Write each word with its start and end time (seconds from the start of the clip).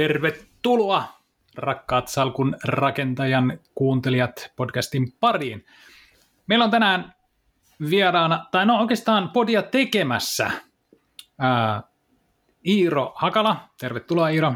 Tervetuloa 0.00 1.04
rakkaat 1.56 2.08
Salkun 2.08 2.56
rakentajan 2.64 3.58
kuuntelijat 3.74 4.52
podcastin 4.56 5.12
pariin. 5.20 5.66
Meillä 6.46 6.64
on 6.64 6.70
tänään 6.70 7.14
vieraana, 7.90 8.46
tai 8.50 8.66
no 8.66 8.80
oikeastaan 8.80 9.30
podia 9.30 9.62
tekemässä, 9.62 10.50
ää, 11.38 11.82
Iiro 12.66 13.12
Hakala. 13.14 13.68
Tervetuloa 13.80 14.28
Iiro. 14.28 14.54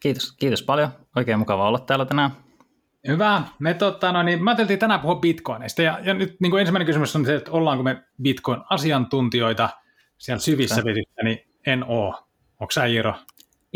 Kiitos, 0.00 0.32
kiitos 0.32 0.62
paljon. 0.62 0.88
Oikein 1.16 1.38
mukava 1.38 1.68
olla 1.68 1.78
täällä 1.78 2.04
tänään. 2.04 2.30
Hyvä. 3.08 3.42
Me, 3.58 3.74
tota, 3.74 4.12
no, 4.12 4.22
niin, 4.22 4.44
mä 4.44 4.50
ajateltiin 4.50 4.78
tänään 4.78 5.00
puhua 5.00 5.16
bitcoinista. 5.16 5.82
Ja, 5.82 5.98
ja 6.02 6.14
nyt 6.14 6.36
niin 6.40 6.50
kuin 6.50 6.60
ensimmäinen 6.60 6.86
kysymys 6.86 7.16
on 7.16 7.26
se, 7.26 7.34
että 7.34 7.50
ollaanko 7.50 7.82
me 7.82 8.02
bitcoin-asiantuntijoita 8.22 9.68
siellä 10.18 10.40
syvissä 10.40 10.84
vesissä, 10.84 11.22
niin 11.22 11.38
en 11.66 11.84
oo. 11.84 12.28
Onko 12.60 12.70
sä 12.70 12.84
Iiro? 12.84 13.14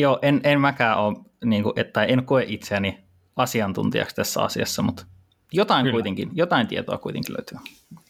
Joo, 0.00 0.18
en, 0.22 0.40
en 0.44 0.60
mäkään 0.60 0.98
ole, 0.98 1.16
niin 1.44 1.62
kuin, 1.62 1.72
että 1.76 2.04
en 2.04 2.24
koe 2.24 2.44
itseäni 2.46 2.98
asiantuntijaksi 3.36 4.16
tässä 4.16 4.42
asiassa, 4.42 4.82
mutta 4.82 5.06
jotain 5.52 5.84
Kyllä. 5.84 5.92
kuitenkin, 5.92 6.30
jotain 6.32 6.66
tietoa 6.66 6.98
kuitenkin 6.98 7.34
löytyy. 7.34 7.58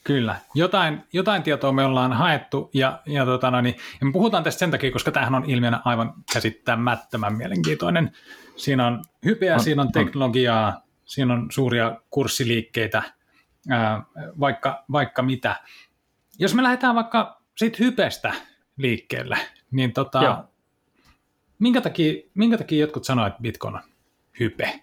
Kyllä, 0.03 0.35
jotain, 0.55 1.03
jotain 1.13 1.43
tietoa 1.43 1.71
me 1.71 1.85
ollaan 1.85 2.13
haettu 2.13 2.69
ja, 2.73 3.01
ja, 3.05 3.25
tota, 3.25 3.51
no 3.51 3.61
niin, 3.61 3.75
ja 4.01 4.05
me 4.05 4.11
puhutaan 4.11 4.43
tästä 4.43 4.59
sen 4.59 4.71
takia, 4.71 4.91
koska 4.91 5.11
tämähän 5.11 5.35
on 5.35 5.49
ilmiönä 5.49 5.81
aivan 5.85 6.13
käsittämättömän 6.33 7.37
mielenkiintoinen. 7.37 8.11
Siinä 8.55 8.87
on 8.87 9.03
hypeä, 9.25 9.53
on, 9.53 9.59
siinä 9.59 9.81
on 9.81 9.91
teknologiaa, 9.91 10.67
on. 10.67 10.73
siinä 11.05 11.33
on 11.33 11.47
suuria 11.51 12.01
kurssiliikkeitä, 12.09 13.03
ää, 13.69 14.03
vaikka, 14.39 14.83
vaikka 14.91 15.21
mitä. 15.21 15.55
Jos 16.39 16.53
me 16.53 16.63
lähdetään 16.63 16.95
vaikka 16.95 17.41
siitä 17.57 17.77
hypestä 17.79 18.33
liikkeelle, 18.77 19.37
niin 19.71 19.93
tota, 19.93 20.43
minkä, 21.61 21.81
takia, 21.81 22.23
minkä 22.33 22.57
takia 22.57 22.79
jotkut 22.79 23.03
sanoivat, 23.03 23.33
että 23.33 23.41
Bitcoin 23.41 23.75
on 23.75 23.81
hype? 24.39 24.79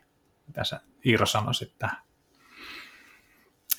Mitä 0.47 0.65
sä 0.65 0.81
Iiro 1.07 1.27
sanoisit 1.27 1.73
tähän? 1.79 1.97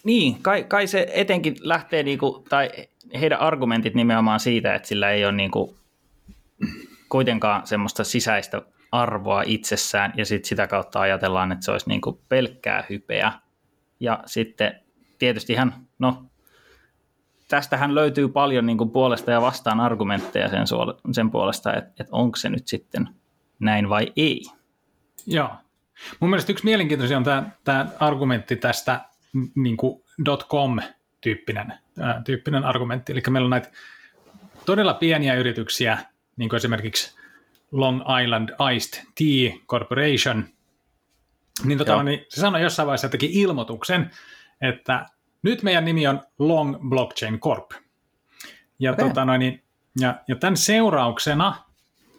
Niin, 0.03 0.41
kai, 0.41 0.63
kai 0.63 0.87
se 0.87 1.07
etenkin 1.13 1.55
lähtee, 1.59 2.03
niinku, 2.03 2.45
tai 2.49 2.69
heidän 3.19 3.39
argumentit 3.39 3.93
nimenomaan 3.93 4.39
siitä, 4.39 4.75
että 4.75 4.87
sillä 4.87 5.11
ei 5.11 5.25
ole 5.25 5.31
niinku, 5.31 5.77
kuitenkaan 7.09 7.67
semmoista 7.67 8.03
sisäistä 8.03 8.61
arvoa 8.91 9.43
itsessään, 9.45 10.13
ja 10.17 10.25
sit 10.25 10.45
sitä 10.45 10.67
kautta 10.67 10.99
ajatellaan, 10.99 11.51
että 11.51 11.65
se 11.65 11.71
olisi 11.71 11.89
niinku 11.89 12.21
pelkkää 12.29 12.85
hypeä. 12.89 13.31
Ja 13.99 14.23
sitten 14.25 14.81
tietysti 15.19 15.53
ihan, 15.53 15.87
no, 15.99 16.28
tästähän 17.49 17.95
löytyy 17.95 18.27
paljon 18.27 18.65
niin 18.65 18.77
kuin 18.77 18.89
puolesta 18.89 19.31
ja 19.31 19.41
vastaan 19.41 19.79
argumentteja 19.79 20.49
sen, 20.49 20.65
sen 21.11 21.31
puolesta, 21.31 21.73
että, 21.73 21.89
että 21.89 22.15
onko 22.15 22.35
se 22.35 22.49
nyt 22.49 22.67
sitten 22.67 23.09
näin 23.59 23.89
vai 23.89 24.13
ei. 24.15 24.41
Joo. 25.27 25.49
Mun 26.19 26.29
mielestä 26.29 26.51
yksi 26.51 26.65
mielenkiintoinen 26.65 27.17
on 27.17 27.23
tämä, 27.23 27.49
tämä 27.63 27.85
argumentti 27.99 28.55
tästä 28.55 29.01
niin 29.55 29.77
kuin 29.77 30.03
.com-tyyppinen 30.49 31.73
ää, 31.99 32.21
tyyppinen 32.25 32.63
argumentti. 32.63 33.11
Eli 33.11 33.21
meillä 33.29 33.45
on 33.45 33.49
näitä 33.49 33.71
todella 34.65 34.93
pieniä 34.93 35.35
yrityksiä, 35.35 35.97
niin 36.37 36.49
kuin 36.49 36.57
esimerkiksi 36.57 37.17
Long 37.71 38.01
Island 38.23 38.49
Iced 38.75 39.03
Tea 39.15 39.59
Corporation, 39.67 40.45
niin, 41.63 41.77
tota, 41.77 42.03
niin 42.03 42.25
se 42.29 42.41
sanoi 42.41 42.61
jossain 42.61 42.87
vaiheessa 42.87 43.05
jotenkin 43.05 43.31
ilmoituksen, 43.33 44.11
että 44.61 45.05
nyt 45.43 45.63
meidän 45.63 45.85
nimi 45.85 46.07
on 46.07 46.21
Long 46.39 46.89
Blockchain 46.89 47.39
Corp. 47.39 47.71
Ja, 48.79 48.91
okay. 48.91 49.07
tota, 49.07 49.25
noin, 49.25 49.39
niin, 49.39 49.63
ja, 49.99 50.15
ja 50.27 50.35
tämän 50.35 50.57
seurauksena 50.57 51.55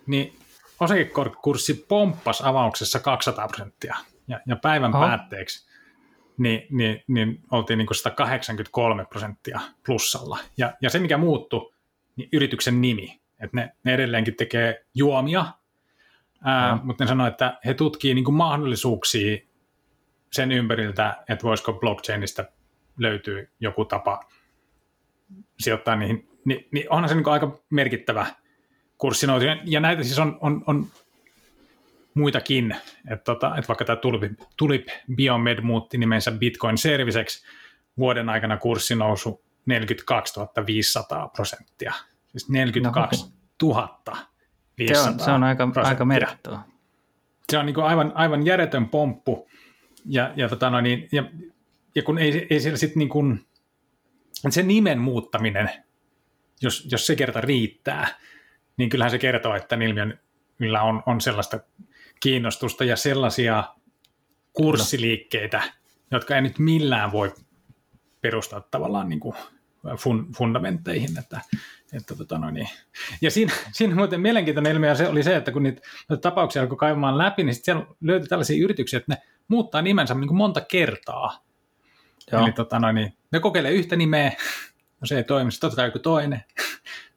niin 0.07 0.39
osakekurssi 0.81 1.75
pomppasi 1.89 2.43
avauksessa 2.47 3.01
200 3.01 3.49
prosenttia. 3.49 3.97
Ja, 4.29 4.41
ja 4.47 4.57
päivän 4.57 4.97
Oho. 4.97 5.07
päätteeksi 5.07 5.71
niin, 6.41 6.67
niin, 6.71 7.05
niin 7.09 7.43
oltiin 7.51 7.79
niin 7.79 7.87
kuin 7.87 7.97
183 7.97 9.05
prosenttia 9.05 9.61
plussalla. 9.87 10.39
Ja, 10.57 10.73
ja 10.83 10.91
se, 10.91 10.99
mikä 10.99 11.19
muuttui, 11.19 11.73
niin 12.17 12.29
yrityksen 12.33 12.81
nimi. 12.81 13.21
Että 13.41 13.57
ne, 13.57 13.73
ne 13.85 13.95
edelleenkin 13.95 14.37
tekee 14.37 14.85
juomia, 14.95 15.45
ää, 16.45 16.79
mutta 16.83 17.05
ne 17.05 17.09
sanoi, 17.09 17.29
että 17.29 17.59
he 17.65 17.75
tutkii 17.75 18.15
niin 18.15 18.25
kuin 18.25 18.35
mahdollisuuksia 18.35 19.39
sen 20.33 20.53
ympäriltä, 20.53 21.17
että 21.29 21.43
voisiko 21.43 21.73
blockchainista 21.73 22.45
löytyy 23.01 23.49
joku 23.61 23.85
tapa 23.85 24.25
sijoittaa 25.59 25.97
niihin, 25.97 26.29
niin, 26.45 26.69
niin 26.73 26.87
onhan 26.91 27.09
se 27.09 27.15
niin 27.15 27.29
aika 27.29 27.59
merkittävä 27.71 28.27
kurssinousu. 28.99 29.47
Ja 29.65 29.81
näitä 29.81 30.03
siis 30.03 30.19
on, 30.19 30.39
on, 30.41 30.65
on 30.67 30.87
muitakin, 32.15 32.77
että, 33.11 33.25
tota, 33.25 33.57
että 33.57 33.69
vaikka 33.69 33.85
tämä 33.85 33.97
Tulip, 33.97 34.41
Tulip 34.57 34.87
Biomed 35.15 35.61
muutti 35.61 35.99
nimensä 35.99 36.33
Bitcoin 36.33 36.79
Serviceksi, 36.79 37.47
vuoden 37.99 38.29
aikana 38.29 38.57
kurssinousu 38.57 39.45
42 39.67 40.41
500 40.67 41.29
prosenttia. 41.29 41.93
Siis 42.29 42.49
42 42.49 43.33
000 43.63 44.01
500 44.79 45.05
se 45.05 45.11
on, 45.11 45.21
se 45.21 45.31
on 45.31 45.45
aika, 45.45 45.69
aika 45.77 46.05
merkittävä. 46.05 46.59
Se 47.53 47.59
on 47.59 47.67
niin 47.67 47.81
aivan, 47.81 48.13
aivan 48.15 48.47
järjetön 48.47 48.89
pomppu. 48.89 49.49
Ja, 50.07 50.33
ja, 50.37 50.49
tota 50.49 50.71
no 50.71 50.81
niin, 50.81 51.09
ja 51.13 51.25
ja 51.95 52.03
kun 52.03 52.19
ei, 52.19 52.47
ei 52.51 52.61
siellä 52.61 52.77
sitten 52.77 52.99
niin 52.99 53.09
kuin, 53.09 53.47
se 54.51 54.63
nimen 54.63 54.99
muuttaminen, 54.99 55.71
jos, 56.63 56.89
jos 56.91 57.07
se 57.07 57.17
kerta 57.17 57.41
riittää, 57.41 58.09
niin 58.77 58.89
kyllähän 58.89 59.11
se 59.11 59.19
kertoo, 59.19 59.55
että 59.55 59.77
ilmiön 59.77 60.21
millä 60.59 60.83
on, 60.83 61.03
on 61.07 61.21
sellaista 61.21 61.61
kiinnostusta 62.21 62.85
ja 62.85 62.97
sellaisia 62.97 63.65
kurssiliikkeitä, 64.53 65.63
jotka 66.11 66.37
ei 66.37 66.43
nyt 66.43 66.59
millään 66.59 67.13
voi 67.13 67.35
perustaa 68.21 68.61
tavallaan 68.61 69.09
niin 69.09 69.21
kuin 69.21 69.37
fun, 69.97 70.33
fundamentteihin. 70.37 71.19
Että, 71.19 71.41
että 71.93 72.17
tota 72.17 72.39
no 72.39 72.51
niin. 72.51 72.69
Ja 73.23 73.31
siinä, 73.31 73.53
siinä 73.73 73.95
muuten 73.95 74.21
mielenkiintoinen 74.21 74.73
ilmiö 74.73 74.95
se 74.95 75.09
oli 75.09 75.23
se, 75.23 75.37
että 75.37 75.53
kun 75.53 75.63
niitä 75.63 75.83
tapauksia 76.21 76.63
alkoi 76.63 76.77
kaivamaan 76.79 77.19
läpi, 77.19 77.45
niin 77.45 77.55
sitten 77.55 77.75
siellä 77.75 77.95
löytyi 78.01 78.29
tällaisia 78.29 78.65
yrityksiä, 78.65 78.97
että 78.97 79.13
ne 79.13 79.23
muuttaa 79.49 79.83
nimensä 79.83 80.15
niin 80.15 80.29
kuin 80.29 80.39
monta 80.39 80.61
kertaa. 80.61 81.50
Joo. 82.33 82.43
Eli 82.43 82.53
tota, 82.53 82.79
no 82.79 82.93
niin, 82.93 83.15
ne 83.33 83.41
kokeilee 83.41 83.73
yhtä 83.73 83.97
nimeä, 83.97 84.33
no 85.01 85.07
se 85.07 85.17
ei 85.17 85.25
toimi, 85.25 85.53
sitten 85.53 85.67
otetaan 85.69 85.89
joku 85.89 85.99
toinen, 85.99 86.45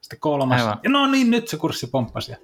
sitten 0.02 0.20
kolmas, 0.20 0.62
Aivan. 0.62 0.80
ja 0.84 0.90
no 0.90 1.08
niin, 1.08 1.32
nyt 1.32 1.48
se 1.48 1.58
kurssi 1.58 1.88
pomppasi. 1.88 2.32
Ja, 2.32 2.38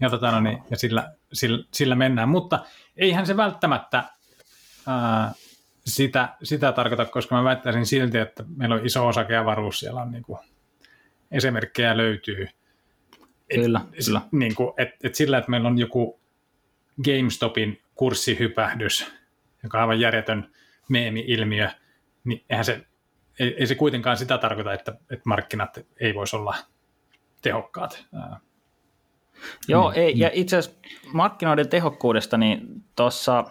ja, 0.00 0.10
tota, 0.10 0.30
no 0.30 0.40
niin, 0.40 0.58
ja 0.70 0.76
sillä, 0.76 1.12
sillä, 1.32 1.64
sillä, 1.74 1.94
mennään, 1.94 2.28
mutta 2.28 2.64
eihän 2.96 3.26
se 3.26 3.36
välttämättä 3.36 4.04
ää, 4.86 5.32
sitä, 5.86 6.28
sitä 6.42 6.72
tarkoita, 6.72 7.04
koska 7.04 7.34
mä 7.34 7.44
väittäisin 7.44 7.86
silti, 7.86 8.18
että 8.18 8.44
meillä 8.56 8.74
on 8.74 8.86
iso 8.86 9.06
osakeavaruus, 9.06 9.80
siellä 9.80 10.02
on 10.02 10.10
niin 10.10 10.22
kuin, 10.22 10.38
esimerkkejä 11.30 11.96
löytyy. 11.96 12.48
Et, 13.50 13.60
kyllä, 13.60 13.80
kyllä. 14.04 14.20
Niin 14.32 14.54
kuin, 14.54 14.72
et, 14.78 14.88
et 15.02 15.14
sillä, 15.14 15.38
että 15.38 15.50
meillä 15.50 15.68
on 15.68 15.78
joku 15.78 16.20
GameStopin 17.04 17.82
kurssihypähdys, 17.94 19.12
joka 19.62 19.78
on 19.78 19.82
aivan 19.82 20.00
järjetön 20.00 20.50
meemi-ilmiö, 20.88 21.70
niin 22.26 22.44
eihän 22.50 22.64
se, 22.64 22.86
ei, 23.40 23.54
ei 23.58 23.66
se 23.66 23.74
kuitenkaan 23.74 24.16
sitä 24.16 24.38
tarkoita, 24.38 24.72
että, 24.72 24.92
että 24.92 25.22
markkinat 25.24 25.78
ei 26.00 26.14
voisi 26.14 26.36
olla 26.36 26.54
tehokkaat. 27.42 28.06
Joo, 29.68 29.90
niin, 29.90 30.02
ei, 30.02 30.06
niin. 30.06 30.18
ja 30.18 30.30
itse 30.32 30.56
asiassa 30.56 30.80
markkinoiden 31.12 31.68
tehokkuudesta, 31.68 32.38
niin 32.38 32.60
tuossa 32.96 33.44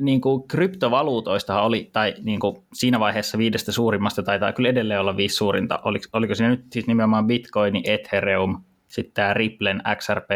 niin 0.00 0.20
kuin 0.20 0.48
kryptovaluutoistahan 0.48 1.64
oli, 1.64 1.90
tai 1.92 2.14
niin 2.22 2.40
kuin 2.40 2.56
siinä 2.72 3.00
vaiheessa 3.00 3.38
viidestä 3.38 3.72
suurimmasta 3.72 4.22
taitaa 4.22 4.52
kyllä 4.52 4.68
edelleen 4.68 5.00
olla 5.00 5.16
viisi 5.16 5.36
suurinta. 5.36 5.80
Oliko, 5.84 6.04
oliko 6.12 6.34
siinä 6.34 6.50
nyt 6.50 6.64
siis 6.72 6.86
nimenomaan 6.86 7.26
Bitcoin, 7.26 7.80
Ethereum, 7.84 8.64
sitten 8.86 9.14
tämä 9.14 9.34
Ripplen 9.34 9.82
XRP, 9.96 10.30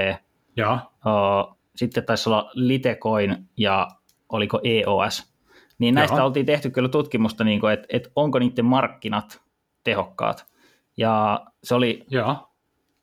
ja. 0.56 0.91
sitten 1.76 2.05
taisi 2.05 2.29
olla 2.29 2.50
Litecoin 2.55 3.49
ja 3.56 3.88
oliko 4.29 4.61
EOS. 4.64 5.30
Niin 5.81 5.94
näistä 5.94 6.17
Jaha. 6.17 6.27
oltiin 6.27 6.47
tehty 6.47 6.71
kyllä 6.71 6.88
tutkimusta, 6.88 7.44
niin 7.44 7.61
kuin, 7.61 7.73
että, 7.73 7.87
että 7.91 8.11
onko 8.17 8.38
niiden 8.38 8.65
markkinat 8.65 9.43
tehokkaat. 9.85 10.47
Ja 10.97 11.44
se 11.65 11.75
oli, 11.75 12.05
Jaha. 12.11 12.50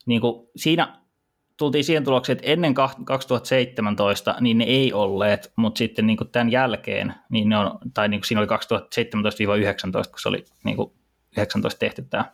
Niin 0.06 0.22
kuin, 0.22 0.48
siinä 0.56 0.98
tultiin 1.58 1.84
siihen 1.84 2.04
tulokseen, 2.04 2.38
että 2.38 2.52
ennen 2.52 2.74
2017 2.74 4.36
niin 4.42 4.58
ne 4.58 4.64
ei 4.64 4.94
olleet, 4.94 5.54
mutta 5.56 5.78
sitten 5.78 6.08
niin 6.08 6.18
kuin 6.18 6.30
tämän 6.30 6.52
jälkeen, 6.52 7.14
niin 7.30 7.50
ne 7.50 7.58
on, 7.58 7.78
tai 7.94 8.10
niin 8.10 8.20
kuin 8.20 8.28
siinä 8.28 8.42
oli 8.42 8.48
2017-19, 8.48 10.10
kun 10.10 10.20
se 10.20 10.30
oli 10.30 10.46
niin 10.64 10.76
kuin 10.76 10.92
19 11.38 11.80
tehty 11.80 12.02
tämä, 12.02 12.26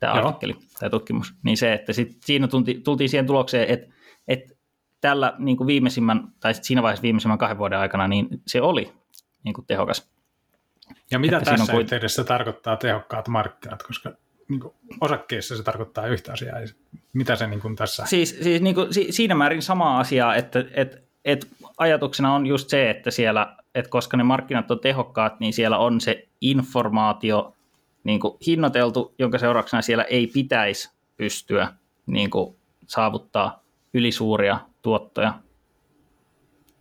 tämä 0.00 0.12
artikkeli, 0.12 0.56
tämä 0.78 0.90
tutkimus, 0.90 1.34
niin 1.42 1.56
se, 1.56 1.72
että 1.72 1.92
sit 1.92 2.16
siinä 2.24 2.48
tultiin, 2.48 2.82
tultiin 2.82 3.08
siihen 3.08 3.26
tulokseen, 3.26 3.68
että, 3.68 3.94
että 4.28 4.54
tällä 5.00 5.34
niin 5.38 5.56
kuin 5.56 5.66
viimeisimmän, 5.66 6.32
tai 6.40 6.54
siinä 6.54 6.82
vaiheessa 6.82 7.02
viimeisimmän 7.02 7.38
kahden 7.38 7.58
vuoden 7.58 7.78
aikana, 7.78 8.08
niin 8.08 8.28
se 8.46 8.62
oli 8.62 8.92
niin 9.44 9.54
kuin 9.54 9.66
tehokas. 9.66 10.08
Ja 11.10 11.18
mitä 11.18 11.38
että 11.38 11.50
tässä 11.50 11.72
on... 11.72 11.80
yhteydessä 11.80 12.24
tarkoittaa 12.24 12.76
tehokkaat 12.76 13.28
markkinat, 13.28 13.82
koska 13.82 14.12
niin 14.48 14.60
kuin 14.60 14.74
osakkeissa 15.00 15.56
se 15.56 15.62
tarkoittaa 15.62 16.06
yhtä 16.06 16.32
asiaa. 16.32 16.56
Mitä 17.12 17.36
se 17.36 17.46
niin 17.46 17.60
kuin 17.60 17.76
tässä... 17.76 18.06
Siis, 18.06 18.38
siis 18.42 18.62
niin 18.62 18.74
kuin, 18.74 18.94
si, 18.94 19.12
siinä 19.12 19.34
määrin 19.34 19.62
sama 19.62 19.98
asia, 19.98 20.34
että, 20.34 20.64
että 20.74 20.98
et 21.24 21.48
ajatuksena 21.78 22.34
on 22.34 22.46
just 22.46 22.68
se, 22.68 22.90
että 22.90 23.10
siellä, 23.10 23.56
että 23.74 23.90
koska 23.90 24.16
ne 24.16 24.22
markkinat 24.22 24.70
on 24.70 24.80
tehokkaat, 24.80 25.40
niin 25.40 25.52
siellä 25.52 25.78
on 25.78 26.00
se 26.00 26.28
informaatio 26.40 27.54
niin 28.04 28.20
kuin 28.20 28.38
hinnoiteltu, 28.46 29.14
jonka 29.18 29.38
seurauksena 29.38 29.82
siellä 29.82 30.04
ei 30.04 30.26
pitäisi 30.26 30.90
pystyä 31.16 31.72
niin 32.06 32.30
kuin, 32.30 32.56
saavuttaa 32.86 33.62
ylisuuria 33.94 34.58
tuottoja. 34.82 35.34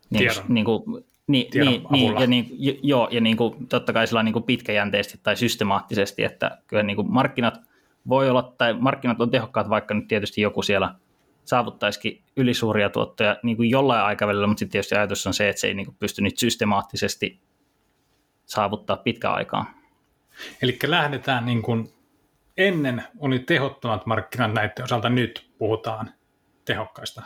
Niin, 0.09 0.19
Tiedon. 0.19 0.45
niin 0.48 0.66
kuin, 0.66 1.06
niin, 1.28 1.48
niin, 1.54 1.86
niin, 1.90 2.20
ja, 2.20 2.28
niin, 2.28 2.48
jo- 2.52 2.80
joo, 2.84 3.08
ja 3.12 3.22
niin 3.22 3.38
kuin, 3.38 3.68
totta 3.68 3.94
kai 3.94 4.08
sillä 4.08 4.24
niin 4.24 4.34
kuin 4.34 4.44
pitkäjänteisesti 4.44 5.20
tai 5.24 5.36
systemaattisesti, 5.36 6.24
että 6.24 6.58
kyllä 6.68 6.84
niin 6.84 6.96
kuin 6.96 7.12
markkinat 7.12 7.62
voi 8.10 8.30
olla, 8.30 8.54
tai 8.58 8.74
markkinat 8.74 9.22
on 9.22 9.31
tehokkaat, 9.31 9.70
vaikka 9.70 9.94
nyt 9.94 10.08
tietysti 10.08 10.42
joku 10.42 10.62
siellä 10.62 10.96
saavuttaisikin 11.46 12.24
ylisuuria 12.38 12.90
tuottoja 12.90 13.38
niin 13.44 13.58
kuin 13.58 13.70
jollain 13.70 14.06
aikavälillä, 14.06 14.48
mutta 14.48 14.60
sitten 14.60 14.72
tietysti 14.72 14.96
ajatus 14.96 15.28
on 15.28 15.34
se, 15.34 15.50
että 15.50 15.60
se 15.60 15.68
ei 15.68 15.74
niin 15.74 15.86
kuin 15.86 15.98
pysty 16.00 16.22
nyt 16.22 16.38
systemaattisesti 16.38 17.42
saavuttaa 18.46 18.98
pitkään 18.98 19.36
aikaa. 19.36 19.74
Eli 20.62 20.78
lähdetään 20.88 21.46
niin 21.46 21.62
kuin 21.62 21.94
ennen 22.58 23.04
oli 23.19 23.40
tehottomat 23.40 24.06
markkinat 24.06 24.54
näiden 24.54 24.84
osalta, 24.84 25.10
nyt 25.10 25.50
puhutaan 25.58 26.10
tehokkaista 26.66 27.22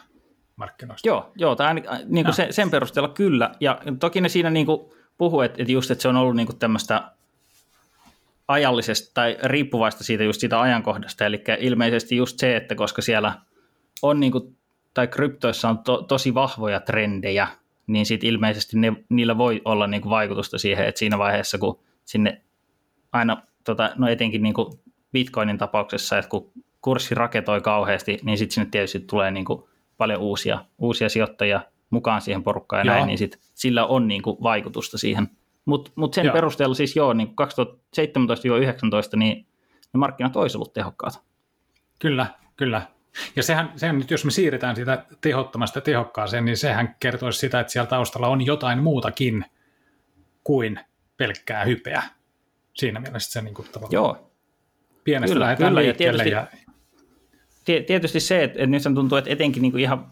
markkinoista. 0.57 1.07
Joo, 1.07 1.31
joo 1.35 1.55
tai 1.55 1.67
ainakin, 1.67 1.91
äh, 1.91 1.99
niin 1.99 2.07
kuin 2.07 2.25
Joo. 2.25 2.33
sen, 2.33 2.53
sen 2.53 2.71
perusteella 2.71 3.09
kyllä. 3.09 3.51
Ja 3.59 3.81
toki 3.99 4.21
ne 4.21 4.29
siinä 4.29 4.49
niin 4.49 4.65
kuin 4.65 4.91
puhuu, 5.17 5.41
että, 5.41 5.61
että 5.61 5.71
just, 5.71 5.91
että 5.91 6.01
se 6.01 6.07
on 6.07 6.15
ollut 6.15 6.35
niin 6.35 6.47
kuin 6.47 6.59
tämmöistä 6.59 7.11
ajallisesta 8.47 9.11
tai 9.13 9.37
riippuvaista 9.43 10.03
siitä 10.03 10.23
just 10.23 10.39
siitä 10.39 10.61
ajankohdasta. 10.61 11.25
Eli 11.25 11.43
ilmeisesti 11.59 12.17
just 12.17 12.39
se, 12.39 12.55
että 12.55 12.75
koska 12.75 13.01
siellä 13.01 13.33
on 14.01 14.19
niin 14.19 14.31
kuin, 14.31 14.57
tai 14.93 15.07
kryptoissa 15.07 15.69
on 15.69 15.77
to, 15.77 16.01
tosi 16.01 16.33
vahvoja 16.33 16.79
trendejä, 16.79 17.47
niin 17.87 18.05
sitten 18.05 18.29
ilmeisesti 18.29 18.79
ne, 18.79 18.93
niillä 19.09 19.37
voi 19.37 19.61
olla 19.65 19.87
niin 19.87 20.01
kuin 20.01 20.09
vaikutusta 20.09 20.57
siihen, 20.57 20.87
että 20.87 20.99
siinä 20.99 21.17
vaiheessa, 21.17 21.57
kun 21.57 21.79
sinne 22.05 22.41
aina, 23.11 23.41
tota, 23.63 23.91
no 23.95 24.07
etenkin 24.07 24.43
niin 24.43 24.53
kuin 24.53 24.79
Bitcoinin 25.13 25.57
tapauksessa, 25.57 26.17
että 26.17 26.29
kun 26.29 26.51
kurssi 26.81 27.15
raketoi 27.15 27.61
kauheasti, 27.61 28.19
niin 28.23 28.37
sitten 28.37 28.53
sinne 28.53 28.69
tietysti 28.71 28.99
tulee 28.99 29.31
niin 29.31 29.45
kuin 29.45 29.63
paljon 29.97 30.21
uusia, 30.21 30.65
uusia 30.77 31.09
sijoittajia 31.09 31.61
mukaan 31.89 32.21
siihen 32.21 32.43
porukkaan 32.43 32.79
ja 32.79 32.91
Joo. 32.91 32.95
näin, 32.95 33.07
niin 33.07 33.17
sit 33.17 33.39
sillä 33.53 33.85
on 33.85 34.07
niin 34.07 34.21
kuin 34.21 34.37
vaikutusta 34.43 34.97
siihen. 34.97 35.29
Mutta 35.65 35.91
mut 35.95 36.13
sen 36.13 36.25
Joo. 36.25 36.33
perusteella 36.33 36.75
siis 36.75 36.95
joo, 36.95 37.13
niin 37.13 37.27
2017-2019 37.27 39.17
niin 39.17 39.47
ne 39.93 39.97
markkinat 39.97 40.35
olisi 40.35 40.57
ollut 40.57 40.73
tehokkaat. 40.73 41.21
Kyllä, 41.99 42.25
kyllä. 42.55 42.81
Ja 43.35 43.43
sehän, 43.43 43.71
sehän 43.75 43.97
nyt, 43.97 44.11
jos 44.11 44.25
me 44.25 44.31
siirretään 44.31 44.75
sitä 44.75 45.05
tehottomasta 45.21 45.81
tehokkaaseen, 45.81 46.45
niin 46.45 46.57
sehän 46.57 46.95
kertoisi 46.99 47.39
sitä, 47.39 47.59
että 47.59 47.73
siellä 47.73 47.89
taustalla 47.89 48.27
on 48.27 48.45
jotain 48.45 48.83
muutakin 48.83 49.45
kuin 50.43 50.79
pelkkää 51.17 51.65
hypeä. 51.65 52.03
Siinä 52.73 52.99
mielessä 52.99 53.31
se 53.31 53.41
niin 53.41 53.53
kuin 53.53 53.67
tavallaan 53.71 53.93
Joo, 53.93 54.31
pienestä 55.03 55.33
kyllä, 55.33 55.43
lähdetään 55.43 55.71
kyllä, 55.71 55.81
ja 55.81 55.93
tietysti- 55.93 56.29
Ja, 56.29 56.47
tietysti 57.87 58.19
se, 58.19 58.43
että, 58.43 58.59
että 58.59 58.67
nyt 58.67 58.81
se 58.81 58.93
tuntuu, 58.93 59.17
että 59.17 59.31
etenkin 59.31 59.61
niin 59.61 59.71
kuin 59.71 59.81
ihan, 59.81 60.11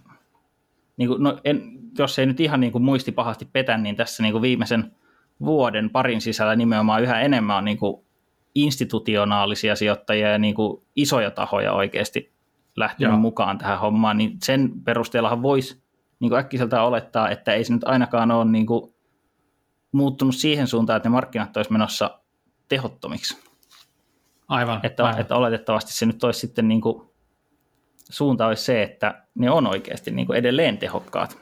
niin 0.98 1.10
kuin, 1.10 1.24
no 1.24 1.40
en, 1.44 1.62
jos 1.98 2.19
ei 2.19 2.25
nyt 2.25 2.40
ihan 2.40 2.60
niin 2.60 2.72
kuin 2.72 2.84
muisti 2.84 3.12
pahasti 3.12 3.46
petä, 3.46 3.78
niin 3.78 3.96
tässä 3.96 4.24
niin 4.24 4.31
kuin 4.31 4.42
viimeisen 4.42 4.92
vuoden 5.46 5.90
parin 5.90 6.22
sisällä 6.22 6.56
nimenomaan 6.56 7.04
yhä 7.04 7.22
enemmän 7.22 7.57
on 7.57 7.66
niin 7.66 7.78
kuin 7.78 8.06
institutionaalisia 8.56 9.75
sijoittajia 9.75 10.30
ja 10.30 10.38
niin 10.38 10.56
kuin 10.56 10.84
isoja 10.96 11.31
tahoja 11.31 11.74
oikeasti 11.74 12.34
lähtenyt 12.75 13.12
Joo. 13.12 13.19
mukaan 13.19 13.57
tähän 13.57 13.80
hommaan, 13.80 14.18
niin 14.18 14.38
sen 14.44 14.72
perusteellahan 14.84 15.42
voisi 15.42 15.84
niin 16.19 16.30
kuin 16.30 16.40
äkkiseltä 16.40 16.84
olettaa, 16.84 17.30
että 17.30 17.54
ei 17.54 17.63
se 17.63 17.74
nyt 17.74 17.84
ainakaan 17.84 18.31
ole 18.31 18.46
niin 18.46 18.66
kuin 18.66 18.94
muuttunut 19.92 20.36
siihen 20.36 20.68
suuntaan, 20.68 20.98
että 20.98 21.10
ne 21.10 21.13
markkinat 21.13 21.57
olisi 21.57 21.72
menossa 21.72 22.19
tehottomiksi. 22.68 23.38
aivan, 24.48 24.80
Että, 24.84 25.06
aivan. 25.06 25.22
että 25.22 25.36
oletettavasti 25.36 25.94
se 25.94 26.06
nyt 26.06 26.24
olisi 26.24 26.40
sitten 26.40 26.68
niin 26.68 26.81
kuin, 26.81 27.10
suunta 28.10 28.48
olisi 28.48 28.63
se, 28.63 28.84
että 28.84 29.22
ne 29.36 29.52
on 29.52 29.68
oikeasti 29.68 30.12
niin 30.12 30.28
kuin 30.28 30.40
edelleen 30.40 30.78
tehokkaat. 30.78 31.38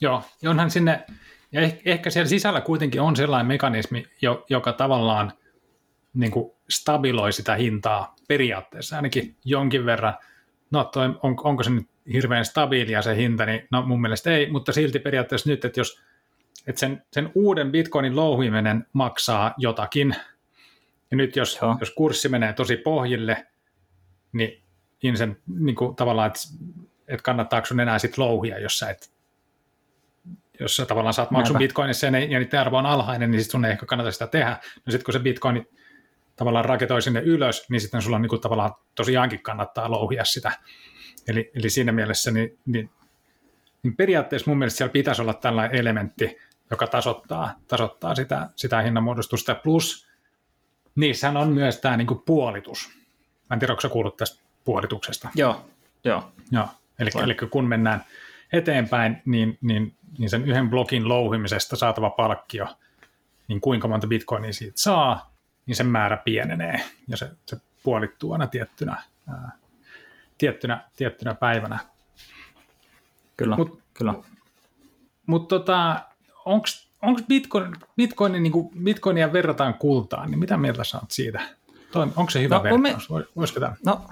Joo, 0.00 0.22
ja 0.42 0.50
onhan 0.50 0.70
sinne, 0.70 1.04
ja 1.52 1.60
ehkä, 1.60 1.80
ehkä 1.84 2.10
siellä 2.10 2.28
sisällä 2.28 2.60
kuitenkin 2.60 3.00
on 3.00 3.16
sellainen 3.16 3.46
mekanismi, 3.46 4.06
jo, 4.22 4.44
joka 4.50 4.72
tavallaan 4.72 5.32
niin 6.14 6.30
kuin 6.30 6.52
stabiloi 6.70 7.32
sitä 7.32 7.54
hintaa 7.54 8.16
periaatteessa 8.28 8.96
ainakin 8.96 9.36
jonkin 9.44 9.86
verran. 9.86 10.14
No 10.70 10.84
toi, 10.84 11.04
on, 11.06 11.36
onko 11.44 11.62
se 11.62 11.70
nyt 11.70 11.86
hirveän 12.12 12.44
stabiilia 12.44 13.02
se 13.02 13.16
hinta, 13.16 13.46
niin 13.46 13.66
no 13.70 13.82
mun 13.82 14.00
mielestä 14.00 14.30
ei, 14.30 14.50
mutta 14.50 14.72
silti 14.72 14.98
periaatteessa 14.98 15.50
nyt, 15.50 15.64
että 15.64 15.80
jos 15.80 16.02
että 16.66 16.80
sen, 16.80 17.02
sen 17.12 17.30
uuden 17.34 17.72
bitcoinin 17.72 18.16
louhiminen 18.16 18.86
maksaa 18.92 19.54
jotakin, 19.58 20.16
ja 21.10 21.16
nyt 21.16 21.36
jos, 21.36 21.58
Joo. 21.62 21.76
jos 21.80 21.90
kurssi 21.90 22.28
menee 22.28 22.52
tosi 22.52 22.76
pohjille, 22.76 23.46
niin, 24.32 24.62
niin 25.02 25.16
sen 25.16 25.36
niin 25.46 25.76
kuin 25.76 25.96
tavallaan, 25.96 26.26
että, 26.26 26.40
että 27.08 27.22
kannattaako 27.22 27.66
sun 27.66 27.80
enää 27.80 27.98
sitten 27.98 28.24
louhia, 28.24 28.58
jos 28.58 28.78
sä 28.78 28.90
et 28.90 29.16
jos 30.60 30.76
sä 30.76 30.86
tavallaan 30.86 31.14
saat 31.14 31.30
maksun 31.30 31.54
Näinpä. 31.54 31.64
bitcoinissa 31.64 32.06
ja, 32.06 32.10
ne, 32.10 32.24
ja 32.24 32.38
niiden 32.38 32.60
arvo 32.60 32.78
on 32.78 32.86
alhainen, 32.86 33.30
niin 33.30 33.40
sitten 33.40 33.52
sun 33.52 33.64
ei 33.64 33.72
ehkä 33.72 33.86
kannata 33.86 34.10
sitä 34.10 34.26
tehdä. 34.26 34.50
No 34.86 34.90
sitten 34.90 35.04
kun 35.04 35.12
se 35.12 35.18
bitcoin 35.18 35.68
tavallaan 36.36 36.64
raketoi 36.64 37.02
sinne 37.02 37.20
ylös, 37.20 37.70
niin 37.70 37.80
sitten 37.80 38.02
sulla 38.02 38.18
niinku 38.18 38.38
tavallaan 38.38 38.74
tosiaankin 38.94 39.42
kannattaa 39.42 39.90
louhia 39.90 40.24
sitä. 40.24 40.52
Eli, 41.28 41.50
eli 41.54 41.70
siinä 41.70 41.92
mielessä 41.92 42.30
niin, 42.30 42.58
niin, 42.66 42.90
niin 43.82 43.96
periaatteessa 43.96 44.50
mun 44.50 44.58
mielestä 44.58 44.76
siellä 44.76 44.92
pitäisi 44.92 45.22
olla 45.22 45.34
tällainen 45.34 45.80
elementti, 45.80 46.36
joka 46.70 46.86
tasoittaa, 46.86 47.54
tasoittaa 47.68 48.14
sitä, 48.14 48.50
sitä 48.56 48.82
hinnanmuodostusta. 48.82 49.54
Plus 49.54 50.08
niissähän 50.94 51.36
on 51.36 51.48
myös 51.48 51.80
tämä 51.80 51.96
niinku 51.96 52.14
puolitus. 52.14 52.88
Mä 53.50 53.54
en 53.54 53.58
tiedä, 53.58 53.72
onko 53.72 53.80
sä 53.80 53.88
kuullut 53.88 54.16
tästä 54.16 54.45
puolituksesta. 54.66 55.28
Joo, 55.34 55.64
joo. 56.04 56.32
Joo, 56.50 56.68
eli, 56.98 57.10
eli 57.22 57.34
kun 57.34 57.68
mennään 57.68 58.04
eteenpäin, 58.52 59.22
niin, 59.24 59.58
niin, 59.60 59.94
niin 60.18 60.30
sen 60.30 60.44
yhden 60.44 60.70
blokin 60.70 61.08
louhimisesta 61.08 61.76
saatava 61.76 62.10
palkkio, 62.10 62.66
niin 63.48 63.60
kuinka 63.60 63.88
monta 63.88 64.06
bitcoinia 64.06 64.52
siitä 64.52 64.80
saa, 64.80 65.34
niin 65.66 65.76
sen 65.76 65.86
määrä 65.86 66.16
pienenee 66.16 66.80
ja 67.08 67.16
se, 67.16 67.30
se 67.46 67.56
puolittuu 67.82 68.32
aina 68.32 68.46
tiettynä, 68.46 69.02
ää, 69.28 69.52
tiettynä, 70.38 70.84
tiettynä 70.96 71.34
päivänä. 71.34 71.78
Kyllä, 73.36 73.56
Mut- 73.56 73.80
kyllä. 73.94 74.14
Mutta 75.26 75.58
tota, 75.58 76.00
onko 76.44 77.20
bitcoin, 77.28 77.72
bitcoinin, 77.96 78.42
niin 78.42 78.52
kuin 78.52 78.70
bitcoinia 78.84 79.32
verrataan 79.32 79.74
kultaan, 79.74 80.30
niin 80.30 80.38
mitä 80.38 80.56
mieltä 80.56 80.84
sä 80.84 80.98
oot 80.98 81.10
siitä? 81.10 81.40
Toi, 81.92 82.06
onko 82.16 82.30
se 82.30 82.42
hyvä 82.42 82.56
No, 82.56 82.62
vertaus? 82.62 83.10
Me... 83.10 83.24
Voisiko 83.36 83.60
tämä? 83.60 83.74
No, 83.86 84.08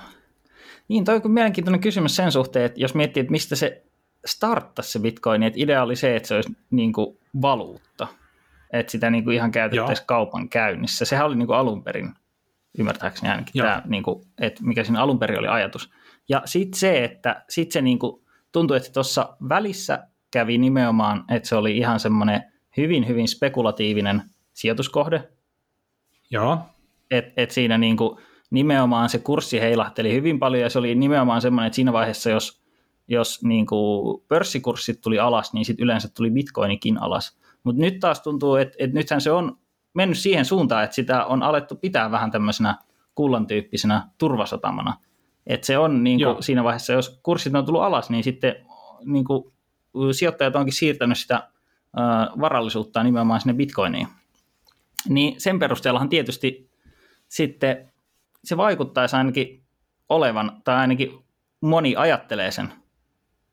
niin 0.89 1.05
toi 1.05 1.21
on 1.25 1.31
mielenkiintoinen 1.31 1.81
kysymys 1.81 2.17
sen 2.17 2.33
suhteen, 2.33 2.65
että 2.65 2.81
jos 2.81 2.95
miettii, 2.95 3.21
että 3.21 3.31
mistä 3.31 3.57
se 3.57 3.83
starttasi 4.27 4.93
se 4.93 4.99
bitcoin, 4.99 5.43
että 5.43 5.61
idea 5.63 5.83
oli 5.83 5.97
se, 5.97 6.17
että 6.17 6.29
se 6.29 6.35
olisi 6.35 6.57
niin 6.71 6.93
kuin 6.93 7.19
valuutta, 7.43 8.07
että 8.73 8.93
sitä 8.93 9.11
niin 9.11 9.25
kuin 9.25 9.37
ihan 9.37 9.51
käytettäisiin 9.51 10.07
kaupan 10.07 10.49
käynnissä. 10.49 11.05
Sehän 11.05 11.27
oli 11.27 11.37
niin 11.37 11.47
kuin 11.47 11.57
alun 11.57 11.85
perin, 11.85 12.15
ymmärtääkseni 12.79 13.31
ainakin, 13.31 13.53
Joo. 13.55 13.67
tämä, 13.67 13.83
niin 13.87 14.03
kuin, 14.03 14.25
että 14.41 14.65
mikä 14.65 14.85
siinä 14.85 15.03
alun 15.03 15.19
perin 15.19 15.39
oli 15.39 15.49
ajatus. 15.49 15.91
Ja 16.29 16.43
sitten 16.45 16.81
se, 16.81 17.05
että 17.05 17.45
sit 17.49 17.73
se 17.73 17.83
niin 17.83 17.99
kuin, 17.99 18.25
tuntui, 18.53 18.77
että 18.77 18.93
tuossa 18.93 19.37
välissä 19.49 20.09
kävi 20.31 20.59
nimenomaan, 20.59 21.25
että 21.31 21.49
se 21.49 21.57
oli 21.57 21.77
ihan 21.77 22.01
semmoinen 22.01 22.53
hyvin, 22.77 23.09
hyvin 23.09 23.29
spekulatiivinen 23.29 24.23
sijoituskohde, 24.53 25.29
Joo, 26.31 26.59
et, 27.11 27.33
et 27.37 27.51
siinä 27.51 27.79
niin 27.79 27.97
kuin 27.97 28.19
nimenomaan 28.55 29.09
se 29.09 29.19
kurssi 29.19 29.61
heilahteli 29.61 30.13
hyvin 30.13 30.39
paljon 30.39 30.63
ja 30.63 30.71
se 30.71 30.79
oli 30.79 30.95
nimenomaan 30.95 31.41
semmoinen, 31.41 31.67
että 31.67 31.75
siinä 31.75 31.93
vaiheessa, 31.93 32.31
jos, 32.31 32.63
jos 33.09 33.43
niin 33.43 33.67
kuin 33.67 34.23
pörssikurssit 34.29 35.01
tuli 35.01 35.19
alas, 35.19 35.53
niin 35.53 35.65
sitten 35.65 35.85
yleensä 35.85 36.09
tuli 36.17 36.31
bitcoinikin 36.31 37.03
alas. 37.03 37.39
Mutta 37.65 37.83
nyt 37.83 38.01
taas 38.01 38.21
tuntuu, 38.21 38.57
että, 38.57 38.77
että 38.79 38.95
nythän 38.97 39.21
se 39.21 39.31
on 39.31 39.59
mennyt 39.95 40.19
siihen 40.19 40.45
suuntaan, 40.45 40.85
että 40.85 40.97
sitä 40.97 41.25
on 41.25 41.43
alettu 41.43 41.77
pitää 41.77 42.11
vähän 42.11 42.31
tämmöisenä 42.31 42.77
kullan 43.15 43.47
tyyppisenä 43.47 44.09
turvasatamana. 44.19 44.95
Että 45.47 45.67
se 45.67 45.79
on 45.79 46.05
niin 46.05 46.21
Joo. 46.21 46.35
kuin 46.35 46.43
siinä 46.43 46.65
vaiheessa, 46.65 46.93
jos 46.93 47.21
kurssit 47.23 47.55
on 47.55 47.67
tullut 47.67 47.83
alas, 47.83 48.11
niin 48.11 48.25
sitten 48.25 48.55
niin 49.05 49.25
kuin 49.25 49.53
sijoittajat 50.13 50.57
onkin 50.57 50.75
siirtänyt 50.75 51.19
sitä 51.19 51.49
varallisuutta 52.41 53.03
nimenomaan 53.03 53.41
sinne 53.41 53.55
bitcoiniin. 53.55 54.09
Niin 55.09 55.41
sen 55.41 55.59
perusteellahan 55.59 56.09
tietysti 56.09 56.71
sitten 57.29 57.93
se 58.45 58.57
vaikuttaisi 58.57 59.17
ainakin 59.17 59.65
olevan, 60.09 60.61
tai 60.65 60.77
ainakin 60.77 61.11
moni 61.61 61.97
ajattelee 61.97 62.51
sen 62.51 62.73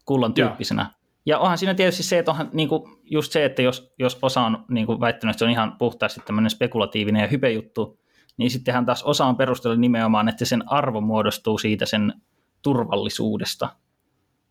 kullan 0.06 0.34
Joo. 0.36 0.48
tyyppisenä. 0.48 0.92
Ja 1.26 1.40
onhan 1.40 1.58
siinä 1.58 1.74
tietysti 1.74 2.04
se, 2.04 2.20
että 2.20 2.32
onhan 2.32 2.50
niinku 2.54 2.90
just 3.04 3.32
se, 3.32 3.46
että 3.46 3.62
jos, 3.62 3.94
jos 4.00 4.20
osa 4.22 4.42
on 4.42 4.66
niinku 4.70 5.00
väittänyt, 5.00 5.34
että 5.34 5.40
se 5.40 5.46
on 5.46 5.52
ihan 5.52 5.76
puhtaasti 5.78 6.22
tämmöinen 6.26 6.50
spekulatiivinen 6.50 7.22
ja 7.22 7.28
hypejuttu, 7.28 8.00
niin 8.38 8.52
sittenhän 8.52 8.86
taas 8.86 9.04
osa 9.04 9.26
on 9.26 9.38
perustellut 9.38 9.80
nimenomaan, 9.80 10.30
että 10.30 10.46
sen 10.46 10.72
arvo 10.72 11.02
muodostuu 11.02 11.58
siitä 11.58 11.86
sen 11.86 12.14
turvallisuudesta. 12.62 13.70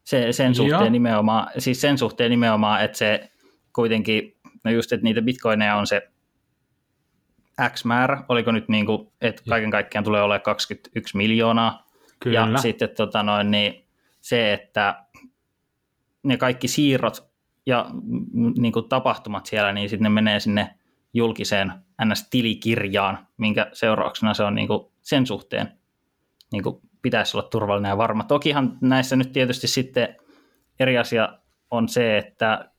Se, 0.05 0.33
sen 0.33 0.55
suhteen 0.55 0.81
Joo. 0.81 0.91
nimenomaan, 0.91 1.47
siis 1.59 1.81
sen 1.81 1.99
suhteen 1.99 2.31
nimenomaan, 2.31 2.85
että 2.85 2.99
se 2.99 3.31
kuitenkin, 3.73 4.37
no 4.65 4.71
just, 4.71 4.93
että 4.93 5.05
niitä 5.05 5.23
bitcoineja 5.23 5.77
on 5.77 5.87
se 5.87 6.09
X 7.69 7.85
määrä, 7.85 8.25
oliko 8.29 8.53
nyt 8.53 8.69
niin 8.69 8.87
kuin, 8.87 9.13
että 9.21 9.43
kaiken 9.49 9.71
kaikkiaan 9.71 10.05
tulee 10.05 10.23
olemaan 10.23 10.43
21 10.43 11.17
miljoonaa, 11.17 11.87
Kyllä. 12.21 12.49
ja 12.53 12.59
sitten 12.59 12.89
tota 12.89 13.23
noin, 13.23 13.51
niin 13.51 13.85
se, 14.21 14.53
että 14.53 15.05
ne 16.23 16.37
kaikki 16.37 16.69
siirrot 16.69 17.31
ja 17.67 17.87
niin 18.59 18.73
kuin 18.73 18.89
tapahtumat 18.89 19.47
siellä, 19.47 19.73
niin 19.73 19.89
sitten 19.89 20.03
ne 20.03 20.09
menee 20.09 20.41
sinne 20.41 20.75
julkiseen 21.15 21.73
NS-tilikirjaan, 22.05 23.19
minkä 23.37 23.71
seurauksena 23.73 24.35
se 24.35 24.43
on 24.43 24.55
niin 24.55 24.69
kuin 24.69 24.87
sen 25.03 25.27
suhteen 25.27 25.73
niin 26.53 26.63
kuin 26.63 26.81
pitäisi 27.03 27.37
olla 27.37 27.49
turvallinen 27.49 27.89
ja 27.89 27.97
varma. 27.97 28.25
Tokihan 28.25 28.79
näissä 28.81 29.17
nyt 29.17 29.33
tietysti 29.33 29.67
sitten 29.67 30.17
eri 30.81 30.99
asia 30.99 31.39
on 31.71 31.89
se, 31.89 32.19
että 32.19 32.71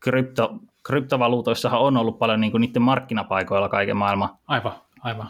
krypto, 0.00 0.58
kryptovaluutoissahan 0.86 1.80
on 1.80 1.96
ollut 1.96 2.18
paljon 2.18 2.40
niin 2.40 2.50
kuin 2.50 2.60
niiden 2.60 2.82
markkinapaikoilla 2.82 3.68
kaiken 3.68 3.96
maailman. 3.96 4.28
Aivan, 4.46 4.72
aivan. 5.00 5.28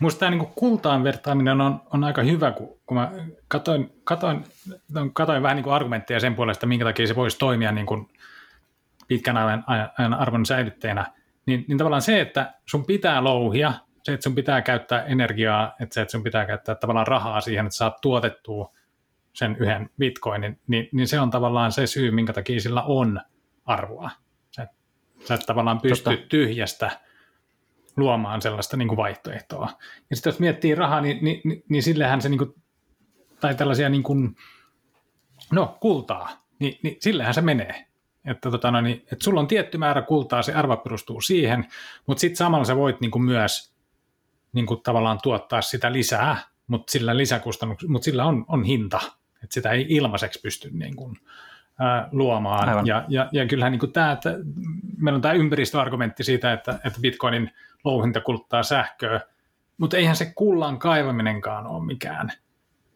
Musta 0.00 0.18
tämä 0.18 0.30
niinku 0.30 0.52
kultaan 0.54 1.04
vertaaminen 1.04 1.60
on, 1.60 1.80
on 1.92 2.04
aika 2.04 2.22
hyvä, 2.22 2.52
kun, 2.52 2.78
kun 2.86 2.96
mä 2.96 3.10
katoin, 3.48 4.00
katoin, 4.04 4.44
katoin 5.12 5.42
vähän 5.42 5.56
niinku 5.56 5.70
argumentteja 5.70 6.20
sen 6.20 6.34
puolesta, 6.34 6.66
minkä 6.66 6.84
takia 6.84 7.06
se 7.06 7.16
voisi 7.16 7.38
toimia 7.38 7.72
niinku 7.72 8.08
pitkän 9.08 9.36
ajan, 9.36 9.64
ajan 9.98 10.14
arvon 10.14 10.46
säilytteenä, 10.46 11.06
niin, 11.46 11.64
niin 11.68 11.78
tavallaan 11.78 12.02
se, 12.02 12.20
että 12.20 12.54
sun 12.66 12.86
pitää 12.86 13.24
louhia, 13.24 13.72
se, 14.02 14.12
että 14.12 14.24
sun 14.24 14.34
pitää 14.34 14.62
käyttää 14.62 15.02
energiaa, 15.02 15.74
että 15.80 15.94
se, 15.94 16.00
että 16.00 16.12
sun 16.12 16.22
pitää 16.22 16.46
käyttää 16.46 16.74
tavallaan 16.74 17.06
rahaa 17.06 17.40
siihen, 17.40 17.66
että 17.66 17.76
saat 17.76 18.00
tuotettua 18.00 18.72
sen 19.32 19.56
yhden 19.60 19.90
bitcoinin, 19.98 20.60
niin, 20.66 20.88
niin 20.92 21.08
se 21.08 21.20
on 21.20 21.30
tavallaan 21.30 21.72
se 21.72 21.86
syy, 21.86 22.10
minkä 22.10 22.32
takia 22.32 22.60
sillä 22.60 22.82
on 22.82 23.20
arvoa. 23.64 24.10
Sä, 25.24 25.34
et 25.34 25.40
tavallaan 25.46 25.80
pysty 25.80 26.04
Totta. 26.04 26.26
tyhjästä 26.28 27.00
luomaan 27.96 28.42
sellaista 28.42 28.76
niin 28.76 28.88
kuin 28.88 28.96
vaihtoehtoa. 28.96 29.68
Ja 30.10 30.16
sitten 30.16 30.30
jos 30.30 30.40
miettii 30.40 30.74
rahaa, 30.74 31.00
niin, 31.00 31.18
niin, 31.24 31.40
niin, 31.44 31.64
niin 31.68 31.82
sillehän 31.82 32.22
se, 32.22 32.28
niin 32.28 32.38
kuin, 32.38 32.54
tai 33.40 33.54
tällaisia 33.54 33.88
niin 33.88 34.02
kuin, 34.02 34.36
no 35.52 35.76
kultaa, 35.80 36.46
niin, 36.58 36.78
niin 36.82 36.96
sillehän 37.00 37.34
se 37.34 37.40
menee. 37.40 37.86
Että, 38.24 38.50
tota, 38.50 38.70
no, 38.70 38.80
niin, 38.80 38.98
että 38.98 39.24
sulla 39.24 39.40
on 39.40 39.48
tietty 39.48 39.78
määrä 39.78 40.02
kultaa, 40.02 40.42
se 40.42 40.54
arva 40.54 40.76
perustuu 40.76 41.20
siihen, 41.20 41.68
mutta 42.06 42.20
sitten 42.20 42.36
samalla 42.36 42.64
sä 42.64 42.76
voit 42.76 43.00
niin 43.00 43.10
kuin 43.10 43.22
myös 43.22 43.72
niin 44.52 44.66
kuin 44.66 44.82
tavallaan 44.82 45.18
tuottaa 45.22 45.62
sitä 45.62 45.92
lisää, 45.92 46.36
mutta 46.66 46.92
sillä 46.92 47.12
mutta 47.88 48.04
sillä 48.04 48.24
on, 48.24 48.44
on 48.48 48.64
hinta, 48.64 49.00
että 49.34 49.54
sitä 49.54 49.70
ei 49.70 49.86
ilmaiseksi 49.88 50.40
pysty 50.42 50.70
niin 50.72 50.96
kuin, 50.96 51.16
ää, 51.82 52.08
luomaan. 52.12 52.68
Aivan. 52.68 52.86
Ja, 52.86 53.04
ja, 53.08 53.28
ja 53.32 53.46
kyllähän 53.46 53.72
niin 53.72 53.92
tämä, 53.92 54.12
että 54.12 54.34
meillä 54.96 55.16
on 55.16 55.22
tämä 55.22 55.34
ympäristöargumentti 55.34 56.24
siitä, 56.24 56.52
että, 56.52 56.72
että 56.72 57.00
bitcoinin 57.00 57.50
louhinta 57.84 58.20
kuluttaa 58.20 58.62
sähköä, 58.62 59.20
mutta 59.78 59.96
eihän 59.96 60.16
se 60.16 60.32
kullan 60.34 60.78
kaivaminenkaan 60.78 61.66
ole 61.66 61.84
mikään 61.84 62.32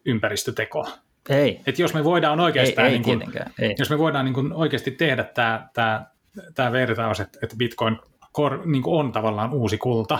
ympäristöteko. 0.04 0.88
Ei, 1.28 1.60
Et 1.66 1.78
jos 1.78 1.94
me 1.94 2.04
voidaan 2.04 2.40
ei, 2.40 2.44
oikeastaan, 2.44 2.86
ei 2.86 2.92
niin 2.98 3.02
kuin. 3.02 3.22
Ei. 3.58 3.74
jos 3.78 3.90
me 3.90 3.98
voidaan 3.98 4.24
niin 4.24 4.52
oikeasti 4.52 4.90
tehdä 4.90 5.24
tämä, 5.24 5.68
tämä, 5.74 6.06
tämä 6.54 6.72
vertaus, 6.72 7.20
että, 7.20 7.38
että 7.42 7.56
bitcoin 7.56 7.98
kor, 8.32 8.66
niin 8.66 8.82
on 8.86 9.12
tavallaan 9.12 9.52
uusi 9.52 9.78
kulta, 9.78 10.18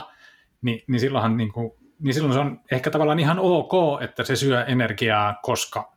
niin, 0.63 0.83
niin, 0.87 1.01
silloinhan, 1.01 1.37
niin, 1.37 1.53
kuin, 1.53 1.73
niin 1.99 2.15
silloin 2.15 2.35
se 2.35 2.41
on 2.41 2.61
ehkä 2.73 2.91
tavallaan 2.91 3.19
ihan 3.19 3.39
ok, 3.39 4.03
että 4.03 4.25
se 4.25 4.37
syö 4.37 4.65
energiaa, 4.65 5.39
koska 5.43 5.93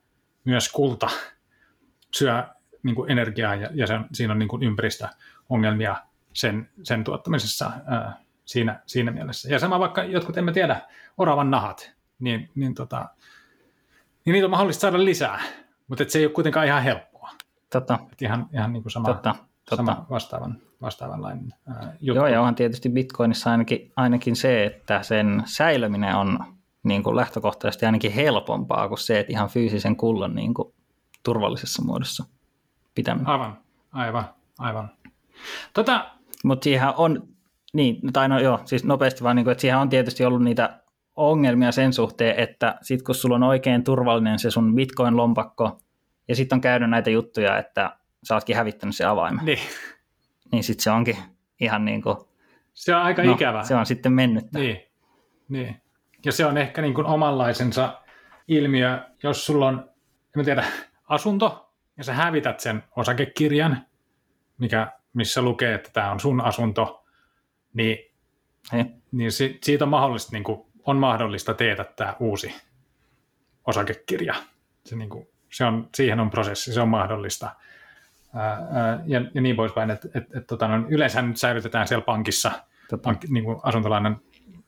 myös 0.46 0.72
kulta 0.72 1.10
syö 2.16 2.44
niin 2.84 2.96
kuin 2.96 3.12
energiaa 3.12 3.56
ja, 3.56 3.70
ja 3.74 3.88
sen, 3.88 4.06
siinä 4.14 4.34
on 4.34 4.40
niin 4.40 4.50
kuin 4.50 4.64
ympäristöongelmia 4.64 5.96
sen, 6.34 6.70
sen 6.84 7.04
tuottamisessa 7.04 7.72
ää, 7.86 8.18
siinä, 8.46 8.80
siinä 8.86 9.12
mielessä. 9.12 9.50
Ja 9.50 9.60
sama 9.60 9.80
vaikka 9.80 10.04
jotkut, 10.04 10.38
emme 10.38 10.52
tiedä, 10.52 10.82
oravan 11.18 11.52
nahat, 11.52 11.92
niin, 12.20 12.50
niin, 12.56 12.76
tota, 12.76 13.10
niin 14.26 14.34
niitä 14.34 14.46
on 14.46 14.52
mahdollista 14.52 14.82
saada 14.82 15.06
lisää, 15.06 15.42
mutta 15.88 16.04
et 16.04 16.10
se 16.10 16.20
ei 16.20 16.26
ole 16.26 16.34
kuitenkaan 16.34 16.68
ihan 16.68 16.84
helppoa. 16.84 17.30
Totta, 17.70 18.00
Et 18.12 18.22
ihan, 18.22 18.50
ihan 18.54 18.74
niin 18.74 18.84
kuin 18.84 18.92
sama, 18.92 19.08
totta, 19.08 19.36
totta. 19.70 19.76
sama 19.76 20.06
vastaavan, 20.10 20.62
vastaavanlainen 20.82 21.54
ää, 21.68 21.94
juttu. 22.02 22.20
Joo, 22.20 22.28
ja 22.28 22.40
onhan 22.40 22.56
tietysti 22.56 22.90
Bitcoinissa 22.90 23.52
ainakin, 23.52 23.92
ainakin 23.96 24.36
se, 24.36 24.66
että 24.66 25.04
sen 25.04 25.44
säilöminen 25.46 26.16
on 26.16 26.40
niin 26.84 27.04
kuin 27.04 27.16
lähtökohtaisesti 27.16 27.86
ainakin 27.86 28.12
helpompaa 28.12 28.88
kuin 28.88 29.00
se, 29.00 29.20
että 29.20 29.32
ihan 29.32 29.50
fyysisen 29.50 29.96
kullon 29.96 30.36
niin 30.36 30.54
kuin 30.54 30.74
turvallisessa 31.24 31.84
muodossa 31.84 32.26
pitäminen. 33.00 33.28
Aivan, 33.28 33.58
aivan, 33.92 34.26
aivan. 34.60 34.90
Tota, 35.74 36.06
Mutta 36.44 36.64
siihen 36.64 36.88
on, 36.98 37.28
niin, 37.74 38.14
tai 38.14 38.30
no 38.30 38.40
joo, 38.40 38.60
siis 38.66 38.84
nopeasti 38.84 39.24
vaan, 39.24 39.36
niin 39.36 39.44
kuin, 39.44 39.52
että 39.52 39.62
siihen 39.62 39.78
on 39.78 39.90
tietysti 39.90 40.26
ollut 40.26 40.44
niitä 40.44 40.80
ongelmia 41.16 41.72
sen 41.72 41.94
suhteen, 41.94 42.36
että 42.40 42.78
sit 42.82 43.02
kun 43.02 43.16
sulla 43.16 43.36
on 43.36 43.44
oikein 43.44 43.84
turvallinen 43.84 44.40
se 44.40 44.52
sun 44.52 44.76
Bitcoin-lompakko, 44.76 45.82
ja 46.28 46.36
sitten 46.36 46.58
on 46.58 46.62
käynyt 46.62 46.90
näitä 46.90 47.10
juttuja, 47.10 47.58
että 47.58 47.98
sä 48.24 48.34
ootkin 48.36 48.56
hävittänyt 48.56 48.96
se 48.96 49.06
avaimen, 49.06 49.46
niin, 49.46 49.60
niin 50.52 50.64
sitten 50.64 50.84
se 50.84 50.92
onkin 50.92 51.18
ihan 51.60 51.86
niin 51.86 52.02
kuin, 52.02 52.18
se 52.74 52.96
on 52.96 53.02
aika 53.02 53.24
no, 53.24 53.34
ikävä. 53.34 53.64
se 53.64 53.76
on 53.76 53.86
sitten 53.86 54.14
mennyt. 54.14 54.46
Niin, 54.54 54.80
niin. 55.50 55.82
Ja 56.26 56.32
se 56.32 56.46
on 56.46 56.58
ehkä 56.58 56.82
niin 56.82 56.94
kuin 56.94 57.08
omanlaisensa 57.08 58.02
ilmiö, 58.48 59.00
jos 59.24 59.46
sulla 59.46 59.68
on, 59.68 59.90
en 60.38 60.46
tiedä, 60.46 60.64
asunto, 61.10 61.69
ja 62.00 62.04
sä 62.04 62.14
hävität 62.14 62.60
sen 62.60 62.84
osakekirjan, 62.96 63.86
mikä, 64.58 64.92
missä 65.14 65.42
lukee, 65.42 65.74
että 65.74 65.90
tämä 65.94 66.12
on 66.12 66.20
sun 66.20 66.42
asunto, 66.42 67.06
niin, 67.74 67.98
Hei. 68.74 68.86
niin 69.12 69.32
si, 69.32 69.60
siitä 69.64 69.86
on 69.86 69.90
mahdollista, 69.90 70.32
niin 70.32 70.44
kuin, 70.44 70.62
on 70.86 70.98
mahdollista 70.98 71.54
teetättää 71.54 72.16
uusi 72.20 72.56
osakekirja. 73.68 74.36
Se, 74.86 74.96
niin 74.96 75.10
kuin, 75.10 75.28
se 75.52 75.66
on, 75.66 75.90
siihen 75.96 76.20
on 76.20 76.30
prosessi, 76.30 76.74
se 76.74 76.82
on 76.82 76.90
mahdollista. 76.90 77.56
Ää, 78.36 78.68
ää, 78.72 79.04
ja, 79.06 79.22
ja 79.34 79.42
niin 79.42 79.56
poispäin, 79.56 79.92
että 79.92 80.08
et, 80.16 80.36
et, 80.36 80.48
tota, 80.48 80.68
no, 80.68 80.86
yleensä 80.90 81.22
nyt 81.22 81.38
säilytetään 81.38 81.88
siellä 81.88 82.06
pankissa 82.06 82.52
pankki, 83.04 83.28
niin 83.28 83.44
kuin 83.44 83.58
asuntolainan 83.64 84.22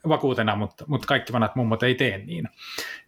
vakuutena, 0.07 0.55
mutta, 0.55 0.85
mutta 0.87 1.07
kaikki 1.07 1.33
vanhat 1.33 1.55
mummot 1.55 1.83
ei 1.83 1.95
tee 1.95 2.17
niin. 2.17 2.47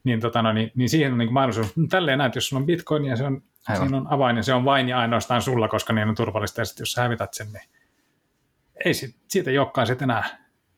Niin, 0.04 0.20
tota, 0.20 0.42
no, 0.42 0.54
niin, 0.54 0.72
niin 0.76 0.90
siihen 0.90 1.12
on 1.12 1.18
niin 1.18 1.28
kuin 1.28 1.34
mahdollisuus. 1.34 1.74
Tälleen 1.90 2.18
näet, 2.18 2.36
jos 2.36 2.50
sulla 2.50 2.60
on 2.60 2.66
bitcoin 2.66 3.06
ja 3.06 3.16
se 3.16 3.24
on, 3.24 3.44
Aivan. 3.68 3.88
siinä 3.88 3.98
on 3.98 4.14
avain 4.14 4.38
ja 4.38 4.44
se 4.44 4.54
on 4.54 4.66
vain 4.66 4.90
ja 4.90 5.00
ainoastaan 5.00 5.42
sulla, 5.42 5.68
koska 5.68 5.94
niin 5.94 6.10
on 6.10 6.16
turvallista. 6.16 6.62
Ja 6.62 6.66
sitten 6.66 6.82
jos 6.82 6.92
sä 6.92 7.02
hävität 7.02 7.34
sen, 7.34 7.48
niin 7.54 7.70
ei 8.86 8.94
sit, 8.94 9.16
siitä 9.28 9.50
ei 9.52 9.58
olekaan 9.58 9.88
sitten 9.88 10.10
enää 10.10 10.24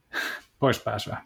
pois 0.60 0.80
pääsyä. 0.80 1.18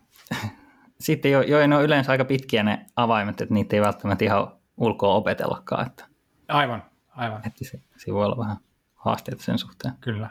Sitten 0.99 1.31
jo, 1.31 1.41
jo 1.41 1.67
ne 1.67 1.75
on 1.75 1.83
yleensä 1.83 2.11
aika 2.11 2.25
pitkiä 2.25 2.63
ne 2.63 2.85
avaimet, 2.95 3.41
että 3.41 3.53
niitä 3.53 3.75
ei 3.75 3.81
välttämättä 3.81 4.25
ihan 4.25 4.51
ulkoa 4.77 5.13
opetellakaan, 5.15 5.87
että, 5.87 6.05
Aivan, 6.47 6.83
aivan, 7.09 7.41
että 7.47 7.65
se, 7.65 7.79
siinä 7.97 8.13
voi 8.15 8.25
olla 8.25 8.37
vähän 8.37 8.57
haasteita 8.95 9.43
sen 9.43 9.57
suhteen, 9.57 9.93
kyllä. 10.01 10.29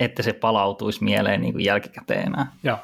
että 0.00 0.22
se 0.22 0.32
palautuisi 0.32 1.04
mieleen 1.04 1.40
niin 1.40 1.52
kuin 1.52 1.64
jälkikäteen 1.64 2.26
enää. 2.26 2.52
Joo. 2.62 2.78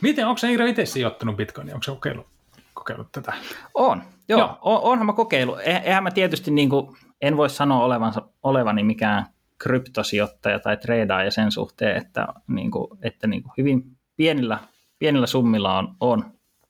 Miten, 0.00 0.26
onko 0.26 0.38
se 0.38 0.50
Iiro 0.50 0.66
itse 0.66 0.86
sijoittanut 0.86 1.36
bitcoinia? 1.36 1.74
Onko 1.74 1.82
se 1.82 1.90
kokeillut, 1.90 2.26
kokeillut 2.74 3.12
tätä? 3.12 3.32
On, 3.74 4.02
joo, 4.28 4.38
Joo. 4.40 4.58
On, 4.62 4.80
onhan 4.82 5.06
mä 5.06 5.12
kokeillut. 5.12 5.58
Eh- 5.58 5.82
Eihän 5.84 6.02
mä 6.02 6.10
tietysti, 6.10 6.50
niin 6.50 6.68
kuin, 6.70 6.96
en 7.20 7.36
voi 7.36 7.50
sanoa 7.50 7.84
olevansa, 7.84 8.22
olevani 8.42 8.82
mikään 8.82 9.26
kryptosijoittaja 9.58 10.58
tai 10.58 10.76
treidaaja 10.76 11.30
sen 11.30 11.52
suhteen, 11.52 11.96
että, 11.96 12.26
niin 12.48 12.70
kuin, 12.70 12.98
että 13.02 13.26
niin 13.26 13.42
kuin 13.42 13.52
hyvin 13.58 13.82
pienillä, 14.16 14.58
pienillä 14.98 15.26
summilla 15.26 15.78
on, 15.78 15.96
on, 16.00 16.24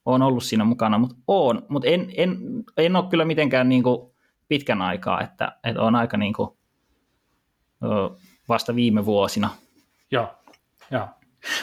on 0.04 0.22
ollut 0.22 0.44
siinä 0.44 0.64
mukana, 0.64 0.98
mutta 0.98 1.16
on, 1.26 1.66
mutta 1.68 1.88
en, 1.88 2.12
en, 2.16 2.38
en 2.76 2.96
ole 2.96 3.08
kyllä 3.10 3.24
mitenkään 3.24 3.68
niin 3.68 3.82
kuin 3.82 4.10
pitkän 4.48 4.82
aikaa, 4.82 5.20
että, 5.20 5.52
että 5.64 5.82
on 5.82 5.94
aika 5.94 6.16
niin 6.16 6.32
kuin, 6.32 6.50
vasta 8.48 8.74
viime 8.74 9.06
vuosina. 9.06 9.50
Joo, 10.10 10.34
joo. 10.90 11.08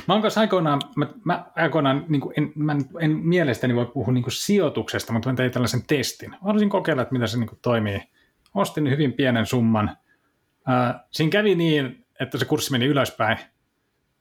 Mä 0.08 0.14
oon 0.14 0.22
kanssa 0.22 0.42
aikoinaan, 0.42 0.82
mä, 0.96 1.08
mä 1.24 1.46
aikoinaan 1.56 2.06
niin 2.08 2.22
kuin 2.22 2.34
en, 2.38 2.52
mä 2.56 2.76
en, 3.00 3.12
mielestäni 3.12 3.76
voi 3.76 3.86
puhua 3.86 4.14
niin 4.14 4.24
kuin 4.24 4.34
sijoituksesta, 4.34 5.14
mutta 5.14 5.30
mä 5.30 5.36
tein 5.36 5.52
tällaisen 5.52 5.84
testin. 5.88 6.30
Mä 6.30 6.38
haluaisin 6.42 6.70
kokeilla, 6.70 7.02
että 7.02 7.14
miten 7.14 7.28
se 7.28 7.38
niin 7.38 7.48
kuin 7.48 7.60
toimii. 7.62 8.02
Ostin 8.58 8.90
hyvin 8.90 9.14
pienen 9.14 9.46
summan. 9.46 9.98
Siinä 11.12 11.32
kävi 11.32 11.56
niin, 11.56 12.06
että 12.20 12.38
se 12.38 12.46
kurssi 12.46 12.72
meni 12.72 12.86
ylöspäin. 12.86 13.38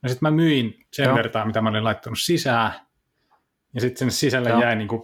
Ja 0.02 0.08
sitten 0.08 0.26
mä 0.26 0.36
myin 0.36 0.78
sen 0.92 1.04
Joo. 1.04 1.16
vertaa, 1.16 1.44
mitä 1.44 1.60
mä 1.60 1.68
olin 1.68 1.84
laittanut 1.84 2.18
sisään. 2.18 2.72
Ja 3.74 3.80
sitten 3.80 3.98
sen 3.98 4.10
sisälle 4.10 4.48
Joo. 4.48 4.60
jäi 4.60 4.76
niin 4.76 4.88
kuin 4.88 5.02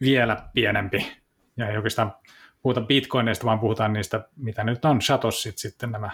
vielä 0.00 0.36
pienempi. 0.54 1.12
Ja 1.56 1.68
ei 1.68 1.76
oikeastaan 1.76 2.14
puhuta 2.62 2.80
bitcoineista, 2.80 3.46
vaan 3.46 3.60
puhutaan 3.60 3.92
niistä, 3.92 4.28
mitä 4.36 4.64
nyt 4.64 4.84
on, 4.84 5.02
shatossit 5.02 5.58
sitten 5.58 5.90
nämä 5.90 6.10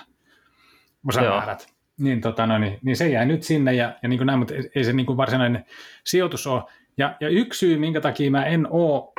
osamäärät. 1.09 1.77
Niin, 1.99 2.21
tota, 2.21 2.47
no, 2.47 2.59
niin, 2.59 2.79
niin, 2.83 2.97
se 2.97 3.09
jäi 3.09 3.27
nyt 3.27 3.43
sinne 3.43 3.75
ja, 3.75 3.99
ja 4.03 4.09
niin 4.09 4.19
kuin 4.19 4.27
näin, 4.27 4.39
mutta 4.39 4.55
ei, 4.55 4.71
ei 4.75 4.85
se 4.85 4.93
niin 4.93 5.07
kuin 5.07 5.17
varsinainen 5.17 5.65
sijoitus 6.05 6.47
ole. 6.47 6.63
Ja, 6.99 7.17
ja 7.21 7.29
yksi 7.29 7.59
syy, 7.59 7.79
minkä 7.79 8.01
takia 8.01 8.31
mä 8.31 8.45
en 8.45 8.67
ole 8.71 9.13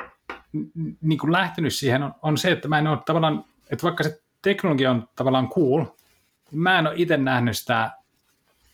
niin 1.01 1.20
kuin 1.20 1.32
lähtenyt 1.32 1.74
siihen, 1.74 2.04
on, 2.04 2.13
on 2.22 2.38
se, 2.38 2.51
että 2.51 2.68
mä 2.68 2.80
en 2.80 2.88
ole 2.88 3.00
tavallaan 3.06 3.46
että 3.72 3.84
vaikka 3.84 4.04
se 4.04 4.22
teknologia 4.42 4.92
on 4.92 5.10
tavallaan 5.16 5.50
cool, 5.50 5.86
niin 6.51 6.60
mä 6.60 6.80
en 6.80 6.88
ole 6.88 6.96
itse 6.98 7.18
nähnyt 7.18 7.58
sitä 7.58 7.92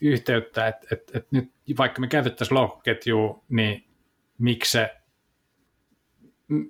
yhteyttä, 0.02 0.68
että, 0.68 0.88
että, 0.92 1.18
että 1.18 1.30
nyt 1.32 1.52
vaikka 1.78 2.02
me 2.02 2.08
käytettäisiin 2.08 2.56
lohkoketjua, 2.56 3.44
niin 3.50 3.88
miksi, 4.38 4.72
se, 4.72 4.96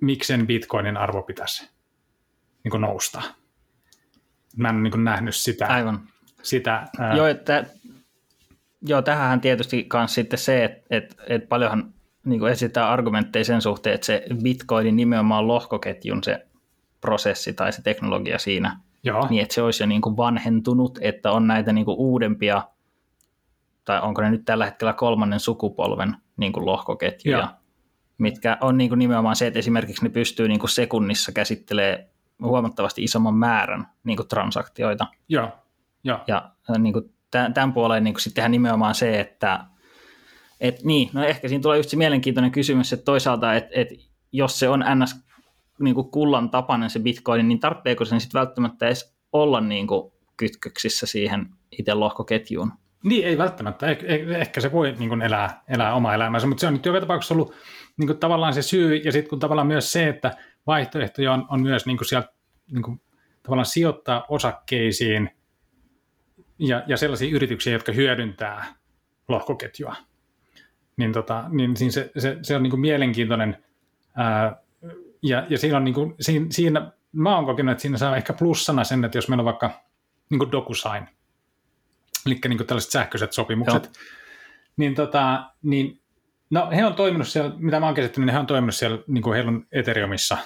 miksi 0.01 0.27
sen 0.27 0.47
bitcoinin 0.47 0.97
arvo 0.97 1.21
pitäisi 1.21 1.69
niin 2.63 2.71
kuin 2.71 2.81
nousta. 2.81 3.21
Mä 4.57 4.69
en 4.69 4.75
ole 4.75 4.83
niin 4.83 5.03
nähnyt 5.03 5.35
sitä. 5.35 5.67
Aivan. 5.67 6.07
sitä 6.41 6.87
ää... 6.99 7.15
Joo, 7.15 7.27
että, 7.27 7.65
joo, 8.81 9.01
tähän 9.01 9.41
tietysti 9.41 9.87
myös 9.93 10.13
sitten 10.13 10.39
se, 10.39 10.63
että, 10.63 10.85
että, 10.89 11.15
että 11.27 11.47
paljonhan 11.47 11.92
niin 12.25 12.39
kuin 12.39 12.51
esittää 12.51 12.89
argumentteja 12.89 13.45
sen 13.45 13.61
suhteen, 13.61 13.95
että 13.95 14.05
se 14.05 14.25
bitcoinin 14.43 14.95
nimenomaan 14.95 15.47
lohkoketjun 15.47 16.23
se 16.23 16.47
prosessi 17.01 17.53
tai 17.53 17.73
se 17.73 17.81
teknologia 17.81 18.39
siinä, 18.39 18.79
Joo. 19.03 19.27
niin 19.29 19.41
että 19.41 19.53
se 19.53 19.61
olisi 19.61 19.83
jo 19.83 19.87
niin 19.87 20.01
kuin 20.01 20.17
vanhentunut, 20.17 20.99
että 21.01 21.31
on 21.31 21.47
näitä 21.47 21.73
niin 21.73 21.85
kuin 21.85 21.97
uudempia, 21.97 22.63
tai 23.85 24.01
onko 24.01 24.21
ne 24.21 24.31
nyt 24.31 24.45
tällä 24.45 24.65
hetkellä 24.65 24.93
kolmannen 24.93 25.39
sukupolven 25.39 26.15
niin 26.37 26.53
kuin 26.53 26.65
lohkoketjuja, 26.65 27.37
Joo. 27.37 27.47
mitkä 28.17 28.57
on 28.61 28.77
niin 28.77 28.89
kuin 28.89 28.99
nimenomaan 28.99 29.35
se, 29.35 29.47
että 29.47 29.59
esimerkiksi 29.59 30.03
ne 30.03 30.09
pystyy 30.09 30.47
niin 30.47 30.59
kuin 30.59 30.69
sekunnissa 30.69 31.31
käsittelee 31.31 32.09
huomattavasti 32.41 33.03
isomman 33.03 33.35
määrän 33.35 33.87
niin 34.03 34.17
kuin 34.17 34.27
transaktioita. 34.27 35.07
Joo. 35.29 35.51
Joo. 36.03 36.19
Ja 36.27 36.51
niin 36.77 36.93
kuin 36.93 37.13
tämän 37.53 37.73
puoleen 37.73 38.03
niin 38.03 38.13
kuin 38.13 38.21
sittenhän 38.21 38.51
nimenomaan 38.51 38.95
se, 38.95 39.19
että 39.19 39.65
et 40.63 40.83
niin, 40.83 41.09
no 41.13 41.23
ehkä 41.23 41.47
siinä 41.47 41.61
tulee 41.61 41.77
just 41.77 41.89
se 41.89 41.97
mielenkiintoinen 41.97 42.51
kysymys, 42.51 42.93
että 42.93 43.05
toisaalta, 43.05 43.53
että 43.53 43.69
et 43.73 43.89
jos 44.31 44.59
se 44.59 44.69
on 44.69 44.83
ns. 44.95 45.15
Niin 45.79 45.95
kuin 45.95 46.11
kullan 46.11 46.49
tapainen 46.49 46.89
se 46.89 46.99
bitcoin, 46.99 47.47
niin 47.47 47.59
tarvitseeko 47.59 48.05
sen 48.05 48.21
sitten 48.21 48.39
välttämättä 48.39 48.85
edes 48.85 49.17
olla 49.33 49.61
niin 49.61 49.87
kuin 49.87 50.13
kytköksissä 50.37 51.05
siihen 51.05 51.49
itse 51.71 51.93
lohkoketjuun? 51.93 52.71
Niin, 53.03 53.25
ei 53.25 53.37
välttämättä. 53.37 53.93
Eh- 53.93 53.97
eh- 53.97 54.35
ehkä 54.37 54.61
se 54.61 54.71
voi 54.71 54.95
niin 54.99 55.09
kuin 55.09 55.21
elää, 55.21 55.63
elää 55.67 55.93
oma 55.93 56.13
elämänsä, 56.13 56.47
mutta 56.47 56.61
se 56.61 56.67
on 56.67 56.73
nyt 56.73 56.85
joka 56.85 56.99
tapauksessa 56.99 57.33
ollut 57.33 57.53
niin 57.97 58.07
kuin 58.07 58.19
tavallaan 58.19 58.53
se 58.53 58.61
syy, 58.61 58.95
ja 58.95 59.11
sitten 59.11 59.29
kun 59.29 59.39
tavallaan 59.39 59.67
myös 59.67 59.91
se, 59.91 60.09
että 60.09 60.31
vaihtoehtoja 60.67 61.33
on, 61.33 61.45
on 61.49 61.61
myös 61.61 61.85
niin 61.85 61.97
kuin 61.97 62.07
sieltä 62.07 62.33
niin 62.71 62.83
kuin, 62.83 63.01
tavallaan 63.43 63.65
sijoittaa 63.65 64.25
osakkeisiin 64.29 65.29
ja, 66.59 66.83
ja 66.87 66.97
sellaisia 66.97 67.35
yrityksiä, 67.35 67.73
jotka 67.73 67.91
hyödyntää 67.91 68.65
lohkoketjua 69.27 69.95
niin, 70.97 71.13
tota, 71.13 71.45
niin 71.49 71.77
siinä 71.77 71.91
se, 71.91 72.11
se, 72.17 72.37
se 72.41 72.55
on 72.55 72.63
niin 72.63 72.71
kuin 72.71 72.79
mielenkiintoinen 72.79 73.63
ää, 74.15 74.55
ja, 75.23 75.45
ja 75.49 75.57
siinä 75.57 75.77
on 75.77 75.83
niin 75.83 75.93
kuin, 75.93 76.15
siinä, 76.19 76.45
siinä, 76.49 76.91
mä 77.11 77.35
oon 77.35 77.45
kokenut, 77.45 77.71
että 77.71 77.81
siinä 77.81 77.97
saa 77.97 78.17
ehkä 78.17 78.33
plussana 78.33 78.83
sen, 78.83 79.05
että 79.05 79.17
jos 79.17 79.29
meillä 79.29 79.41
on 79.41 79.45
vaikka 79.45 79.71
niin 80.29 80.39
kuin 80.39 80.51
DocuSign, 80.51 81.07
eli 82.25 82.39
niin 82.47 82.57
kuin 82.57 82.67
tällaiset 82.67 82.91
sähköiset 82.91 83.33
sopimukset, 83.33 83.83
Joo. 83.83 83.93
niin, 84.77 84.95
tota, 84.95 85.49
niin 85.63 86.01
no 86.49 86.69
he 86.75 86.85
on 86.85 86.93
toiminut 86.93 87.27
siellä, 87.27 87.51
mitä 87.57 87.79
mä 87.79 87.85
oon 87.85 87.95
käsittänyt, 87.95 88.25
niin 88.25 88.33
he 88.33 88.39
on 88.39 88.47
toiminut 88.47 88.75
siellä, 88.75 88.97
niin 89.07 89.21
kuin 89.21 89.35
heillä 89.35 89.51
on 89.51 89.67
Ethereumissa, 89.71 90.37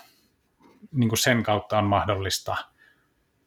niin 0.91 1.09
kuin 1.09 1.19
sen 1.19 1.43
kautta 1.43 1.77
on 1.77 1.85
mahdollista 1.85 2.55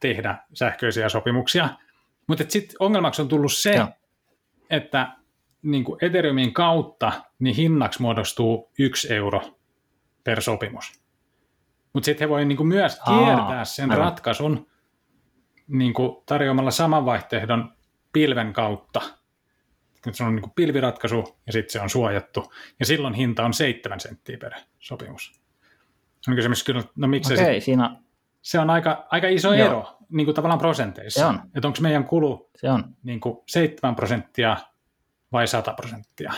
tehdä 0.01 0.39
sähköisiä 0.55 1.09
sopimuksia, 1.09 1.69
mutta 2.27 2.45
sitten 2.49 2.77
ongelmaksi 2.79 3.23
on 3.23 3.29
tullut 3.29 3.53
se, 3.53 3.73
Joo. 3.73 3.89
että 4.71 5.09
niin 5.63 5.85
kuin 5.85 6.05
Ethereumin 6.05 6.53
kautta 6.53 7.13
niin 7.39 7.57
hinnaksi 7.57 8.03
muodostuu 8.03 8.71
yksi 8.79 9.13
euro 9.13 9.59
per 10.25 10.43
sopimus. 10.43 11.01
Mutta 11.93 12.05
sitten 12.05 12.29
he 12.29 12.29
voi 12.29 12.45
niin 12.45 12.67
myös 12.67 13.01
kiertää 13.05 13.59
Aa, 13.59 13.65
sen 13.65 13.91
aivan. 13.91 14.05
ratkaisun 14.05 14.67
niin 15.69 15.93
kuin 15.93 16.23
tarjoamalla 16.27 16.71
saman 16.71 17.05
vaihtoehdon 17.05 17.73
pilven 18.13 18.53
kautta. 18.53 19.01
Se 20.13 20.25
on 20.25 20.35
niin 20.35 20.43
kuin 20.43 20.53
pilviratkaisu 20.57 21.39
ja 21.47 21.53
sitten 21.53 21.73
se 21.73 21.81
on 21.81 21.91
suojattu. 21.91 22.53
Ja 22.81 22.87
silloin 22.87 23.15
hinta 23.15 23.45
on 23.45 23.55
7 23.55 24.01
senttiä 24.01 24.39
per 24.39 24.53
sopimus. 24.79 25.41
On 26.29 26.35
kysymys 26.35 26.65
kyllä, 26.65 26.83
no 26.97 27.09
miksi 27.09 27.35
okay, 27.35 27.45
se, 27.45 27.61
siinä... 27.61 27.97
se 28.43 28.59
on 28.59 28.71
aika, 28.71 29.07
aika 29.11 29.29
iso 29.29 29.55
Joo. 29.55 29.67
ero 29.67 29.99
niin 30.11 30.25
kuin 30.25 30.35
tavallaan 30.35 30.59
prosenteissa. 30.59 31.21
Se 31.21 31.27
on. 31.27 31.41
Että 31.55 31.69
onko 31.69 31.79
meidän 31.81 32.05
kulu 32.05 32.51
se 32.57 32.71
on. 32.71 32.97
Niin 33.03 33.21
kuin 33.21 33.39
7 33.47 33.97
prosenttia 33.97 34.57
vai 35.33 35.49
100 35.49 35.73
prosenttia. 35.73 36.33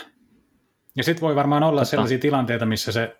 Ja 0.95 1.03
sitten 1.03 1.21
voi 1.21 1.35
varmaan 1.35 1.63
olla 1.63 1.81
Totta. 1.81 1.89
sellaisia 1.89 2.19
tilanteita, 2.19 2.65
missä, 2.65 2.91
se, 2.91 3.17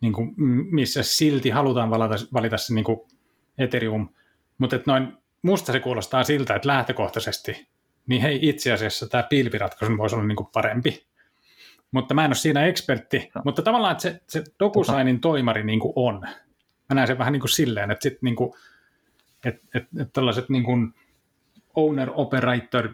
niin 0.00 0.12
kuin, 0.12 0.34
missä 0.70 1.02
silti 1.02 1.50
halutaan 1.50 1.90
valita, 1.90 2.24
valita 2.32 2.56
se 2.56 2.74
niin 2.74 2.84
kuin 2.84 3.00
Ethereum, 3.58 4.08
mutta 4.58 4.80
noin 4.86 5.12
musta 5.42 5.72
se 5.72 5.80
kuulostaa 5.80 6.24
siltä, 6.24 6.54
että 6.54 6.68
lähtökohtaisesti, 6.68 7.68
niin 8.06 8.22
hei 8.22 8.38
itse 8.42 8.72
asiassa 8.72 9.08
tämä 9.08 9.22
pilviratkaisu 9.22 9.98
voisi 9.98 10.16
olla 10.16 10.26
niin 10.26 10.36
kuin 10.36 10.48
parempi. 10.52 11.08
Mutta 11.90 12.14
mä 12.14 12.24
en 12.24 12.28
ole 12.28 12.34
siinä 12.34 12.66
ekspertti, 12.66 13.30
no. 13.34 13.42
mutta 13.44 13.62
tavallaan 13.62 13.92
että 13.92 14.02
se, 14.02 14.20
se 14.28 14.44
DocuSignin 14.60 15.20
toimari 15.20 15.64
niin 15.64 15.80
kuin 15.80 15.92
on. 15.96 16.20
Mä 16.88 16.94
näen 16.94 17.06
sen 17.06 17.18
vähän 17.18 17.32
niin 17.32 17.40
kuin 17.40 17.50
silleen, 17.50 17.90
että 17.90 18.02
sitten 18.02 18.18
niin 18.22 18.36
kuin, 18.36 18.52
että, 19.44 19.60
että, 19.74 19.88
että 20.00 20.12
tällaiset 20.12 20.48
niin 20.48 20.64
kuin 20.64 20.94
owner 21.74 22.10
operator 22.14 22.88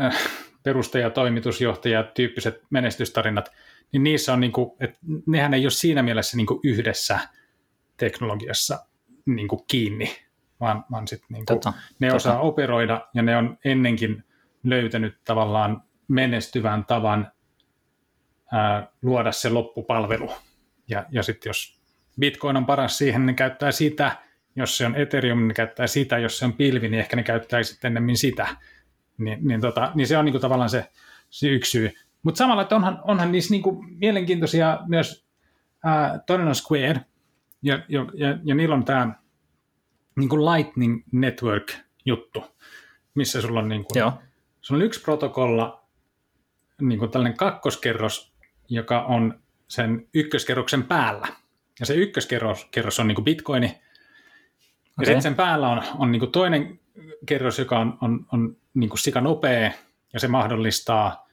äh, 0.00 0.18
perustaja, 0.64 1.10
toimitusjohtaja, 1.10 2.02
tyyppiset 2.02 2.62
menestystarinat, 2.70 3.52
niin 3.92 4.02
niissä 4.02 4.32
on, 4.32 4.40
niin 4.40 4.52
kuin, 4.52 4.70
että 4.80 4.98
nehän 5.26 5.54
ei 5.54 5.64
ole 5.64 5.70
siinä 5.70 6.02
mielessä 6.02 6.36
niin 6.36 6.46
kuin 6.46 6.60
yhdessä 6.64 7.18
teknologiassa 7.96 8.86
niin 9.26 9.48
kuin 9.48 9.60
kiinni, 9.68 10.16
vaan, 10.60 10.84
vaan 10.90 11.08
sit 11.08 11.22
niin 11.28 11.46
kuin, 11.46 11.60
tota, 11.60 11.72
ne 11.98 12.06
tota. 12.06 12.16
osaa 12.16 12.40
operoida 12.40 13.08
ja 13.14 13.22
ne 13.22 13.36
on 13.36 13.58
ennenkin 13.64 14.24
löytänyt 14.64 15.14
tavallaan 15.24 15.82
menestyvän 16.08 16.84
tavan 16.84 17.32
ää, 18.52 18.88
luoda 19.02 19.32
se 19.32 19.48
loppupalvelu. 19.48 20.32
Ja, 20.88 21.06
ja 21.10 21.22
sitten 21.22 21.50
jos 21.50 21.80
Bitcoin 22.20 22.56
on 22.56 22.66
paras 22.66 22.98
siihen, 22.98 23.26
ne 23.26 23.34
käyttää 23.34 23.72
sitä, 23.72 24.16
jos 24.56 24.76
se 24.76 24.86
on 24.86 24.96
Ethereum, 24.96 25.38
niin 25.38 25.48
ne 25.48 25.54
käyttää 25.54 25.86
sitä, 25.86 26.18
jos 26.18 26.38
se 26.38 26.44
on 26.44 26.52
pilvi, 26.52 26.88
niin 26.88 27.00
ehkä 27.00 27.16
ne 27.16 27.22
käyttää 27.22 27.62
sitten 27.62 27.88
ennemmin 27.88 28.16
sitä. 28.16 28.56
Niin, 29.18 29.48
niin, 29.48 29.60
tota, 29.60 29.92
niin 29.94 30.06
se 30.06 30.18
on 30.18 30.24
niinku 30.24 30.38
tavallaan 30.38 30.70
se, 30.70 30.90
se 31.30 31.48
yksi 31.48 31.70
syy. 31.70 31.90
Mutta 32.22 32.38
samalla, 32.38 32.62
että 32.62 32.76
onhan, 32.76 33.00
onhan 33.04 33.32
niissä 33.32 33.50
niinku 33.50 33.84
mielenkiintoisia 33.98 34.78
myös, 34.88 35.26
ää, 35.84 36.18
toinen 36.26 36.48
on 36.48 36.54
Square, 36.54 37.00
ja, 37.62 37.82
ja, 37.88 38.06
ja, 38.14 38.38
ja 38.44 38.54
niillä 38.54 38.74
on 38.74 38.84
tämä 38.84 39.14
niinku 40.16 40.36
Lightning 40.36 41.02
Network-juttu, 41.12 42.44
missä 43.14 43.40
sulla 43.40 43.60
on, 43.60 43.68
niinku, 43.68 43.98
Joo. 43.98 44.12
sulla 44.60 44.78
on 44.78 44.86
yksi 44.86 45.00
protokolla, 45.00 45.84
niinku 46.80 47.08
tällainen 47.08 47.36
kakkoskerros, 47.36 48.34
joka 48.68 49.02
on 49.02 49.40
sen 49.68 50.08
ykköskerroksen 50.14 50.82
päällä. 50.82 51.28
Ja 51.80 51.86
se 51.86 51.94
ykköskerros 51.94 52.64
kerros 52.70 53.00
on 53.00 53.08
niinku 53.08 53.22
bitcoini, 53.22 53.66
ja 53.66 53.72
okay. 53.72 55.04
sitten 55.04 55.22
sen 55.22 55.34
päällä 55.34 55.68
on, 55.68 55.82
on 55.98 56.12
niinku 56.12 56.26
toinen 56.26 56.80
kerros, 57.26 57.58
joka 57.58 57.78
on, 57.78 57.98
on, 58.00 58.26
on 58.32 58.56
niin 58.74 58.90
kuin 58.90 58.98
sika 58.98 59.20
nopea 59.20 59.70
ja 60.12 60.20
se 60.20 60.28
mahdollistaa, 60.28 61.28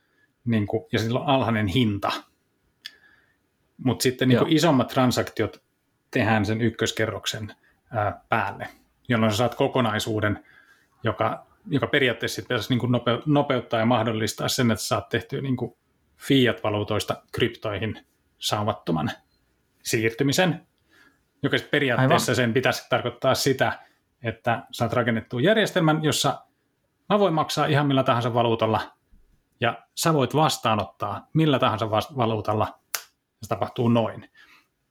niin 0.46 0.68
kuin, 0.68 0.86
ja 0.92 1.00
sillä 1.00 1.20
on 1.20 1.28
alhainen 1.28 1.68
hinta. 1.68 2.12
Mutta 3.78 4.04
sitten 4.04 4.30
niin 4.30 4.40
kuin 4.40 4.52
isommat 4.52 4.88
transaktiot 4.88 5.64
tehdään 6.12 6.46
sen 6.46 6.62
ykköskerroksen 6.62 7.56
ää, 7.92 8.22
päälle, 8.30 8.68
jolloin 9.08 9.32
sä 9.32 9.38
saat 9.38 9.56
kokonaisuuden, 9.56 10.46
joka, 11.04 11.46
joka 11.68 11.88
periaatteessa 11.88 12.42
pitäisi 12.42 12.70
niin 12.70 12.80
kuin 12.80 12.92
nope, 12.92 13.12
nopeuttaa 13.26 13.80
ja 13.80 13.86
mahdollistaa 13.86 14.48
sen, 14.48 14.72
että 14.72 14.84
saat 14.84 15.10
tehtyä 15.10 15.42
niin 15.42 15.58
kuin 15.58 15.76
fiat-valuutoista 16.18 17.24
kryptoihin 17.32 18.06
saamattoman 18.40 19.12
siirtymisen, 19.84 20.68
joka 21.44 21.58
periaatteessa 21.72 22.32
Aivan. 22.32 22.36
sen 22.36 22.54
pitäisi 22.54 22.90
tarkoittaa 22.90 23.36
sitä, 23.36 23.80
että 24.24 24.64
saat 24.72 24.94
rakennettua 24.94 25.42
järjestelmän, 25.42 26.04
jossa 26.04 26.46
mä 27.12 27.20
voin 27.20 27.34
maksaa 27.34 27.66
ihan 27.66 27.88
millä 27.88 28.04
tahansa 28.04 28.34
valuutalla, 28.34 28.82
ja 29.62 29.84
sä 29.96 30.14
voit 30.14 30.36
vastaanottaa 30.36 31.28
millä 31.34 31.60
tahansa 31.60 31.90
valuutalla, 31.90 32.80
se 33.42 33.48
tapahtuu 33.50 33.90
noin. 33.90 34.30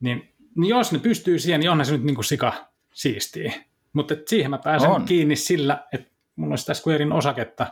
Niin, 0.01 0.35
niin 0.57 0.69
jos 0.69 0.93
ne 0.93 0.99
pystyy 0.99 1.39
siihen, 1.39 1.61
niin 1.61 1.71
onhan 1.71 1.87
se 1.87 1.93
nyt 1.93 2.05
niin 2.05 2.15
kuin 2.15 2.25
sika 2.25 2.53
siistiä. 2.95 3.53
Mutta 3.93 4.15
siihen 4.27 4.51
mä 4.51 4.59
pääsen 4.59 4.91
on. 4.91 5.05
kiinni 5.05 5.37
sillä, 5.37 5.87
että 5.93 6.11
mulla 6.37 6.55
on 6.55 6.59
sitä 6.59 6.75
Squarein 6.75 7.13
osaketta. 7.13 7.67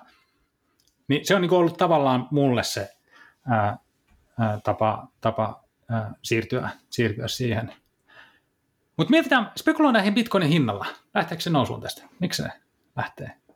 Niin 1.09 1.27
se 1.27 1.35
on 1.35 1.43
niin 1.43 1.53
ollut 1.53 1.77
tavallaan 1.77 2.29
mulle 2.31 2.63
se 2.63 2.91
ää, 3.49 3.79
ää, 4.39 4.61
tapa, 4.65 5.09
tapa 5.21 5.65
ää, 5.91 6.15
siirtyä, 6.23 6.71
siirtyä 6.91 7.29
siihen. 7.29 7.73
Mutta 8.97 9.11
mietitään, 9.11 9.53
spekuloidaan 9.57 10.15
Bitcoinin 10.15 10.49
hinnalla. 10.49 10.87
Lähteekö 11.15 11.43
se 11.43 11.51
nousuun 11.51 11.81
tästä? 11.81 12.03
Miksi 12.21 12.43
se 12.43 12.49
lähtee? 12.97 13.48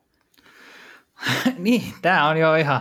niin, 1.59 1.83
tämä 2.03 2.29
on 2.29 2.37
jo 2.37 2.55
ihan 2.55 2.81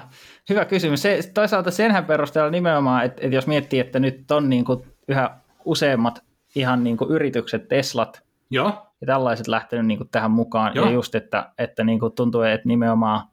hyvä 0.49 0.65
kysymys. 0.65 1.01
Se, 1.01 1.19
toisaalta 1.33 1.71
senhän 1.71 2.05
perusteella 2.05 2.51
nimenomaan, 2.51 3.05
että, 3.05 3.21
että 3.21 3.35
jos 3.35 3.47
miettii, 3.47 3.79
että 3.79 3.99
nyt 3.99 4.31
on 4.31 4.49
niin 4.49 4.65
kuin 4.65 4.83
yhä 5.07 5.37
useammat 5.65 6.23
ihan 6.55 6.83
niin 6.83 6.97
kuin 6.97 7.11
yritykset, 7.11 7.67
Teslat, 7.67 8.23
Joo. 8.49 8.87
Ja 9.01 9.07
tällaiset 9.07 9.47
lähtenyt 9.47 9.85
niin 9.85 9.97
kuin 9.97 10.09
tähän 10.09 10.31
mukaan. 10.31 10.71
Joo. 10.75 10.85
Ja 10.85 10.91
just, 10.91 11.15
että, 11.15 11.51
että 11.57 11.83
niin 11.83 11.99
kuin 11.99 12.13
tuntuu, 12.13 12.41
että 12.41 12.67
nimenomaan 12.67 13.27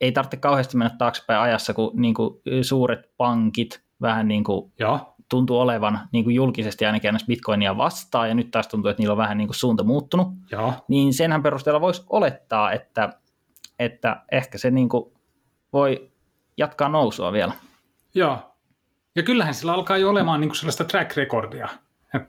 ei 0.00 0.12
tarvitse 0.12 0.36
kauheasti 0.36 0.76
mennä 0.76 0.96
taaksepäin 0.98 1.40
ajassa, 1.40 1.74
kun 1.74 1.92
niin 1.94 2.14
kuin 2.14 2.40
suuret 2.62 3.10
pankit 3.16 3.82
vähän 4.00 4.28
niin 4.28 4.44
kuin 4.44 4.72
Joo. 4.78 5.14
tuntuu 5.28 5.58
olevan 5.58 6.00
niin 6.12 6.24
kuin 6.24 6.34
julkisesti 6.34 6.86
ainakin 6.86 7.08
aina 7.08 7.18
bitcoinia 7.26 7.76
vastaan, 7.76 8.28
ja 8.28 8.34
nyt 8.34 8.50
taas 8.50 8.68
tuntuu, 8.68 8.90
että 8.90 9.00
niillä 9.02 9.12
on 9.12 9.18
vähän 9.18 9.38
niin 9.38 9.48
kuin 9.48 9.56
suunta 9.56 9.84
muuttunut, 9.84 10.28
Joo. 10.50 10.72
niin 10.88 11.14
senhän 11.14 11.42
perusteella 11.42 11.80
voisi 11.80 12.04
olettaa, 12.10 12.72
että, 12.72 13.10
että 13.84 14.22
ehkä 14.32 14.58
se 14.58 14.70
niin 14.70 14.88
kuin 14.88 15.12
voi 15.72 16.10
jatkaa 16.56 16.88
nousua 16.88 17.32
vielä. 17.32 17.52
Joo. 18.14 18.38
Ja 19.16 19.22
kyllähän 19.22 19.54
sillä 19.54 19.72
alkaa 19.72 19.96
jo 19.96 20.10
olemaan 20.10 20.40
niin 20.40 20.48
kuin 20.48 20.56
sellaista 20.56 20.84
track 20.84 21.16
recordia, 21.16 21.68
että, 22.14 22.28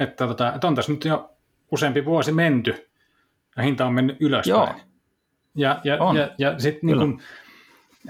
että, 0.00 0.26
tota, 0.26 0.54
että 0.54 0.66
on 0.66 0.74
tässä 0.74 0.92
nyt 0.92 1.04
jo 1.04 1.36
useampi 1.72 2.04
vuosi 2.04 2.32
menty 2.32 2.90
ja 3.56 3.62
hinta 3.62 3.86
on 3.86 3.94
mennyt 3.94 4.16
ylöspäin. 4.20 4.58
Joo. 4.58 4.80
Ja, 5.54 5.80
ja, 5.84 6.02
On. 6.02 6.16
ja, 6.16 6.30
ja, 6.38 6.58
sit 6.58 6.82
niin 6.82 6.98
kun, 6.98 7.20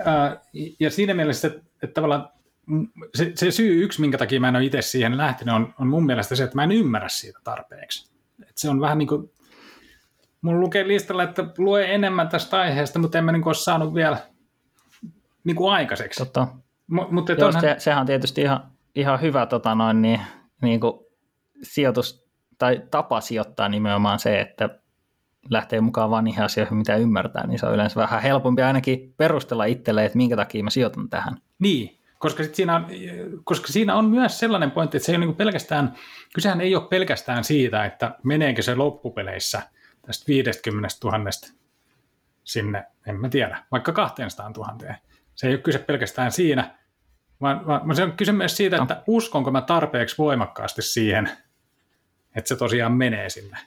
ää, 0.05 0.41
ja 0.81 0.91
siinä 0.91 1.15
mielessä, 1.15 1.49
että, 1.49 1.61
että 1.83 1.95
tavallaan 1.95 2.29
se, 3.15 3.33
se 3.35 3.51
syy 3.51 3.85
yksi, 3.85 4.01
minkä 4.01 4.19
takia 4.19 4.41
mä 4.41 4.49
en 4.49 4.57
ole 4.57 4.65
itse 4.65 4.83
siihen 4.83 5.17
lähtenyt, 5.17 5.55
on, 5.55 5.75
on 5.81 5.87
mun 5.87 6.07
mielestä 6.07 6.35
se, 6.35 6.45
että 6.45 6.57
mä 6.57 6.65
en 6.65 6.73
ymmärrä 6.73 7.09
siitä 7.09 7.39
tarpeeksi. 7.45 8.11
Et 8.43 8.59
se 8.59 8.71
on 8.71 8.81
vähän 8.81 8.99
niin 8.99 9.09
kuin, 9.09 9.31
mun 10.43 10.61
lukee 10.61 10.89
listalla, 10.89 11.23
että 11.23 11.45
lue 11.59 11.95
enemmän 11.95 12.29
tästä 12.29 12.61
aiheesta, 12.61 12.99
mutta 12.99 13.19
en 13.19 13.25
mä 13.25 13.33
niin 13.33 13.47
ole 13.47 13.55
saanut 13.55 13.95
vielä 13.95 14.19
niin 15.45 15.57
kuin 15.57 15.73
aikaiseksi. 15.73 16.25
Tota, 16.25 16.49
M- 16.87 17.15
mutta 17.15 17.33
Joo, 17.33 17.47
onhan, 17.47 17.61
se, 17.61 17.75
sehän 17.79 18.01
on 18.01 18.07
tietysti 18.07 18.41
ihan, 18.41 18.71
ihan 18.95 19.21
hyvä 19.21 19.47
tota 19.47 19.75
noin, 19.75 20.03
niin, 20.03 20.21
niin 20.63 20.81
kuin 20.81 20.93
sijoitus 21.63 22.27
tai 22.59 22.83
tapa 22.91 23.21
sijoittaa 23.21 23.69
nimenomaan 23.69 24.19
se, 24.19 24.41
että 24.41 24.69
lähtee 25.51 25.81
mukaan 25.81 26.11
vaan 26.11 26.25
niihin 26.25 26.45
asioihin, 26.45 26.77
mitä 26.77 26.97
ymmärtää, 26.97 27.47
niin 27.47 27.59
se 27.59 27.67
on 27.67 27.75
yleensä 27.75 28.01
vähän 28.01 28.23
helpompi 28.23 28.63
ainakin 28.63 29.15
perustella 29.17 29.65
itselle, 29.65 30.05
että 30.05 30.17
minkä 30.17 30.37
takia 30.37 30.65
mä 30.65 30.71
sijoitan 30.71 31.09
tähän. 31.09 31.37
Niin, 31.59 31.99
koska, 32.19 32.43
sit 32.43 32.55
siinä 32.55 32.77
on, 32.77 32.87
koska 33.45 33.67
siinä 33.67 33.95
on 33.95 34.05
myös 34.05 34.39
sellainen 34.39 34.71
pointti, 34.71 34.97
että 34.97 35.07
se 35.07 35.13
ei 35.13 35.17
ole 35.17 35.27
niin 35.27 35.37
pelkästään, 35.37 35.95
kysehän 36.35 36.61
ei 36.61 36.77
ole 36.77 36.89
pelkästään 36.89 37.45
siitä, 37.45 37.85
että 37.85 38.15
meneekö 38.23 38.63
se 38.63 38.75
loppupeleissä 38.75 39.63
tästä 40.07 40.25
50 40.29 40.89
000 41.05 41.19
sinne, 42.45 42.85
en 43.07 43.21
mä 43.21 43.29
tiedä, 43.29 43.65
vaikka 43.73 43.93
200 43.93 44.51
000. 44.57 44.95
Se 45.35 45.47
ei 45.47 45.53
ole 45.55 45.63
kyse 45.63 45.79
pelkästään 45.79 46.33
siinä, 46.33 46.79
vaan, 47.41 47.67
vaan 47.67 47.97
se 47.97 48.03
on 48.03 48.13
kyse 48.13 48.33
myös 48.33 48.57
siitä, 48.57 48.77
No. 48.77 48.83
että 48.83 49.03
uskonko 49.07 49.51
mä 49.51 49.61
tarpeeksi 49.63 50.19
voimakkaasti 50.19 50.83
siihen, 50.83 51.31
että 52.37 52.49
se 52.49 52.57
tosiaan 52.57 52.93
menee 52.93 53.31
sinne. 53.31 53.59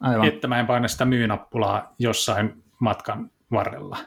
Aivan. 0.00 0.28
että 0.28 0.48
mä 0.48 0.60
en 0.60 0.66
paina 0.66 0.88
sitä 0.88 1.04
myynappulaa 1.04 1.94
jossain 1.98 2.64
matkan 2.78 3.30
varrella. 3.50 3.98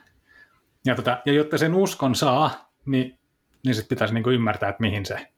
Ja, 0.86 0.96
tota, 0.96 1.22
ja 1.26 1.34
jotta 1.34 1.58
sen 1.58 1.74
uskon 1.74 2.16
saa, 2.16 2.72
niin, 2.86 3.20
niin 3.66 3.76
sitten 3.76 3.90
pitäisi 3.96 4.14
niinku 4.14 4.30
ymmärtää, 4.30 4.70
että 4.70 4.82
mihin 4.82 5.06
se, 5.06 5.32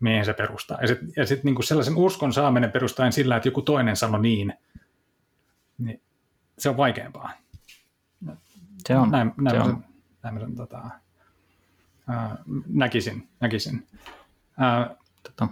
mihin 0.00 0.24
se 0.24 0.32
perustaa. 0.32 0.78
Ja 0.80 0.88
sitten 0.88 1.08
ja 1.16 1.26
sit 1.26 1.44
niinku 1.44 1.62
sellaisen 1.62 1.96
uskon 1.96 2.32
saaminen 2.32 2.72
perustaen 2.72 3.12
sillä, 3.12 3.36
että 3.36 3.48
joku 3.48 3.62
toinen 3.62 3.96
sanoi 3.96 4.20
niin, 4.20 4.54
niin 5.78 6.02
se 6.58 6.68
on 6.68 6.76
vaikeampaa. 6.76 7.32
se 8.86 8.96
on. 8.96 9.10
näin, 9.10 9.32
näin, 9.36 9.56
se 9.56 9.62
mä 9.62 9.64
on. 9.64 9.84
näin 10.22 10.34
mä 10.34 10.40
sen 10.40 10.56
tota, 10.56 10.82
ää, 12.08 12.36
näkisin. 12.68 13.28
näkisin. 13.40 13.86
Ää, 14.58 14.94
Tota, 15.22 15.48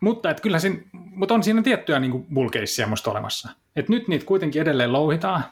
mutta, 0.00 0.30
et 0.30 0.40
kyllä 0.40 0.58
siinä, 0.58 0.78
mutta 0.92 1.34
on 1.34 1.42
siinä 1.42 1.62
tiettyjä 1.62 2.00
niin 2.00 2.26
bulkeissia 2.34 2.86
musta 2.86 3.10
olemassa. 3.10 3.48
Et 3.76 3.88
nyt 3.88 4.08
niitä 4.08 4.26
kuitenkin 4.26 4.62
edelleen 4.62 4.92
louhitaan. 4.92 5.44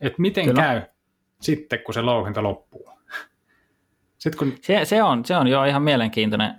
Että 0.00 0.22
miten 0.22 0.44
Kyllä. 0.46 0.62
käy 0.62 0.82
sitten, 1.40 1.78
kun 1.78 1.94
se 1.94 2.02
louhinta 2.02 2.42
loppuu. 2.42 2.90
Sitten 4.18 4.38
kun, 4.38 4.58
se, 4.60 4.84
se, 4.84 5.02
on, 5.02 5.24
se 5.24 5.36
on 5.36 5.46
jo 5.46 5.64
ihan 5.64 5.82
mielenkiintoinen 5.82 6.54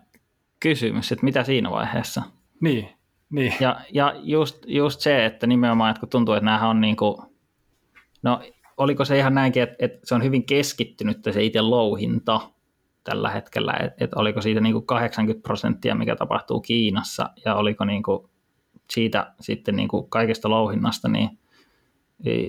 kysymys, 0.60 1.12
että 1.12 1.26
mitä 1.26 1.44
siinä 1.44 1.72
vaiheessa. 1.72 2.22
niin, 2.62 2.90
niin, 3.30 3.54
Ja, 3.60 3.82
ja 3.94 4.14
just, 4.18 4.64
just 4.68 5.00
se, 5.00 5.26
että 5.26 5.48
nimenomaan, 5.48 5.90
että 5.90 6.00
kun 6.00 6.10
tuntuu, 6.10 6.34
että 6.34 6.46
näähän 6.46 6.70
on 6.70 6.82
niin 6.82 6.96
kuin, 6.96 7.18
no 8.24 8.42
oliko 8.78 9.06
se 9.06 9.18
ihan 9.18 9.36
näinkin, 9.36 9.64
että, 9.64 9.76
että 9.80 10.00
se 10.04 10.16
on 10.16 10.24
hyvin 10.24 10.46
keskittynyt 10.46 11.18
se 11.32 11.44
itse 11.44 11.62
louhinta 11.62 12.42
tällä 13.04 13.30
hetkellä, 13.30 13.74
että, 13.74 14.06
että 14.06 14.20
oliko 14.20 14.42
siitä 14.42 14.62
niin 14.62 14.74
kuin 14.74 14.86
80 14.86 15.44
prosenttia, 15.44 15.96
mikä 15.96 16.16
tapahtuu 16.16 16.62
Kiinassa, 16.62 17.30
ja 17.46 17.56
oliko 17.56 17.86
niin 17.86 18.04
kuin 18.04 18.30
siitä 18.90 19.34
sitten 19.40 19.76
niin 19.76 19.88
kuin 19.88 20.10
kaikesta 20.10 20.50
louhinnasta, 20.50 21.08
niin 21.08 21.30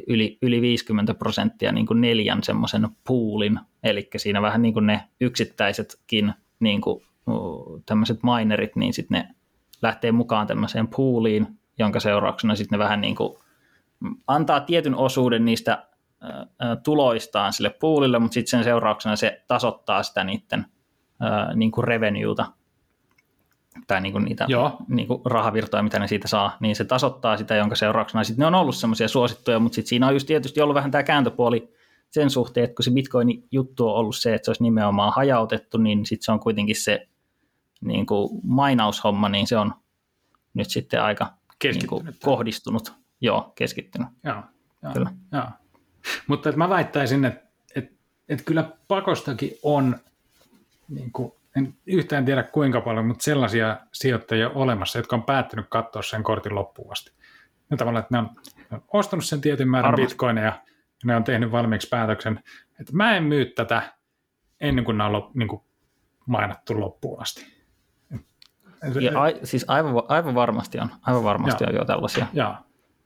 yli, 0.07 0.38
yli 0.42 0.61
50 0.61 1.14
prosenttia 1.14 1.73
niin 1.73 1.87
kuin 1.87 2.01
neljän 2.01 2.42
semmoisen 2.42 2.88
poolin, 3.07 3.61
eli 3.83 4.09
siinä 4.16 4.42
vähän 4.42 4.62
niin 4.62 4.75
kuin 4.75 4.87
ne 4.87 5.03
yksittäisetkin 5.21 6.35
niin 6.61 6.81
kuin, 6.81 7.05
tämmöiset 7.87 8.19
minerit, 8.23 8.77
niin 8.77 8.93
sitten 8.93 9.19
ne 9.19 9.29
lähtee 9.83 10.12
mukaan 10.12 10.47
tämmöiseen 10.47 10.88
pooliin, 10.88 11.47
jonka 11.79 12.01
seurauksena 12.01 12.55
sitten 12.55 12.79
ne 12.79 12.85
vähän 12.85 13.01
niin 13.01 13.17
kuin 13.17 13.38
antaa 14.27 14.61
tietyn 14.61 14.95
osuuden 14.95 15.45
niistä 15.45 15.87
tuloistaan 16.85 17.53
sille 17.53 17.71
poolille, 17.71 18.19
mutta 18.19 18.35
sitten 18.35 18.51
sen 18.51 18.64
seurauksena 18.64 19.17
se 19.17 19.45
tasoittaa 19.49 20.03
sitä 20.03 20.25
niiden 20.25 20.67
niin 21.55 21.71
kuin 21.71 21.85
revenueta 21.85 22.47
tai 23.87 24.01
niin 24.01 24.12
kuin 24.12 24.25
niitä 24.25 24.45
Joo. 24.49 24.77
niin 24.88 25.09
kuin 25.09 25.21
rahavirtoja, 25.25 25.83
mitä 25.83 25.99
ne 25.99 26.07
siitä 26.07 26.29
saa, 26.29 26.57
niin 26.61 26.77
se 26.77 26.85
tasoittaa 26.85 27.37
sitä, 27.37 27.55
jonka 27.55 27.77
seurauksena 27.77 28.25
sitten 28.25 28.43
ne 28.43 28.47
on 28.47 28.55
ollut 28.55 28.77
semmoisia 28.77 29.09
suosittuja, 29.09 29.59
mutta 29.59 29.75
sitten 29.75 29.88
siinä 29.88 30.07
on 30.07 30.14
just 30.14 30.27
tietysti 30.27 30.61
ollut 30.61 30.75
vähän 30.75 30.91
tämä 30.91 31.03
kääntöpuoli 31.03 31.75
sen 32.11 32.31
suhteen, 32.31 32.64
että 32.64 32.75
kun 32.75 32.85
se 32.85 32.91
bitcoin 32.91 33.45
juttu 33.51 33.88
on 33.88 33.95
ollut 33.95 34.17
se, 34.17 34.35
että 34.35 34.45
se 34.45 34.51
olisi 34.51 34.62
nimenomaan 34.62 35.12
hajautettu, 35.17 35.79
niin 35.79 36.07
sitten 36.07 36.25
se 36.25 36.33
on 36.33 36.41
kuitenkin 36.41 36.77
se 36.77 37.09
niin 37.81 38.07
kuin 38.07 38.41
mainaushomma, 38.43 39.29
niin 39.29 39.47
se 39.47 39.59
on 39.59 39.75
nyt 40.55 40.71
sitten 40.71 41.03
aika 41.03 41.33
niin 41.64 41.87
kuin 41.87 42.09
kohdistunut, 42.25 42.93
joo, 43.21 43.53
keskittynyt. 43.55 44.09
Joo, 44.25 44.43
joo, 44.83 44.93
Kyllä. 44.93 45.11
joo. 45.33 45.45
Mutta 46.27 46.49
että 46.49 46.59
mä 46.59 46.69
väittäisin, 46.69 47.25
että, 47.25 47.49
että, 47.75 47.95
että 48.29 48.45
kyllä 48.45 48.71
pakostakin 48.88 49.53
on, 49.62 49.97
niin 50.88 51.12
kuin, 51.12 51.33
en 51.57 51.75
yhtään 51.87 52.25
tiedä 52.25 52.43
kuinka 52.43 52.81
paljon, 52.81 53.07
mutta 53.07 53.25
sellaisia 53.25 53.77
sijoittajia 53.93 54.51
olemassa, 54.51 54.99
jotka 54.99 55.17
on 55.17 55.23
päättänyt 55.23 55.67
katsoa 55.69 56.03
sen 56.03 56.23
kortin 56.23 56.55
loppuun 56.55 56.93
asti. 56.93 57.12
Ja 57.71 57.77
tavallaan, 57.77 58.03
että 58.03 58.14
ne 58.14 58.19
on, 58.19 58.31
ne 58.71 58.77
on 58.77 58.83
ostanut 58.88 59.25
sen 59.25 59.41
tietyn 59.41 59.69
määrän 59.69 59.93
Varmasti. 59.93 60.12
bitcoineja, 60.12 60.47
ja 60.47 60.62
ne 61.05 61.17
on 61.17 61.25
tehnyt 61.25 61.53
valmiiksi 61.53 61.88
päätöksen, 61.88 62.45
että 62.81 62.93
mä 62.93 63.17
en 63.17 63.25
myy 63.25 63.45
tätä 63.45 63.83
ennen 64.61 64.85
kuin 64.85 64.99
nämä 64.99 65.11
on 65.17 65.31
niin 65.35 65.49
kuin 65.49 65.62
mainattu 66.27 66.81
loppuun 66.81 67.23
asti. 67.23 67.58
Ja 69.01 69.23
a, 69.23 69.27
siis 69.45 69.64
aivan, 69.69 70.03
aivan 70.09 70.35
varmasti 70.35 70.79
on, 70.79 70.88
aivan 71.03 71.25
varmasti 71.25 71.64
Joo. 71.64 71.71
on 71.71 71.77
jo 71.77 71.85
tällaisia. 71.85 72.27
Joo, 72.33 72.55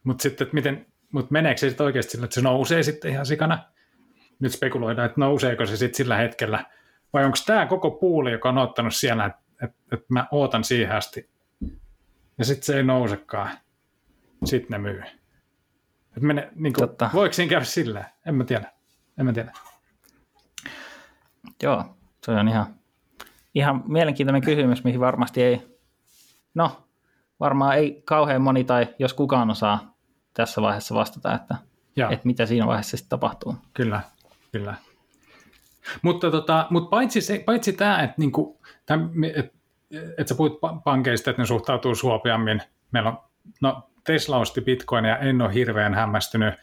mutta 0.05 0.23
sitten, 0.23 0.45
että 0.45 0.55
miten, 0.55 0.87
mut 1.13 1.31
meneekö 1.31 1.59
se 1.59 1.69
sitten 1.69 1.87
oikeasti 1.87 2.13
sillä, 2.13 2.25
että 2.25 2.35
se 2.35 2.41
nousee 2.41 2.83
sitten 2.83 3.11
ihan 3.11 3.27
sikana? 3.27 3.59
Nyt 4.39 4.53
spekuloidaan, 4.53 5.07
että 5.07 5.21
nouseeko 5.21 5.67
se 5.67 5.77
sitten 5.77 5.97
sillä 5.97 6.17
hetkellä, 6.17 6.65
vai 7.13 7.25
onko 7.25 7.37
tämä 7.47 7.67
koko 7.67 7.91
puuli, 7.91 8.33
joka 8.33 8.49
on 8.49 8.59
ottanut 8.59 8.95
siellä, 8.95 9.27
että 9.27 9.43
et, 9.63 9.71
et 9.93 10.11
mä 10.11 10.27
ootan 10.31 10.65
siihen 10.65 10.97
asti, 10.97 11.31
ja 12.39 12.45
sitten 12.45 12.67
se 12.67 12.77
ei 12.77 12.83
nousekaan, 12.83 13.51
sitten 14.45 14.71
ne 14.71 14.79
myy. 14.79 15.03
Et 16.17 16.23
mene, 16.23 16.49
niin 16.55 16.73
kuin, 16.73 16.89
Totta. 16.89 17.11
voiko 17.13 17.33
siinä 17.33 17.51
käydä 17.51 17.65
sillä? 17.65 18.05
En 18.27 18.35
mä 18.35 18.45
tiedä. 18.45 18.73
En 19.19 19.25
mä 19.25 19.33
tiedä. 19.33 19.53
Joo, 21.63 21.97
se 22.25 22.31
on 22.31 22.49
ihan, 22.49 22.75
ihan 23.55 23.83
mielenkiintoinen 23.89 24.43
kysymys, 24.43 24.85
mihin 24.85 25.01
varmasti 25.01 25.43
ei, 25.43 25.79
no 26.55 26.87
varmaan 27.41 27.77
ei 27.77 28.03
kauhean 28.05 28.43
moni 28.43 28.65
tai 28.65 28.87
jos 28.99 29.15
kukaan 29.15 29.51
osaa 29.51 29.95
tässä 30.35 30.63
vaiheessa 30.63 30.95
vastata, 30.95 31.35
että, 31.35 31.57
Joo. 31.97 32.11
että 32.11 32.27
mitä 32.27 32.47
siinä 32.47 32.67
vaiheessa 32.67 32.97
sitten 32.97 33.11
tapahtuu. 33.11 33.57
Kyllä, 33.75 34.01
kyllä. 34.53 34.75
Mutta 36.03 36.31
tota, 36.31 36.67
mut 36.71 36.91
paitsi, 36.91 37.21
se, 37.21 37.43
paitsi 37.47 37.73
tämä, 37.73 38.03
että 38.03 38.15
niinku, 38.19 38.61
et, 39.35 39.55
et 40.19 40.29
sä 40.29 40.35
puhuit 40.35 40.53
pa- 40.53 40.83
pankeista, 40.85 41.31
että 41.31 41.43
ne 41.43 41.47
suhtautuu 41.47 41.95
suopeammin. 41.95 42.63
Meillä 42.93 43.11
on, 43.11 43.19
no 43.61 43.91
Tesla 44.05 44.39
osti 44.39 44.61
bitcoineja, 44.61 45.19
en 45.19 45.43
ole 45.43 45.55
hirveän 45.55 45.95
hämmästynyt. 45.95 46.55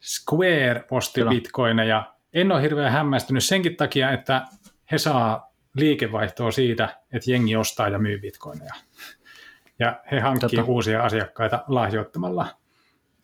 Square 0.00 0.84
osti 0.90 1.20
Kyllä. 1.20 1.30
bitcoineja, 1.30 2.14
en 2.32 2.52
ole 2.52 2.62
hirveän 2.62 2.92
hämmästynyt 2.92 3.44
senkin 3.44 3.76
takia, 3.76 4.10
että 4.10 4.46
he 4.92 4.98
saa 4.98 5.51
liikevaihtoa 5.74 6.50
siitä, 6.50 6.96
että 7.12 7.30
jengi 7.30 7.56
ostaa 7.56 7.88
ja 7.88 7.98
myy 7.98 8.18
bitcoineja. 8.18 8.74
Ja 9.78 10.00
he 10.10 10.20
hankkii 10.20 10.48
Tota. 10.48 10.64
uusia 10.64 11.02
asiakkaita 11.02 11.64
lahjoittamalla 11.68 12.46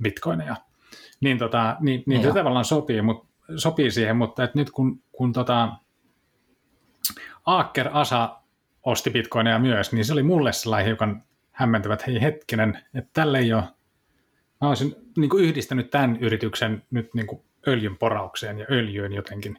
bitcoineja. 0.02 0.56
Niin, 1.20 1.38
tota, 1.38 1.76
niin, 1.80 2.02
niin 2.06 2.22
se 2.22 2.32
tavallaan 2.32 2.64
sopii, 2.64 3.02
mut, 3.02 3.26
sopii 3.56 3.90
siihen, 3.90 4.16
mutta 4.16 4.44
et 4.44 4.54
nyt 4.54 4.70
kun, 4.70 5.02
kun 5.12 5.32
tota, 5.32 5.68
Aaker 7.46 7.88
Asa 7.92 8.38
osti 8.82 9.10
bitcoineja 9.10 9.58
myös, 9.58 9.92
niin 9.92 10.04
se 10.04 10.12
oli 10.12 10.22
mulle 10.22 10.52
sellainen 10.52 10.86
hiukan 10.86 11.24
hämmentävät, 11.52 12.06
hei 12.06 12.20
hetkinen, 12.20 12.78
että 12.94 13.10
tälle 13.12 13.38
ei 13.38 13.52
ole, 13.52 13.64
mä 14.60 14.68
olisin 14.68 14.94
niin 15.16 15.30
kuin 15.30 15.44
yhdistänyt 15.44 15.90
tämän 15.90 16.16
yrityksen 16.20 16.82
nyt 16.90 17.14
niin 17.14 17.26
kuin 17.26 17.42
öljyn 17.68 17.96
poraukseen 17.96 18.58
ja 18.58 18.66
öljyyn 18.70 19.12
jotenkin. 19.12 19.58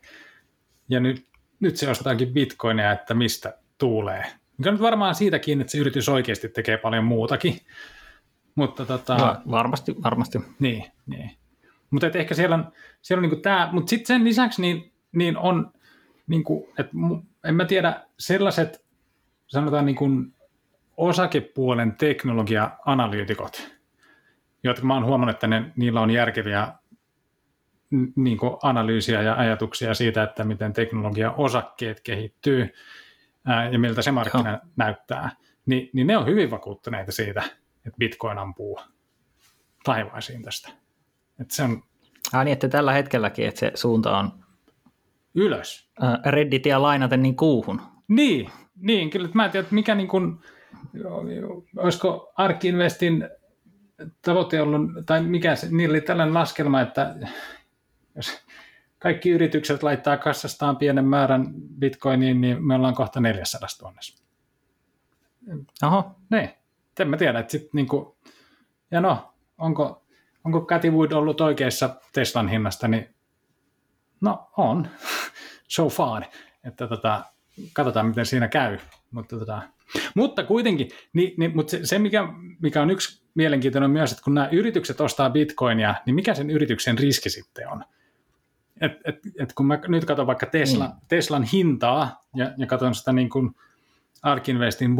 Ja 0.89 0.99
nyt, 0.99 1.28
nyt 1.59 1.77
se 1.77 1.89
ostaakin 1.89 2.33
bitcoinia, 2.33 2.91
että 2.91 3.13
mistä 3.13 3.57
tuulee. 3.77 4.23
Mikä 4.57 4.71
nyt 4.71 4.81
varmaan 4.81 5.15
siitäkin, 5.15 5.61
että 5.61 5.71
se 5.71 5.77
yritys 5.77 6.09
oikeasti 6.09 6.49
tekee 6.49 6.77
paljon 6.77 7.03
muutakin. 7.03 7.59
Mutta 8.55 8.85
tota, 8.85 9.17
no, 9.17 9.51
varmasti, 9.51 9.95
varmasti. 10.03 10.39
Niin, 10.59 10.85
niin. 11.07 11.31
Mutta 11.91 12.07
ehkä 12.07 12.35
siellä 12.35 12.55
on, 12.55 12.71
siellä 13.01 13.25
on 13.25 13.29
niin 13.29 13.41
tämä, 13.41 13.69
mutta 13.71 13.89
sitten 13.89 14.07
sen 14.07 14.23
lisäksi 14.23 14.61
niin, 14.61 14.91
niin 15.11 15.37
on, 15.37 15.73
niin 16.27 16.43
kuin, 16.43 16.69
että 16.79 16.91
en 17.43 17.55
mä 17.55 17.65
tiedä, 17.65 18.01
sellaiset 18.19 18.85
sanotaan 19.47 19.85
niin 19.85 19.95
kuin 19.95 20.33
osakepuolen 20.97 21.95
teknologia-analyytikot, 21.95 23.71
jotka 24.63 24.85
mä 24.85 24.93
oon 24.93 25.05
huomannut, 25.05 25.35
että 25.35 25.47
ne, 25.47 25.71
niillä 25.75 26.01
on 26.01 26.11
järkeviä 26.11 26.67
niin 28.15 28.37
kuin 28.37 28.57
analyysiä 28.63 29.21
ja 29.21 29.35
ajatuksia 29.35 29.93
siitä, 29.93 30.23
että 30.23 30.43
miten 30.43 30.73
teknologia-osakkeet 30.73 32.01
kehittyy 32.01 32.73
ää, 33.45 33.69
ja 33.69 33.79
miltä 33.79 34.01
se 34.01 34.11
markkina 34.11 34.49
Joo. 34.49 34.59
näyttää, 34.75 35.31
niin, 35.65 35.89
niin 35.93 36.07
ne 36.07 36.17
on 36.17 36.25
hyvin 36.25 36.51
vakuuttuneita 36.51 37.11
siitä, 37.11 37.43
että 37.85 37.97
Bitcoin 37.99 38.37
ampuu 38.37 38.79
taivaisiin 39.83 40.43
tästä. 40.43 40.69
Että 41.41 41.55
se 41.55 41.63
on... 41.63 41.83
Ah, 42.33 42.45
niin, 42.45 42.53
että 42.53 42.69
tällä 42.69 42.93
hetkelläkin, 42.93 43.47
että 43.47 43.59
se 43.59 43.71
suunta 43.75 44.17
on 44.17 44.31
ylös. 45.35 45.89
Redditia 46.25 46.81
lainaten 46.81 47.23
niin 47.23 47.35
kuuhun. 47.35 47.81
Niin, 48.07 48.49
niin 48.75 49.09
kyllä 49.09 49.29
mä 49.33 49.45
en 49.45 49.51
tiedä, 49.51 49.67
mikä 49.71 49.95
niin 49.95 50.07
kuin, 50.07 50.39
olisiko 51.77 52.33
Ark 52.37 52.65
Investin 52.65 53.29
tavoite 54.21 54.61
ollut, 54.61 54.81
tai 55.05 55.23
mikä 55.23 55.55
se, 55.55 55.67
niillä 55.71 55.93
oli 55.93 56.01
tällainen 56.01 56.33
laskelma, 56.33 56.81
että 56.81 57.15
jos 58.15 58.41
kaikki 58.99 59.29
yritykset 59.29 59.83
laittaa 59.83 60.17
kassastaan 60.17 60.77
pienen 60.77 61.05
määrän 61.05 61.53
bitcoiniin, 61.79 62.41
niin 62.41 62.67
me 62.67 62.75
ollaan 62.75 62.95
kohta 62.95 63.19
400 63.19 63.69
000. 63.81 63.93
Oho. 65.83 66.15
Niin, 66.29 66.49
en 66.99 67.09
mä 67.09 67.17
tiedä, 67.17 67.39
että 67.39 67.51
sit 67.51 67.73
niinku, 67.73 68.17
ja 68.91 69.01
no, 69.01 69.33
onko, 69.57 70.05
onko 70.43 70.65
Cathy 70.65 70.91
Wood 70.91 71.11
ollut 71.11 71.41
oikeassa 71.41 71.95
Teslan 72.13 72.47
hinnasta, 72.47 72.87
niin 72.87 73.15
no 74.21 74.51
on, 74.57 74.87
so 75.67 75.89
far, 75.89 76.23
että 76.63 76.87
tota, 76.87 77.25
katsotaan 77.73 78.05
miten 78.07 78.25
siinä 78.25 78.47
käy, 78.47 78.77
mutta 79.11 79.39
tota, 79.39 79.61
mutta 80.15 80.43
kuitenkin, 80.43 80.89
niin, 81.13 81.33
niin, 81.37 81.55
mutta 81.55 81.71
se, 81.71 81.79
se 81.83 81.99
mikä, 81.99 82.23
mikä 82.61 82.81
on 82.81 82.89
yksi 82.89 83.23
mielenkiintoinen 83.35 83.91
myös, 83.91 84.11
että 84.11 84.23
kun 84.23 84.33
nämä 84.33 84.49
yritykset 84.51 85.01
ostaa 85.01 85.29
bitcoinia, 85.29 85.95
niin 86.05 86.15
mikä 86.15 86.33
sen 86.33 86.49
yrityksen 86.49 86.97
riski 86.97 87.29
sitten 87.29 87.69
on? 87.69 87.83
Et, 88.81 88.91
et, 89.05 89.19
et 89.39 89.53
kun 89.53 89.65
mä 89.65 89.79
nyt 89.87 90.05
katson 90.05 90.27
vaikka 90.27 90.45
Tesla, 90.45 90.87
mm. 90.87 90.93
Teslan 91.07 91.43
hintaa 91.43 92.25
ja, 92.35 92.51
ja 92.57 92.67
katson 92.67 92.95
sitä 92.95 93.13
niin 93.13 93.29
kuin 93.29 93.55
Ark 94.23 94.49
Investin 94.49 94.95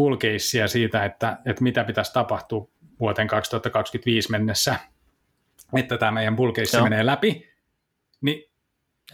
siitä, 0.67 1.05
että, 1.05 1.37
että 1.45 1.63
mitä 1.63 1.83
pitäisi 1.83 2.13
tapahtua 2.13 2.67
vuoteen 2.99 3.27
2025 3.27 4.31
mennessä, 4.31 4.75
että 5.77 5.97
tämä 5.97 6.11
meidän 6.11 6.35
bull 6.35 6.51
menee 6.83 7.05
läpi, 7.05 7.49
niin 8.21 8.43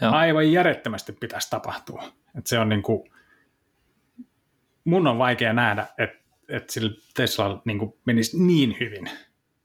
Joo. 0.02 0.12
aivan 0.12 0.52
järjettömästi 0.52 1.14
pitäisi 1.14 1.50
tapahtua. 1.50 2.04
Et 2.38 2.48
se 2.48 2.60
on 2.60 2.70
niin 2.70 2.84
kuin, 2.84 3.12
mun 4.84 5.08
on 5.08 5.18
vaikea 5.18 5.54
nähdä, 5.54 5.88
että, 5.98 6.18
että 6.50 6.74
sillä 6.74 6.92
Tesla 7.14 7.62
niin 7.66 7.80
kuin 7.80 7.94
menisi 8.06 8.44
niin 8.44 8.78
hyvin 8.80 9.10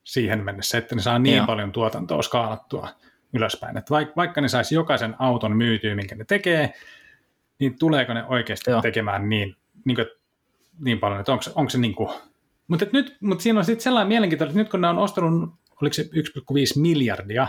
siihen 0.04 0.44
mennessä, 0.44 0.78
että 0.78 0.94
ne 0.94 1.02
saa 1.02 1.18
niin 1.18 1.36
Joo. 1.36 1.46
paljon 1.46 1.72
tuotantoa 1.72 2.22
skaalattua 2.22 2.88
ylöspäin. 3.32 3.76
Että 3.76 3.90
vaikka, 3.90 4.12
vaikka 4.16 4.40
ne 4.40 4.48
saisi 4.48 4.74
jokaisen 4.74 5.16
auton 5.18 5.56
myytyä, 5.56 5.94
minkä 5.94 6.14
ne 6.14 6.24
tekee, 6.24 6.74
niin 7.58 7.78
tuleeko 7.78 8.14
ne 8.14 8.24
oikeasti 8.24 8.70
Joo. 8.70 8.82
tekemään 8.82 9.28
niin, 9.28 9.56
niin, 9.84 9.96
kuin, 9.96 10.06
niin 10.80 10.98
paljon, 10.98 11.20
että 11.20 11.32
onko, 11.32 11.44
onko 11.54 11.70
se 11.70 11.78
niin 11.78 11.94
kuin... 11.94 12.10
Mutta 12.68 12.86
nyt, 12.92 13.16
mutta 13.20 13.42
siinä 13.42 13.58
on 13.58 13.64
sitten 13.64 13.82
sellainen 13.82 14.08
mielenkiintoinen, 14.08 14.50
että 14.50 14.58
nyt 14.62 14.70
kun 14.70 14.80
ne 14.80 14.88
on 14.88 14.98
ostanut, 14.98 15.54
oliko 15.82 15.94
se 15.94 16.02
1,5 16.02 16.08
miljardia 16.80 17.46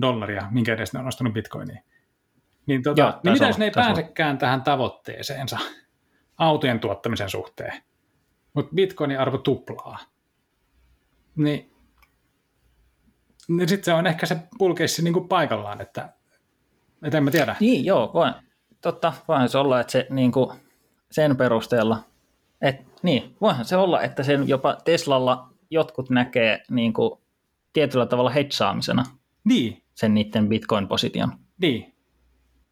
dollaria, 0.00 0.48
minkä 0.50 0.74
edes 0.74 0.92
ne 0.92 1.00
on 1.00 1.08
ostanut 1.08 1.32
bitcoiniin, 1.32 1.80
niin, 2.66 2.82
tota, 2.82 3.00
Joo, 3.00 3.20
niin 3.24 3.32
mitä 3.32 3.46
jos 3.46 3.58
ne 3.58 3.64
ei 3.64 3.70
pääsekään 3.70 4.38
tähän 4.38 4.62
tavoitteeseensa? 4.62 5.58
autojen 6.38 6.80
tuottamisen 6.80 7.30
suhteen, 7.30 7.82
mutta 8.54 8.74
bitcoinin 8.74 9.20
arvo 9.20 9.38
tuplaa, 9.38 9.98
niin, 11.36 11.72
niin 13.48 13.68
sitten 13.68 13.84
se 13.84 13.92
on 13.92 14.06
ehkä 14.06 14.26
se 14.26 14.36
pulkeissi 14.58 15.02
niin 15.02 15.28
paikallaan, 15.28 15.80
että, 15.80 16.08
että 17.02 17.18
en 17.18 17.24
mä 17.24 17.30
tiedä. 17.30 17.56
Niin, 17.60 17.84
joo, 17.84 18.10
voi, 18.14 18.32
totta, 18.80 19.12
voihan 19.28 19.48
se 19.48 19.58
olla, 19.58 19.80
että 19.80 19.92
se 19.92 20.06
niin 20.10 20.32
kuin 20.32 20.50
sen 21.10 21.36
perusteella, 21.36 22.04
että 22.62 22.84
niin, 23.02 23.36
voihan 23.40 23.64
se 23.64 23.76
olla, 23.76 24.02
että 24.02 24.22
sen 24.22 24.48
jopa 24.48 24.76
Teslalla 24.84 25.48
jotkut 25.70 26.10
näkee 26.10 26.62
niin 26.70 26.92
kuin 26.92 27.20
tietyllä 27.72 28.06
tavalla 28.06 28.30
hedgeaamisena 28.30 29.04
niin. 29.44 29.82
sen 29.94 30.14
niiden 30.14 30.48
bitcoin-position. 30.48 31.32
Niin. 31.58 31.94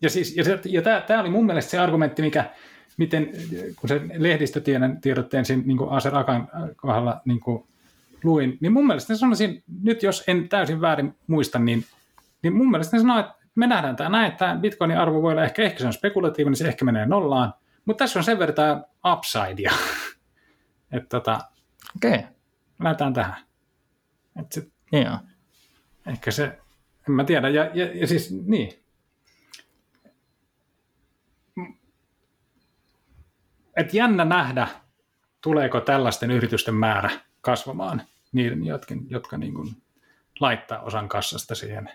Ja, 0.03 0.11
siis, 0.11 0.37
ja, 0.37 0.45
se, 0.45 0.61
ja 0.65 0.83
tämä 0.83 1.21
oli 1.21 1.31
mun 1.31 1.47
mielestä 1.47 1.71
se 1.71 1.79
argumentti, 1.79 2.23
mikä, 2.23 2.51
miten, 2.97 3.31
kun 3.77 3.89
se 3.89 4.01
lehdistötiedotteen 4.17 5.45
siinä 5.45 5.63
niin 5.67 5.89
Aser 5.91 6.17
Akan 6.17 6.49
kohdalla 6.77 7.21
niin 7.25 7.41
kuin 7.41 7.69
luin, 8.25 8.59
niin 8.61 8.73
mun 8.73 8.87
mielestä 8.87 9.13
ne 9.13 9.17
sanoisin, 9.17 9.65
nyt 9.83 10.03
jos 10.03 10.25
en 10.27 10.49
täysin 10.49 10.81
väärin 10.81 11.17
muista, 11.27 11.59
niin, 11.59 11.85
niin 12.43 12.57
mun 12.57 12.71
mielestä 12.71 12.97
ne 12.97 13.01
sanoo, 13.01 13.19
että 13.21 13.35
me 13.55 13.67
nähdään 13.67 13.97
tämä 13.97 14.11
näin, 14.11 14.33
että 14.33 14.57
Bitcoinin 14.61 14.99
arvo 14.99 15.23
voi 15.23 15.33
olla 15.33 15.45
ehkä, 15.45 15.63
ehkä 15.63 15.79
se 15.79 15.87
on 15.87 15.93
spekulatiivinen, 15.93 16.57
se 16.57 16.69
ehkä 16.69 16.85
menee 16.85 17.07
nollaan, 17.07 17.55
mutta 17.85 18.05
tässä 18.05 18.19
on 18.19 18.25
sen 18.25 18.39
verran 18.39 18.85
upsidea, 19.13 19.73
että 20.97 21.09
tota, 21.09 21.41
okay. 21.97 22.23
lähdetään 22.81 23.15
tähän. 23.15 23.37
Et 24.41 24.53
sit, 24.53 24.73
yeah. 24.95 25.21
Ehkä 26.07 26.31
se, 26.31 26.59
en 27.09 27.15
mä 27.15 27.25
tiedä, 27.25 27.49
ja, 27.49 27.71
ja, 27.75 27.87
ja 27.95 28.07
siis 28.07 28.31
niin, 28.47 28.73
et 33.77 33.95
jännä 33.95 34.25
nähdä, 34.25 34.69
tuleeko 35.41 35.81
tällaisten 35.81 36.31
yritysten 36.31 36.75
määrä 36.75 37.11
kasvamaan, 37.47 38.03
niiden, 38.33 38.67
jotka, 38.67 38.95
jotka 39.09 39.39
niin 39.39 39.55
kuin 39.55 39.69
laittaa 40.41 40.83
osan 40.83 41.09
kassasta 41.09 41.55
siihen 41.55 41.91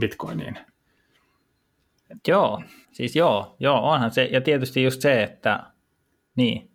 bitcoiniin. 0.00 0.58
Joo, 2.28 2.62
siis 2.92 3.16
joo, 3.16 3.56
joo, 3.60 3.90
onhan 3.90 4.10
se, 4.10 4.24
ja 4.24 4.40
tietysti 4.40 4.82
just 4.82 5.00
se, 5.00 5.22
että 5.22 5.60
niin, 6.36 6.70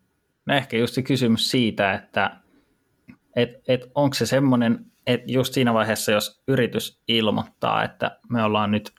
no 0.46 0.56
ehkä 0.56 0.78
just 0.78 0.94
se 0.94 1.02
kysymys 1.02 1.52
siitä, 1.52 1.94
että 1.94 2.38
et, 3.36 3.50
et 3.68 3.82
onko 3.96 4.14
se 4.14 4.26
semmoinen, 4.26 4.86
että 5.08 5.32
just 5.32 5.54
siinä 5.54 5.74
vaiheessa, 5.74 6.12
jos 6.12 6.42
yritys 6.48 7.02
ilmoittaa, 7.08 7.84
että 7.84 8.20
me 8.30 8.44
ollaan 8.44 8.72
nyt 8.72 8.92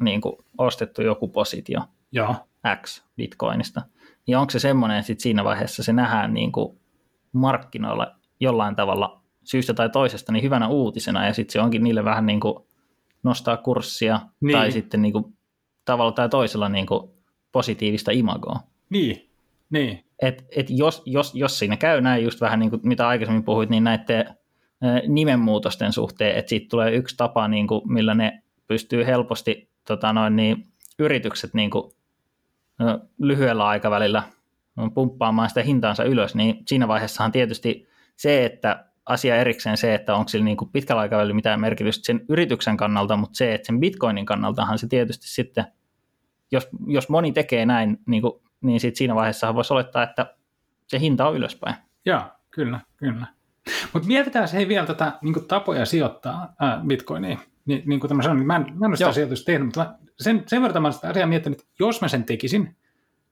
niin 0.00 0.20
kuin, 0.20 0.36
ostettu 0.58 1.02
joku 1.02 1.28
positio 1.28 1.80
Joo. 2.12 2.34
X 2.82 3.04
bitcoinista, 3.16 3.82
niin 4.26 4.36
onko 4.36 4.50
se 4.50 4.58
semmoinen, 4.58 4.96
että 4.96 5.06
sit 5.06 5.20
siinä 5.20 5.44
vaiheessa 5.44 5.82
se 5.82 5.92
nähdään 5.92 6.34
niin 6.34 6.52
kuin 6.52 6.78
markkinoilla 7.32 8.17
jollain 8.40 8.76
tavalla 8.76 9.20
syystä 9.44 9.74
tai 9.74 9.90
toisesta 9.90 10.32
niin 10.32 10.42
hyvänä 10.42 10.68
uutisena, 10.68 11.26
ja 11.26 11.34
sitten 11.34 11.52
se 11.52 11.60
onkin 11.60 11.82
niille 11.82 12.04
vähän 12.04 12.26
niin 12.26 12.40
kuin 12.40 12.54
nostaa 13.22 13.56
kurssia, 13.56 14.20
niin. 14.40 14.58
tai 14.58 14.72
sitten 14.72 15.02
niin 15.02 15.12
kuin 15.12 15.24
tavalla 15.84 16.12
tai 16.12 16.28
toisella 16.28 16.68
niin 16.68 16.86
kuin 16.86 17.10
positiivista 17.52 18.10
imagoa. 18.10 18.60
Niin, 18.90 19.28
niin. 19.70 20.04
Et, 20.22 20.44
et 20.56 20.66
jos, 20.70 21.02
jos, 21.06 21.34
jos 21.34 21.58
siinä 21.58 21.76
käy 21.76 22.00
näin, 22.00 22.24
just 22.24 22.40
vähän 22.40 22.58
niin 22.58 22.70
kuin 22.70 22.80
mitä 22.84 23.08
aikaisemmin 23.08 23.44
puhuit, 23.44 23.70
niin 23.70 23.84
näiden 23.84 24.34
nimenmuutosten 25.06 25.92
suhteen, 25.92 26.36
että 26.36 26.48
siitä 26.48 26.66
tulee 26.70 26.94
yksi 26.94 27.16
tapa, 27.16 27.48
niin 27.48 27.66
kuin, 27.66 27.92
millä 27.92 28.14
ne 28.14 28.42
pystyy 28.66 29.06
helposti 29.06 29.68
tota 29.86 30.12
noin, 30.12 30.36
niin, 30.36 30.64
yritykset 30.98 31.54
niin 31.54 31.70
kuin, 31.70 31.92
lyhyellä 33.18 33.66
aikavälillä 33.66 34.22
pumppaamaan 34.94 35.48
sitä 35.48 35.62
hintaansa 35.62 36.04
ylös, 36.04 36.34
niin 36.34 36.62
siinä 36.66 36.88
vaiheessahan 36.88 37.32
tietysti 37.32 37.87
se, 38.18 38.44
että 38.44 38.84
asia 39.06 39.36
erikseen 39.36 39.76
se, 39.76 39.94
että 39.94 40.14
onko 40.14 40.28
sillä 40.28 40.44
niin 40.44 40.56
kuin 40.56 40.70
pitkällä 40.70 41.02
aikavälillä 41.02 41.34
mitään 41.34 41.60
merkitystä 41.60 42.06
sen 42.06 42.20
yrityksen 42.28 42.76
kannalta, 42.76 43.16
mutta 43.16 43.36
se, 43.36 43.54
että 43.54 43.66
sen 43.66 43.80
bitcoinin 43.80 44.26
kannaltahan 44.26 44.78
se 44.78 44.86
tietysti 44.88 45.28
sitten, 45.28 45.64
jos, 46.50 46.68
jos 46.86 47.08
moni 47.08 47.32
tekee 47.32 47.66
näin, 47.66 47.98
niin, 48.06 48.22
kuin, 48.22 48.32
niin 48.60 48.80
sit 48.80 48.96
siinä 48.96 49.14
vaiheessa 49.14 49.54
voisi 49.54 49.72
olettaa, 49.72 50.02
että 50.02 50.34
se 50.86 51.00
hinta 51.00 51.28
on 51.28 51.36
ylöspäin. 51.36 51.76
Joo, 52.04 52.22
kyllä, 52.50 52.80
kyllä. 52.96 53.26
Mutta 53.92 54.08
mietitään 54.08 54.48
se 54.48 54.68
vielä 54.68 54.86
tätä 54.86 55.12
niin 55.22 55.48
tapoja 55.48 55.86
sijoittaa 55.86 56.54
ää, 56.60 56.80
bitcoiniin. 56.86 57.38
Ni, 57.66 57.82
niin 57.86 58.00
kuin 58.00 58.16
mä 58.16 58.22
sanoin, 58.22 58.46
mä 58.46 58.56
en, 58.56 58.62
mä 58.62 58.86
en 58.86 58.90
ole 58.90 58.96
sitä 58.96 59.12
sijoitusta 59.12 59.46
tehnyt, 59.46 59.66
mutta 59.66 59.94
sen, 60.20 60.42
sen 60.46 60.62
verran 60.62 60.82
mä 60.82 60.86
olen 60.86 60.94
sitä 60.94 61.08
asiaa 61.08 61.26
miettinyt, 61.26 61.60
että 61.60 61.72
jos 61.78 62.00
mä 62.00 62.08
sen 62.08 62.24
tekisin, 62.24 62.76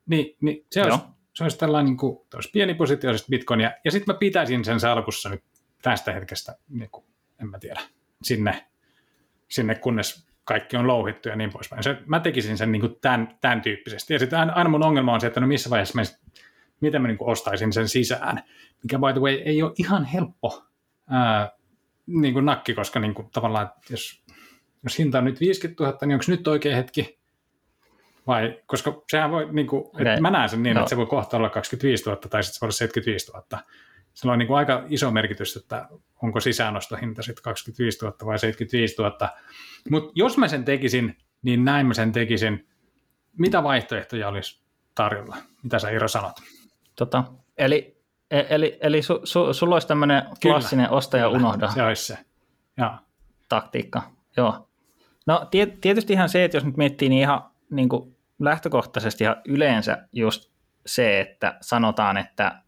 niin, 0.06 0.36
niin 0.40 0.66
se, 0.72 0.82
olisi, 0.82 0.98
se 1.36 1.44
olisi 1.44 1.58
tällainen 1.58 1.86
niin 1.86 1.96
kuin, 1.96 2.18
olisi 2.34 2.50
pieni 2.52 2.74
positio 2.74 3.10
bitcoinia, 3.30 3.72
ja 3.84 3.90
sitten 3.90 4.14
mä 4.14 4.18
pitäisin 4.18 4.64
sen 4.64 4.80
salkussa 4.80 5.28
nyt 5.28 5.42
tästä 5.82 6.12
hetkestä, 6.12 6.56
niin 6.68 6.90
kuin, 6.90 7.04
en 7.40 7.50
mä 7.50 7.58
tiedä, 7.58 7.80
sinne, 8.22 8.66
sinne 9.48 9.74
kunnes 9.74 10.26
kaikki 10.44 10.76
on 10.76 10.86
louhittu 10.86 11.28
ja 11.28 11.36
niin 11.36 11.52
poispäin. 11.52 11.82
Se, 11.82 11.96
mä 12.06 12.20
tekisin 12.20 12.58
sen 12.58 12.72
niin 12.72 12.80
kuin 12.80 12.96
tämän, 13.00 13.38
tämän 13.40 13.62
tyyppisesti. 13.62 14.12
Ja 14.12 14.18
sitten 14.18 14.50
aina 14.50 14.68
mun 14.68 14.84
ongelma 14.84 15.14
on 15.14 15.20
se, 15.20 15.26
että 15.26 15.40
no 15.40 15.46
missä 15.46 15.70
vaiheessa 15.70 15.94
mä, 15.94 16.02
miten 16.80 17.02
mä 17.02 17.08
niin 17.08 17.18
kuin 17.18 17.30
ostaisin 17.30 17.72
sen 17.72 17.88
sisään, 17.88 18.42
mikä 18.82 18.98
by 18.98 19.12
the 19.12 19.20
way 19.20 19.34
ei 19.34 19.62
ole 19.62 19.72
ihan 19.78 20.04
helppo 20.04 20.64
ää, 21.10 21.50
niin 22.06 22.34
kuin 22.34 22.44
nakki, 22.44 22.74
koska 22.74 23.00
niin 23.00 23.14
kuin, 23.14 23.30
tavallaan, 23.32 23.70
jos, 23.90 24.22
jos 24.82 24.98
hinta 24.98 25.18
on 25.18 25.24
nyt 25.24 25.40
50 25.40 25.84
000, 25.84 25.98
niin 26.02 26.14
onko 26.14 26.24
nyt 26.28 26.48
oikea 26.48 26.76
hetki 26.76 27.18
vai, 28.26 28.60
koska 28.66 29.02
sehän 29.10 29.30
voi, 29.30 29.48
niin 29.52 29.66
kuin, 29.66 29.84
että 29.98 30.20
mä 30.20 30.30
näen 30.30 30.48
sen 30.48 30.62
niin, 30.62 30.74
no. 30.74 30.80
että 30.80 30.90
se 30.90 30.96
voi 30.96 31.06
kohta 31.06 31.36
olla 31.36 31.50
25 31.50 32.04
000 32.04 32.16
tai 32.16 32.42
sitten 32.42 32.54
se 32.54 32.60
voi 32.60 32.66
olla 32.66 32.72
75 32.72 33.32
000. 33.32 33.62
Sillä 34.14 34.32
on 34.32 34.38
niin 34.38 34.46
kuin 34.46 34.58
aika 34.58 34.84
iso 34.88 35.10
merkitys, 35.10 35.56
että 35.56 35.88
onko 36.22 36.40
sisäänostohinta 36.40 37.22
sitten 37.22 37.42
25 37.42 38.04
000 38.04 38.16
vai 38.24 38.38
75 38.38 39.02
000. 39.02 39.28
Mutta 39.90 40.12
jos 40.14 40.38
mä 40.38 40.48
sen 40.48 40.64
tekisin, 40.64 41.16
niin 41.42 41.64
näin 41.64 41.86
mä 41.86 41.94
sen 41.94 42.12
tekisin. 42.12 42.68
Mitä 43.38 43.62
vaihtoehtoja 43.62 44.28
olisi 44.28 44.62
tarjolla? 44.94 45.36
Mitä 45.62 45.78
sä 45.78 45.90
Iro 45.90 46.08
sanot? 46.08 46.36
Tota, 46.96 47.24
eli 47.58 47.96
e, 48.30 48.42
eli, 48.48 48.78
eli 48.80 49.02
su, 49.02 49.20
su, 49.24 49.54
sulla 49.54 49.74
olisi 49.74 49.88
tämmöinen 49.88 50.22
klassinen 50.42 50.90
ostaja 50.90 51.24
kyllä, 51.26 51.36
unohda. 51.38 51.68
Se 51.68 51.82
olisi 51.82 52.06
se. 52.06 52.18
Ja. 52.76 52.98
Taktiikka, 53.48 54.02
joo. 54.36 54.68
No 55.26 55.48
tietysti 55.80 56.12
ihan 56.12 56.28
se, 56.28 56.44
että 56.44 56.56
jos 56.56 56.64
nyt 56.64 56.76
miettii, 56.76 57.08
niin 57.08 57.20
ihan 57.20 57.50
niin 57.70 57.88
kuin 57.88 58.15
lähtökohtaisesti 58.38 59.24
ja 59.24 59.36
yleensä 59.44 60.08
just 60.12 60.50
se, 60.86 61.20
että 61.20 61.58
sanotaan, 61.60 62.16
että 62.16 62.62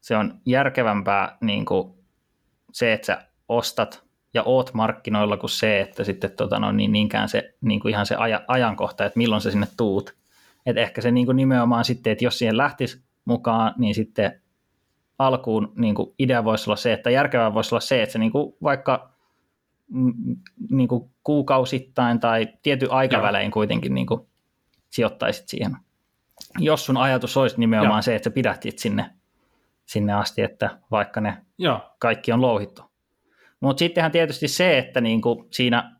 se 0.00 0.16
on 0.16 0.40
järkevämpää 0.46 1.36
niin 1.40 1.64
kuin 1.64 1.94
se, 2.72 2.92
että 2.92 3.06
sä 3.06 3.26
ostat 3.48 4.04
ja 4.34 4.42
oot 4.42 4.74
markkinoilla 4.74 5.36
kuin 5.36 5.50
se, 5.50 5.80
että 5.80 6.04
sitten 6.04 6.30
tota, 6.30 6.58
no, 6.58 6.72
niin 6.72 6.92
niinkään 6.92 7.28
se 7.28 7.54
niin 7.60 7.80
kuin 7.80 7.90
ihan 7.90 8.06
se 8.06 8.14
aja, 8.14 8.44
ajankohta, 8.48 9.04
että 9.04 9.18
milloin 9.18 9.42
se 9.42 9.50
sinne 9.50 9.66
tuut. 9.76 10.16
Et 10.66 10.76
ehkä 10.76 11.00
se 11.00 11.10
niin 11.10 11.26
kuin 11.26 11.36
nimenomaan 11.36 11.84
sitten, 11.84 12.10
että 12.10 12.24
jos 12.24 12.38
siihen 12.38 12.56
lähtisi 12.56 13.02
mukaan, 13.24 13.74
niin 13.78 13.94
sitten 13.94 14.42
alkuun 15.18 15.72
niin 15.76 15.94
kuin 15.94 16.14
idea 16.18 16.44
voisi 16.44 16.70
olla 16.70 16.76
se, 16.76 16.92
että 16.92 17.10
järkevää 17.10 17.54
voisi 17.54 17.74
olla 17.74 17.80
se, 17.80 18.02
että 18.02 18.12
se 18.12 18.18
niin 18.18 18.32
kuin 18.32 18.56
vaikka 18.62 19.12
niin 20.70 20.88
kuin 20.88 21.10
kuukausittain 21.24 22.20
tai 22.20 22.48
tietyn 22.62 22.92
aikavälein 22.92 23.46
Joo. 23.46 23.52
kuitenkin 23.52 23.94
niin 23.94 24.06
kuin 24.06 24.27
sijoittaisit 24.90 25.48
siihen. 25.48 25.76
Jos 26.58 26.86
sun 26.86 26.96
ajatus 26.96 27.36
olisi 27.36 27.60
nimenomaan 27.60 27.98
Joo. 27.98 28.02
se, 28.02 28.14
että 28.14 28.30
sä 28.30 28.34
pidätit 28.34 28.78
sinne, 28.78 29.10
sinne 29.86 30.12
asti, 30.12 30.42
että 30.42 30.78
vaikka 30.90 31.20
ne 31.20 31.36
Joo. 31.58 31.80
kaikki 31.98 32.32
on 32.32 32.42
louhittu. 32.42 32.82
Mutta 33.60 33.78
sittenhän 33.78 34.12
tietysti 34.12 34.48
se, 34.48 34.78
että 34.78 35.00
niinku 35.00 35.48
siinä, 35.50 35.96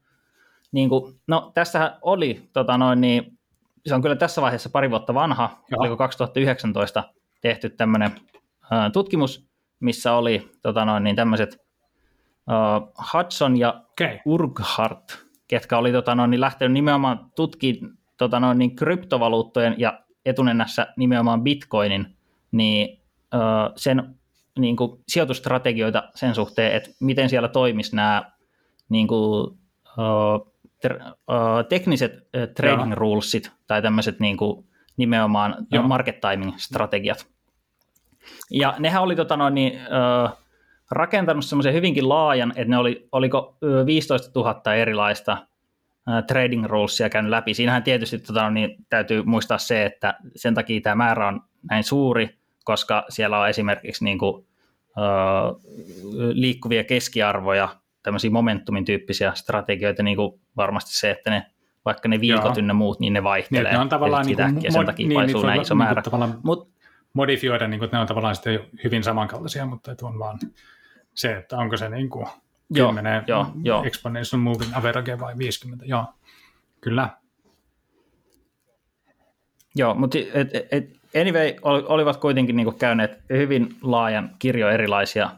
niinku, 0.72 1.12
no 1.26 1.50
tässähän 1.54 1.98
oli, 2.02 2.48
tota 2.52 2.78
noin, 2.78 3.00
niin, 3.00 3.38
se 3.86 3.94
on 3.94 4.02
kyllä 4.02 4.16
tässä 4.16 4.42
vaiheessa 4.42 4.70
pari 4.70 4.90
vuotta 4.90 5.14
vanha, 5.14 5.50
Joo. 5.70 5.80
oliko 5.80 5.96
2019 5.96 7.04
tehty 7.40 7.70
tämmöinen 7.70 8.10
tutkimus, 8.92 9.48
missä 9.80 10.12
oli 10.12 10.50
tota 10.62 10.84
noin, 10.84 11.04
niin 11.04 11.16
tämmöiset 11.16 11.58
uh, 12.48 13.04
Hudson 13.12 13.58
ja 13.58 13.84
okay. 13.92 14.18
Urquhart, 14.24 15.18
ketkä 15.48 15.78
oli 15.78 15.92
tota 15.92 16.14
noin, 16.14 16.30
niin 16.30 16.40
lähtenyt 16.40 16.72
nimenomaan 16.72 17.30
tutkimaan 17.36 17.97
tota 18.18 18.40
noin, 18.40 18.58
niin 18.58 18.76
kryptovaluuttojen 18.76 19.74
ja 19.78 20.00
etunenässä 20.24 20.86
nimenomaan 20.96 21.42
bitcoinin, 21.42 22.16
niin 22.52 23.02
ö, 23.34 23.38
sen 23.76 24.14
niin 24.58 24.76
kuin, 24.76 25.00
sijoitustrategioita 25.08 26.02
sen 26.14 26.34
suhteen, 26.34 26.72
että 26.72 26.90
miten 27.00 27.28
siellä 27.28 27.48
toimisi 27.48 27.96
nämä 27.96 28.32
niin 28.88 29.08
kuin, 29.08 29.58
ö, 29.88 30.50
ter, 30.82 31.00
ö, 31.02 31.64
tekniset 31.68 32.12
ö, 32.36 32.46
trading 32.46 32.90
Joo. 32.90 32.94
rulesit 32.94 33.52
tai 33.66 33.82
tämmöiset 33.82 34.20
niin 34.20 34.36
kuin, 34.36 34.66
nimenomaan 34.96 35.66
Joo. 35.72 35.82
market 35.82 36.16
timing-strategiat. 36.20 37.26
Ja 38.50 38.74
nehän 38.78 39.02
oli 39.02 39.16
tota 39.16 39.36
noin, 39.36 39.54
niin, 39.54 39.78
ö, 39.78 40.28
rakentanut 40.90 41.44
semmoisen 41.44 41.74
hyvinkin 41.74 42.08
laajan, 42.08 42.50
että 42.50 42.70
ne 42.70 42.78
oli, 42.78 43.08
oliko 43.12 43.56
15 43.86 44.30
000 44.40 44.74
erilaista 44.74 45.36
trading 46.26 46.66
rulesia 46.66 47.10
käynyt 47.10 47.30
läpi. 47.30 47.54
Siinähän 47.54 47.82
tietysti 47.82 48.18
tota, 48.18 48.50
niin 48.50 48.76
täytyy 48.88 49.22
muistaa 49.22 49.58
se, 49.58 49.84
että 49.84 50.14
sen 50.36 50.54
takia 50.54 50.80
tämä 50.80 50.94
määrä 50.94 51.28
on 51.28 51.40
näin 51.70 51.84
suuri, 51.84 52.38
koska 52.64 53.04
siellä 53.08 53.40
on 53.40 53.48
esimerkiksi 53.48 54.04
niin 54.04 54.18
kuin, 54.18 54.46
liikkuvia 56.32 56.84
keskiarvoja, 56.84 57.68
tämmöisiä 58.02 58.30
momentumin 58.30 58.84
tyyppisiä 58.84 59.32
strategioita, 59.34 60.02
niin 60.02 60.16
kuin 60.16 60.40
varmasti 60.56 60.98
se, 60.98 61.10
että 61.10 61.30
ne 61.30 61.46
vaikka 61.84 62.08
ne 62.08 62.20
viikot 62.20 62.56
ynnä 62.56 62.74
muut, 62.74 63.00
niin 63.00 63.12
ne 63.12 63.22
vaihtelee. 63.22 63.62
Niin, 63.62 63.72
ne 63.72 63.80
on 63.80 63.88
tavallaan 63.88 64.26
niin 64.26 64.36
kuin, 64.36 64.72
sen 64.72 64.86
takia 64.86 65.08
niin, 65.08 65.14
paisuu 65.14 65.42
näin 65.42 65.62
iso 65.62 65.74
määrä. 65.74 66.02
Niin 66.12 66.34
Mut, 66.42 66.70
modifioida, 67.12 67.68
niin 67.68 67.78
kuin, 67.78 67.90
ne 67.92 67.98
on 67.98 68.06
tavallaan 68.06 68.34
sitten 68.34 68.60
hyvin 68.84 69.04
samankaltaisia, 69.04 69.66
mutta 69.66 69.94
on 70.02 70.18
vaan 70.18 70.38
se, 71.14 71.36
että 71.36 71.56
onko 71.56 71.76
se 71.76 71.88
niin 71.88 72.10
kuin 72.10 72.26
10 72.74 73.24
joo, 73.26 73.46
joo, 73.62 73.84
exponential 73.84 74.40
moving 74.40 74.76
average 74.76 75.20
vai 75.20 75.38
50, 75.38 75.84
joo, 75.86 76.04
kyllä. 76.80 77.08
Joo, 79.74 79.94
mutta 79.94 80.18
et, 80.34 80.48
et, 80.70 80.90
anyway, 81.20 81.54
olivat 81.62 82.16
kuitenkin 82.16 82.56
niinku 82.56 82.72
käyneet 82.72 83.18
hyvin 83.30 83.76
laajan 83.82 84.30
kirjo 84.38 84.68
erilaisia 84.68 85.30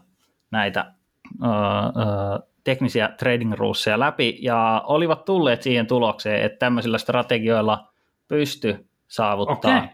näitä 0.51 0.95
uh, 1.43 1.49
uh, 1.49 2.51
teknisiä 2.65 3.09
trading 3.19 3.53
rulesia 3.53 4.01
läpi, 4.01 4.39
ja 4.43 4.85
olivat 4.87 5.25
tulleet 5.25 5.63
siihen 5.63 5.87
tulokseen, 5.87 6.43
että 6.43 6.59
tämmöisillä 6.59 6.99
strategioilla 6.99 7.89
pysty 8.29 8.87
saavuttaa 9.09 9.77
okay. 9.77 9.89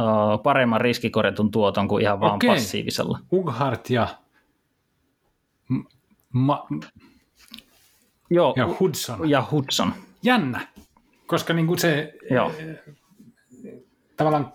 uh, 0.00 0.42
paremman 0.42 0.80
riskikorjatun 0.80 1.50
tuoton 1.50 1.88
kuin 1.88 2.02
ihan 2.02 2.20
vaan 2.20 2.34
okay. 2.34 2.48
passiivisella. 2.48 3.18
Ughart 3.32 3.90
ja 3.90 4.08
Ma- 6.34 6.66
Joo, 8.30 8.54
ja 8.56 8.76
Hudson. 8.80 9.30
Ja 9.30 9.46
Hudson. 9.50 9.94
Jännä, 10.22 10.68
koska 11.26 11.54
niin 11.54 11.66
kuin 11.66 11.78
se 11.78 12.14
Joo. 12.30 12.52
Eh, 12.58 12.78
tavallaan 14.16 14.52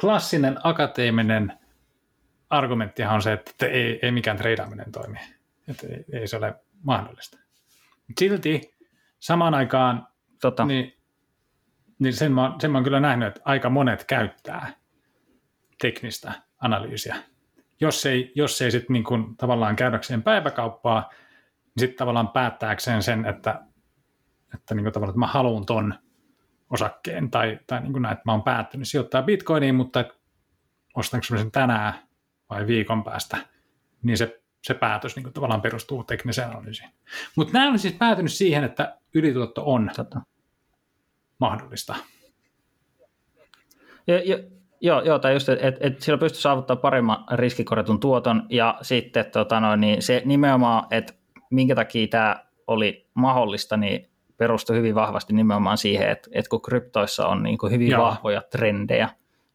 klassinen 0.00 0.56
akateeminen 0.64 1.52
argumenttihan 2.50 3.14
on 3.14 3.22
se, 3.22 3.32
että 3.32 3.66
ei, 3.66 3.98
ei 4.02 4.10
mikään 4.10 4.36
treidaaminen 4.36 4.92
toimi. 4.92 5.18
Että 5.68 5.86
ei, 5.86 6.04
ei 6.12 6.28
se 6.28 6.36
ole 6.36 6.54
mahdollista. 6.82 7.38
Silti 8.18 8.74
samaan 9.18 9.54
aikaan 9.54 10.06
tota. 10.40 10.64
niin, 10.64 10.96
niin 11.98 12.14
sen, 12.14 12.32
mä, 12.32 12.54
sen 12.60 12.70
mä 12.70 12.78
oon 12.78 12.84
kyllä 12.84 13.00
nähnyt, 13.00 13.28
että 13.28 13.40
aika 13.44 13.70
monet 13.70 14.04
käyttää 14.04 14.72
teknistä 15.80 16.32
analyysiä 16.58 17.16
jos 17.80 18.06
ei, 18.06 18.32
jos 18.34 18.62
ei 18.62 18.70
sitten 18.70 18.94
niin 18.94 19.36
tavallaan 19.36 19.76
käydäkseen 19.76 20.22
päiväkauppaa, 20.22 21.10
niin 21.10 21.80
sitten 21.80 21.98
tavallaan 21.98 22.28
päättääkseen 22.28 23.02
sen, 23.02 23.24
että, 23.26 23.60
että, 24.54 24.74
niin 24.74 24.84
kuin 24.84 24.92
tavallaan, 24.92 25.12
että 25.12 25.20
mä 25.20 25.26
haluan 25.26 25.66
ton 25.66 25.94
osakkeen, 26.70 27.30
tai, 27.30 27.58
tai 27.66 27.80
niin 27.80 27.92
kuin 27.92 28.02
näin, 28.02 28.12
että 28.12 28.22
mä 28.26 28.32
oon 28.32 28.42
päättynyt 28.42 28.88
sijoittaa 28.88 29.22
bitcoiniin, 29.22 29.74
mutta 29.74 30.04
ostanko 30.94 31.24
sen 31.24 31.50
tänään 31.50 31.94
vai 32.50 32.66
viikon 32.66 33.04
päästä, 33.04 33.36
niin 34.02 34.18
se, 34.18 34.42
se 34.62 34.74
päätös 34.74 35.16
niin 35.16 35.22
kuin 35.24 35.32
tavallaan 35.32 35.62
perustuu 35.62 36.04
tekniseen 36.04 36.50
analyysiin. 36.50 36.90
Mutta 37.36 37.52
nämä 37.52 37.70
on 37.70 37.78
siis 37.78 37.94
päätynyt 37.94 38.32
siihen, 38.32 38.64
että 38.64 38.98
ylituotto 39.14 39.72
on 39.72 39.90
Tätä. 39.96 40.20
mahdollista. 41.40 41.94
Ja, 44.06 44.22
ja, 44.24 44.55
Joo, 44.80 45.02
joo 45.02 45.18
tai 45.18 45.32
just, 45.32 45.48
että 45.48 45.66
et, 45.68 45.76
et 45.80 46.02
sillä 46.02 46.18
pystyy 46.18 46.40
saavuttamaan 46.40 46.80
paremman 46.80 47.24
riskikorjatun 47.32 48.00
tuoton, 48.00 48.42
ja 48.48 48.78
sitten 48.82 49.24
tota 49.24 49.60
noin, 49.60 49.80
niin 49.80 50.02
se 50.02 50.22
nimenomaan, 50.24 50.86
että 50.90 51.12
minkä 51.50 51.74
takia 51.74 52.06
tämä 52.06 52.44
oli 52.66 53.06
mahdollista, 53.14 53.76
niin 53.76 54.10
perustui 54.36 54.76
hyvin 54.76 54.94
vahvasti 54.94 55.32
nimenomaan 55.32 55.78
siihen, 55.78 56.10
että, 56.10 56.30
että 56.32 56.48
kun 56.48 56.62
kryptoissa 56.62 57.26
on 57.26 57.42
niin 57.42 57.58
kuin 57.58 57.72
hyvin 57.72 57.90
joo. 57.90 58.02
vahvoja 58.02 58.42
trendejä, 58.50 59.08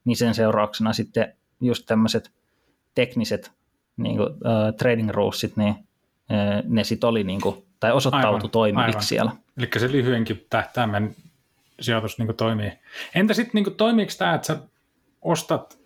niin 0.05 0.17
sen 0.17 0.33
seurauksena 0.33 0.93
sitten 0.93 1.33
just 1.61 1.85
tämmöiset 1.85 2.31
tekniset 2.95 3.51
niin 3.97 4.17
kuin, 4.17 4.29
uh, 4.29 4.75
trading 4.77 5.09
rulesit, 5.09 5.57
niin 5.57 5.69
uh, 5.71 6.63
ne 6.63 6.83
sitten 6.83 7.07
oli, 7.07 7.23
niin 7.23 7.41
kuin, 7.41 7.65
tai 7.79 7.91
osoittautui 7.91 8.49
toimiviksi 8.49 9.07
siellä. 9.07 9.31
Eli 9.57 9.69
se 9.77 9.91
lyhyenkin 9.91 10.45
tähtäimen 10.49 11.15
sijoitus 11.79 12.17
niin 12.17 12.35
toimii. 12.35 12.71
Entä 13.15 13.33
sitten 13.33 13.63
niin 13.63 13.75
toimiiko 13.75 14.11
tämä, 14.17 14.33
että 14.33 14.47
sä 14.47 14.57
ostat 15.21 15.79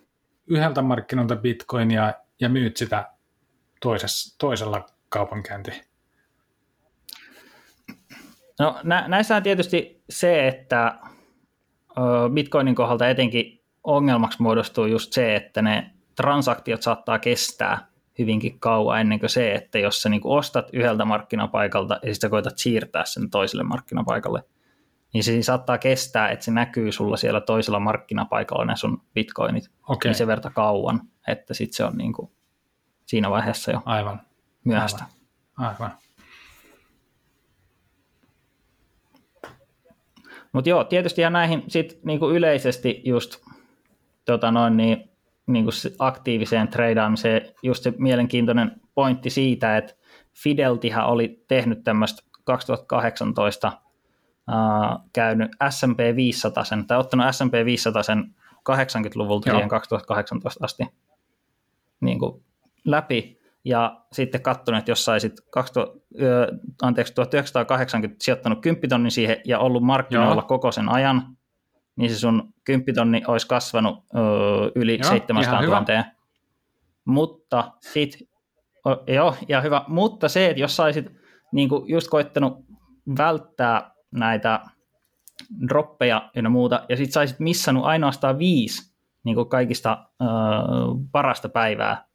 yhdeltä 0.48 0.82
markkinoilta 0.82 1.36
bitcoinia 1.36 2.14
ja 2.40 2.50
myyt 2.50 2.78
sitä 2.78 3.12
toisessa, 3.82 4.36
toisella 4.38 4.86
kaupankäynti? 5.10 5.72
No 8.60 8.80
nä- 8.84 9.08
näissä 9.08 9.36
on 9.36 9.44
tietysti 9.44 10.04
se, 10.10 10.48
että 10.48 11.00
bitcoinin 12.34 12.76
kohdalta 12.76 13.10
etenkin 13.10 13.64
ongelmaksi 13.84 14.42
muodostuu 14.42 14.86
just 14.86 15.14
se, 15.14 15.36
että 15.36 15.62
ne 15.62 15.92
transaktiot 16.16 16.82
saattaa 16.82 17.20
kestää 17.20 17.88
hyvinkin 18.20 18.60
kauan 18.60 19.02
ennen 19.02 19.20
kuin 19.20 19.30
se, 19.30 19.54
että 19.54 19.80
jos 19.80 20.02
sä 20.02 20.10
niin 20.10 20.22
ostat 20.24 20.70
yhdeltä 20.74 21.06
markkinapaikalta 21.06 22.00
ja 22.04 22.14
sitten 22.14 22.30
koetat 22.30 22.58
siirtää 22.58 23.06
sen 23.06 23.30
toiselle 23.30 23.64
markkinapaikalle, 23.64 24.44
niin 25.14 25.24
se 25.24 25.42
saattaa 25.42 25.78
kestää, 25.78 26.30
että 26.30 26.46
se 26.46 26.52
näkyy 26.52 26.92
sulla 26.92 27.18
siellä 27.18 27.42
toisella 27.42 27.80
markkinapaikalla 27.80 28.66
ne 28.66 28.76
sun 28.76 29.02
bitcoinit 29.14 29.70
okay. 29.88 30.10
niin 30.10 30.16
se 30.16 30.28
verta 30.28 30.50
kauan, 30.50 31.02
että 31.28 31.54
sitten 31.54 31.78
se 31.78 31.84
on 31.84 31.98
niin 31.98 32.14
kuin 32.14 32.32
siinä 33.06 33.30
vaiheessa 33.30 33.72
jo 33.72 33.82
Aivan. 33.86 34.22
myöhäistä. 34.64 35.04
Aivan. 35.58 35.76
Aivan. 35.82 35.98
Mutta 40.56 40.70
joo, 40.70 40.84
tietysti 40.84 41.22
ja 41.22 41.30
näihin 41.30 41.64
sit 41.68 42.00
niinku 42.04 42.30
yleisesti 42.30 43.02
just 43.06 43.42
tota 44.26 44.52
noin, 44.52 44.78
niin, 44.78 45.10
niinku 45.48 45.72
aktiiviseen 46.00 46.68
treidaamiseen 46.68 47.42
just 47.64 47.84
se 47.84 47.94
mielenkiintoinen 47.98 48.72
pointti 48.94 49.30
siitä, 49.30 49.78
että 49.78 49.94
Fideltihän 50.44 51.06
oli 51.06 51.44
tehnyt 51.48 51.84
tämmöistä 51.84 52.24
2018 52.44 53.72
äh, 54.50 54.98
käynyt 55.14 55.52
S&P 55.70 56.16
500 56.16 56.64
sen, 56.64 56.88
tai 56.88 56.98
ottanut 56.98 57.26
S&P 57.32 57.66
500 57.66 58.04
sen 58.04 58.36
80-luvulta 58.70 59.52
siihen 59.52 59.70
2018 59.70 60.66
asti 60.66 60.84
niin 62.02 62.20
kuin 62.20 62.44
läpi, 62.86 63.40
ja 63.66 64.02
sitten 64.12 64.42
katsonut, 64.42 64.80
että 64.80 64.92
jos 64.92 65.06
saisit 65.06 65.34
2000, 65.50 66.00
anteeksi, 66.82 67.14
1980 67.14 68.24
sijoittanut 68.24 68.62
10 68.62 68.90
tonni 68.90 69.12
siihen 69.12 69.38
ja 69.46 69.60
ollut 69.60 69.84
markkinoilla 69.84 70.36
Joo. 70.36 70.48
koko 70.48 70.72
sen 70.72 70.90
ajan, 70.90 71.38
niin 71.96 72.12
se 72.12 72.20
sun 72.20 72.54
10 72.64 72.96
tonni 72.96 73.22
olisi 73.28 73.48
kasvanut 73.48 74.04
ö, 74.16 74.20
yli 74.76 75.00
Joo, 75.02 75.10
700 75.10 75.62
000. 75.62 75.86
Mutta 77.06 77.72
sit, 77.80 78.30
o, 78.86 79.14
joo, 79.14 79.36
ja 79.48 79.62
hyvä, 79.62 79.82
mutta 79.88 80.30
se, 80.30 80.50
että 80.50 80.62
jos 80.62 80.76
saisit 80.76 81.06
niin 81.52 81.70
just 81.86 82.08
koittanut 82.08 82.66
välttää 83.18 83.92
näitä 84.16 84.60
droppeja 85.68 86.30
ja 86.36 86.50
muuta, 86.50 86.86
ja 86.90 86.98
sitten 86.98 87.14
saisit 87.14 87.40
missannut 87.40 87.86
ainoastaan 87.86 88.40
viisi 88.40 88.96
niin 89.24 89.36
kuin 89.36 89.50
kaikista 89.50 90.06
ö, 90.22 90.26
parasta 91.12 91.50
päivää 91.50 92.06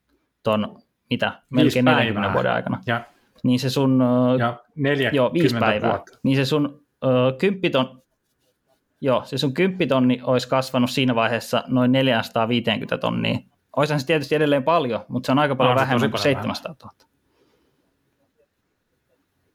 ton 0.42 0.78
mitä, 1.10 1.32
melkein 1.50 1.84
40 1.84 2.14
päivää. 2.14 2.34
vuoden 2.34 2.52
aikana. 2.52 2.80
Ja, 2.86 3.04
niin 3.42 3.60
se 3.60 3.70
sun, 3.70 4.02
ja 4.38 4.56
40 4.74 5.16
joo, 5.16 5.32
viisi 5.32 5.56
päivää. 5.58 5.90
Vuotta. 5.90 6.18
Niin 6.22 6.36
se 6.36 6.44
sun 6.44 6.82
ö, 7.04 7.08
kymppiton, 7.38 8.02
joo, 9.00 9.22
se 9.24 9.38
sun 9.38 9.54
kymppitonni 9.54 10.20
olisi 10.22 10.48
kasvanut 10.48 10.90
siinä 10.90 11.14
vaiheessa 11.14 11.64
noin 11.66 11.92
450 11.92 12.98
tonnia. 12.98 13.38
Olisihan 13.76 14.00
se 14.00 14.06
tietysti 14.06 14.34
edelleen 14.34 14.62
paljon, 14.62 15.04
mutta 15.08 15.26
se 15.26 15.32
on 15.32 15.38
aika 15.38 15.54
paljon 15.54 15.76
no, 15.76 15.80
vähemmän 15.80 16.10
kuin 16.10 16.20
700 16.20 16.74
000. 16.82 16.92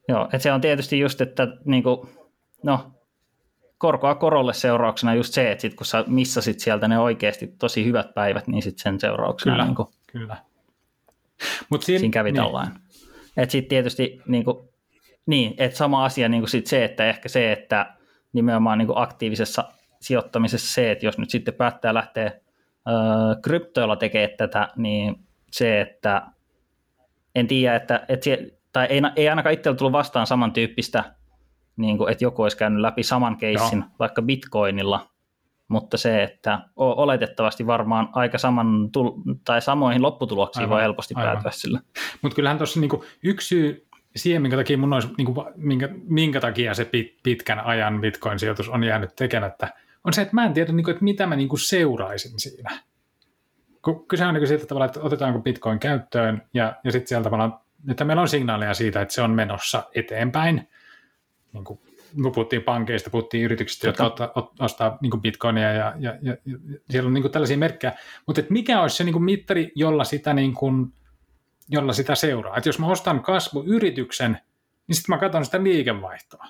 Joo, 0.07 0.23
että 0.23 0.39
se 0.39 0.51
on 0.51 0.61
tietysti 0.61 0.99
just, 0.99 1.21
että 1.21 1.47
niin 1.65 1.83
kuin, 1.83 2.09
no, 2.65 2.91
korkoa 3.77 4.15
korolle 4.15 4.53
seurauksena 4.53 5.13
just 5.13 5.33
se, 5.33 5.51
että 5.51 5.61
sit 5.61 5.73
kun 5.73 5.85
sä 5.85 6.03
missasit 6.07 6.59
sieltä 6.59 6.87
ne 6.87 6.99
oikeasti 6.99 7.47
tosi 7.47 7.85
hyvät 7.85 8.13
päivät, 8.13 8.47
niin 8.47 8.61
sitten 8.61 8.83
sen 8.83 8.99
seurauksena. 8.99 9.53
Kyllä, 9.55 9.65
niin 9.65 9.75
kuin, 9.75 9.87
kyllä. 10.07 10.37
Mut 11.69 11.83
siinä, 11.83 11.99
siinä 11.99 12.13
kävi 12.13 12.31
niin. 12.31 12.43
tällainen. 12.43 12.75
Että 13.37 13.51
sitten 13.51 13.69
tietysti 13.69 14.21
niin 14.27 14.45
kuin, 14.45 14.69
niin, 15.25 15.53
että 15.57 15.77
sama 15.77 16.05
asia 16.05 16.29
niin 16.29 16.47
sit 16.47 16.67
se, 16.67 16.85
että 16.85 17.09
ehkä 17.09 17.29
se, 17.29 17.51
että 17.51 17.95
nimenomaan 18.33 18.77
niin 18.77 18.89
aktiivisessa 18.95 19.71
sijoittamisessa 20.01 20.73
se, 20.73 20.91
että 20.91 21.05
jos 21.05 21.17
nyt 21.17 21.29
sitten 21.29 21.53
päättää 21.53 21.93
lähteä 21.93 22.31
öö, 22.87 22.95
kryptoilla 23.41 23.95
tekemään 23.95 24.37
tätä, 24.37 24.69
niin 24.75 25.15
se, 25.51 25.81
että 25.81 26.27
en 27.35 27.47
tiedä, 27.47 27.75
että, 27.75 28.05
että 28.09 28.23
sie, 28.23 28.51
tai 28.73 28.85
ei, 28.89 29.01
ei 29.15 29.29
ainakaan 29.29 29.53
itsellä 29.53 29.77
tullut 29.77 29.91
vastaan 29.91 30.27
samantyyppistä, 30.27 31.03
niin 31.77 31.97
kuin, 31.97 32.11
että 32.11 32.23
joku 32.23 32.41
olisi 32.41 32.57
käynyt 32.57 32.81
läpi 32.81 33.03
saman 33.03 33.37
keissin 33.37 33.79
Joo. 33.79 33.89
vaikka 33.99 34.21
bitcoinilla, 34.21 35.09
mutta 35.67 35.97
se, 35.97 36.23
että 36.23 36.59
oletettavasti 36.75 37.67
varmaan 37.67 38.09
aika 38.13 38.37
saman 38.37 38.89
tai 39.45 39.61
samoihin 39.61 40.01
lopputuloksiin 40.01 40.63
aivan, 40.63 40.75
voi 40.75 40.81
helposti 40.81 41.13
aivan. 41.17 41.33
päätyä 41.33 41.51
sillä. 41.51 41.79
Mutta 42.21 42.35
kyllähän 42.35 42.57
tuossa 42.57 42.79
niinku 42.79 43.05
yksi 43.23 43.47
syy 43.47 43.87
siihen, 44.15 44.41
minkä 44.41 44.57
takia, 44.57 44.77
mun 44.77 44.93
olisi, 44.93 45.07
niinku, 45.17 45.45
minkä, 45.55 45.89
minkä 46.03 46.39
takia 46.39 46.73
se 46.73 46.85
pit, 46.85 47.17
pitkän 47.23 47.59
ajan 47.59 48.01
Bitcoin-sijoitus 48.01 48.69
on 48.69 48.83
jäänyt 48.83 49.15
tekemättä, 49.15 49.73
on 50.03 50.13
se, 50.13 50.21
että 50.21 50.35
mä 50.35 50.45
en 50.45 50.53
tiedä, 50.53 50.71
niinku, 50.71 50.91
että 50.91 51.03
mitä 51.03 51.27
mä 51.27 51.35
niinku 51.35 51.57
seuraisin 51.57 52.39
siinä. 52.39 52.71
Kyse 54.07 54.25
on 54.25 54.33
niinku 54.33 54.47
siitä 54.47 54.65
tavalla, 54.65 54.85
että 54.85 54.99
otetaanko 55.01 55.39
Bitcoin 55.39 55.79
käyttöön 55.79 56.41
ja, 56.53 56.75
ja 56.83 56.91
sitten 56.91 57.07
sieltä 57.07 57.23
tavallaan, 57.23 57.59
että 57.91 58.05
meillä 58.05 58.21
on 58.21 58.27
signaaleja 58.27 58.73
siitä, 58.73 59.01
että 59.01 59.13
se 59.13 59.21
on 59.21 59.31
menossa 59.31 59.83
eteenpäin. 59.95 60.69
Niin 61.55 61.63
kuin 61.63 61.79
kun 62.23 62.31
puhuttiin 62.31 62.63
pankeista, 62.63 63.09
puhuttiin 63.09 63.43
yrityksistä, 63.43 63.87
jotka 63.87 64.05
ottaa, 64.05 64.31
ostaa 64.59 64.97
niin 65.01 65.21
bitcoinia 65.21 65.73
ja, 65.73 65.93
ja, 65.99 66.17
ja, 66.21 66.37
ja 66.45 66.57
siellä 66.89 67.07
on 67.07 67.13
niin 67.13 67.31
tällaisia 67.31 67.57
merkkejä. 67.57 67.93
Mutta 68.25 68.41
mikä 68.49 68.81
olisi 68.81 68.95
se 68.95 69.03
niin 69.03 69.23
mittari, 69.23 69.71
jolla 69.75 70.03
sitä, 70.03 70.33
niin 70.33 70.53
kuin, 70.53 70.93
jolla 71.69 71.93
sitä 71.93 72.15
seuraa? 72.15 72.57
Et 72.57 72.65
jos 72.65 72.79
mä 72.79 72.87
ostan 72.87 73.23
kasvuyrityksen, 73.23 74.31
niin 74.87 74.95
sitten 74.95 75.15
mä 75.15 75.19
katson 75.19 75.45
sitä 75.45 75.63
liikevaihtoa. 75.63 76.45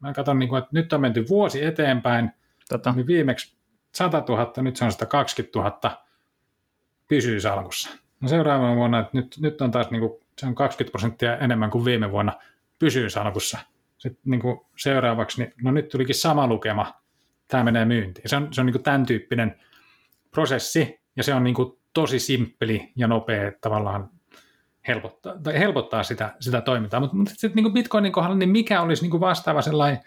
Mä 0.00 0.12
katson, 0.12 0.38
niin 0.38 0.48
kuin, 0.48 0.58
että 0.58 0.70
nyt 0.72 0.92
on 0.92 1.00
menty 1.00 1.28
vuosi 1.28 1.64
eteenpäin, 1.64 2.30
tota. 2.68 2.92
niin 2.92 3.06
viimeksi 3.06 3.56
100 3.94 4.24
000, 4.28 4.52
nyt 4.56 4.76
se 4.76 4.84
on 4.84 4.92
120 4.92 5.58
000, 5.58 6.04
pysyy 7.08 7.40
salkussa. 7.40 7.90
No 8.20 8.28
seuraavana 8.28 8.76
vuonna, 8.76 8.98
että 8.98 9.10
nyt, 9.12 9.36
nyt 9.40 9.60
on 9.60 9.70
taas 9.70 9.90
niin 9.90 10.00
kuin, 10.00 10.12
se 10.38 10.46
on 10.46 10.54
20 10.54 10.90
prosenttia 10.90 11.38
enemmän 11.38 11.70
kuin 11.70 11.84
viime 11.84 12.10
vuonna, 12.10 12.32
pysyy 12.78 13.10
salkussa 13.10 13.58
sitten 13.98 14.30
niin 14.30 14.40
kuin 14.40 14.60
seuraavaksi, 14.76 15.42
niin 15.42 15.54
no 15.62 15.70
nyt 15.70 15.88
tulikin 15.88 16.14
sama 16.14 16.46
lukema, 16.46 16.94
tämä 17.48 17.64
menee 17.64 17.84
myyntiin. 17.84 18.28
Se 18.28 18.36
on, 18.36 18.48
se 18.54 18.60
on 18.60 18.66
niin 18.66 18.74
kuin 18.74 18.82
tämän 18.82 19.06
tyyppinen 19.06 19.60
prosessi, 20.30 21.00
ja 21.16 21.22
se 21.22 21.34
on 21.34 21.44
niin 21.44 21.54
kuin 21.54 21.78
tosi 21.92 22.18
simppeli 22.18 22.92
ja 22.96 23.08
nopea 23.08 23.52
tavallaan 23.60 24.10
helpottaa, 24.88 25.34
tai 25.42 25.58
helpottaa 25.58 26.02
sitä, 26.02 26.34
sitä 26.40 26.60
toimintaa. 26.60 27.00
Mutta, 27.00 27.16
mutta 27.16 27.34
sitten 27.36 27.64
niin 27.64 27.72
Bitcoinin 27.72 28.12
kohdalla, 28.12 28.36
niin 28.36 28.48
mikä 28.48 28.82
olisi 28.82 29.02
niin 29.02 29.10
kuin 29.10 29.20
vastaava 29.20 29.62
sellainen, 29.62 30.00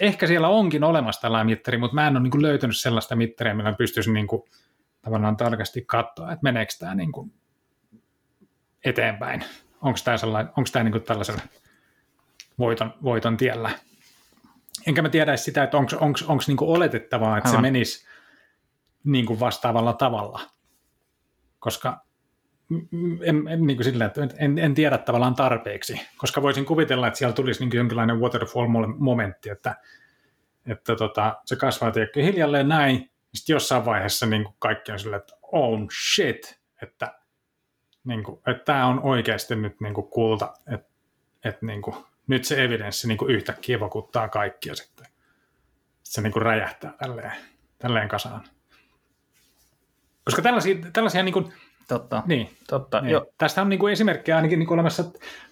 ehkä 0.00 0.26
siellä 0.26 0.48
onkin 0.48 0.84
olemassa 0.84 1.20
tällainen 1.20 1.46
mittari, 1.46 1.78
mutta 1.78 1.94
mä 1.94 2.06
en 2.06 2.16
ole 2.16 2.22
niin 2.22 2.30
kuin 2.30 2.42
löytänyt 2.42 2.76
sellaista 2.76 3.16
mittaria, 3.16 3.54
millä 3.54 3.72
pystyisin 3.72 4.14
niin 4.14 4.26
kuin, 4.26 4.42
tavallaan 5.02 5.36
tarkasti 5.36 5.84
katsoa, 5.86 6.32
että 6.32 6.42
meneekö 6.42 6.72
tämä 6.78 6.94
niin 6.94 7.12
kuin 7.12 7.32
eteenpäin. 8.84 9.44
Onko 9.82 9.98
tämä, 10.04 10.16
sellainen, 10.16 10.52
onko 10.56 10.70
tämä 10.72 10.82
niin 10.82 10.92
kuin 10.92 11.04
tällaisella 11.04 11.40
voiton, 12.58 12.94
voiton 13.02 13.36
tiellä. 13.36 13.70
Enkä 14.86 15.02
mä 15.02 15.08
tiedä 15.08 15.36
sitä, 15.36 15.62
että 15.62 15.76
onko 15.76 16.42
niinku 16.46 16.72
oletettavaa, 16.72 17.38
että 17.38 17.48
Aivan. 17.48 17.58
se 17.58 17.62
menisi 17.62 18.06
niinku 19.04 19.40
vastaavalla 19.40 19.92
tavalla. 19.92 20.40
Koska 21.58 22.06
en, 23.22 23.48
en, 23.48 23.66
niin 23.66 23.76
kuin 23.76 23.84
sillä, 23.84 24.04
että 24.04 24.20
en, 24.38 24.58
en 24.58 24.74
tiedä 24.74 24.98
tavallaan 24.98 25.34
tarpeeksi, 25.34 26.00
koska 26.16 26.42
voisin 26.42 26.64
kuvitella, 26.64 27.06
että 27.06 27.18
siellä 27.18 27.34
tulisi 27.34 27.64
niin 27.64 27.76
jonkinlainen 27.76 28.20
waterfall-momentti, 28.20 29.50
että, 29.50 29.76
että 30.66 30.96
tota, 30.96 31.36
se 31.44 31.56
kasvaa 31.56 31.90
tiedätkö, 31.90 32.22
hiljalleen 32.22 32.68
näin, 32.68 33.10
sitten 33.34 33.54
jossain 33.54 33.84
vaiheessa 33.84 34.26
niin 34.26 34.44
kuin 34.44 34.56
kaikki 34.58 34.92
on 34.92 34.98
silleen, 34.98 35.20
että 35.20 35.36
oh 35.42 35.80
shit, 36.14 36.60
että, 36.82 37.18
niin 38.04 38.24
kuin, 38.24 38.40
että 38.46 38.64
tämä 38.64 38.86
on 38.86 39.00
oikeasti 39.00 39.56
nyt 39.56 39.80
niin 39.80 39.94
kuin 39.94 40.10
kulta, 40.10 40.54
että, 40.74 40.88
että 41.44 41.66
niin 41.66 41.82
kuin, 41.82 41.96
nyt 42.26 42.44
se 42.44 42.64
evidenssi 42.64 43.08
niin 43.08 43.18
kuin 43.18 43.34
yhtäkkiä 43.34 43.80
vakuuttaa 43.80 44.28
kaikkia 44.28 44.74
sitten. 44.74 45.06
Se 46.02 46.20
niin 46.20 46.32
kuin 46.32 46.42
räjähtää 46.42 46.92
tälleen, 46.98 47.32
tälleen 47.78 48.08
kasaan. 48.08 48.44
Koska 50.24 50.42
tällaisia, 50.42 50.76
tällaisia 50.92 51.22
niin 51.22 51.32
kuin, 51.32 51.52
Totta. 51.88 52.22
Niin, 52.26 52.56
Totta. 52.68 53.00
Niin. 53.00 53.12
Jo. 53.12 53.26
Tästä 53.38 53.62
on 53.62 53.68
niin 53.68 53.78
kuin 53.78 53.92
esimerkkejä 53.92 54.36
ainakin 54.36 54.58
niin 54.58 54.66
kuin 54.66 54.76
olemassa 54.76 55.04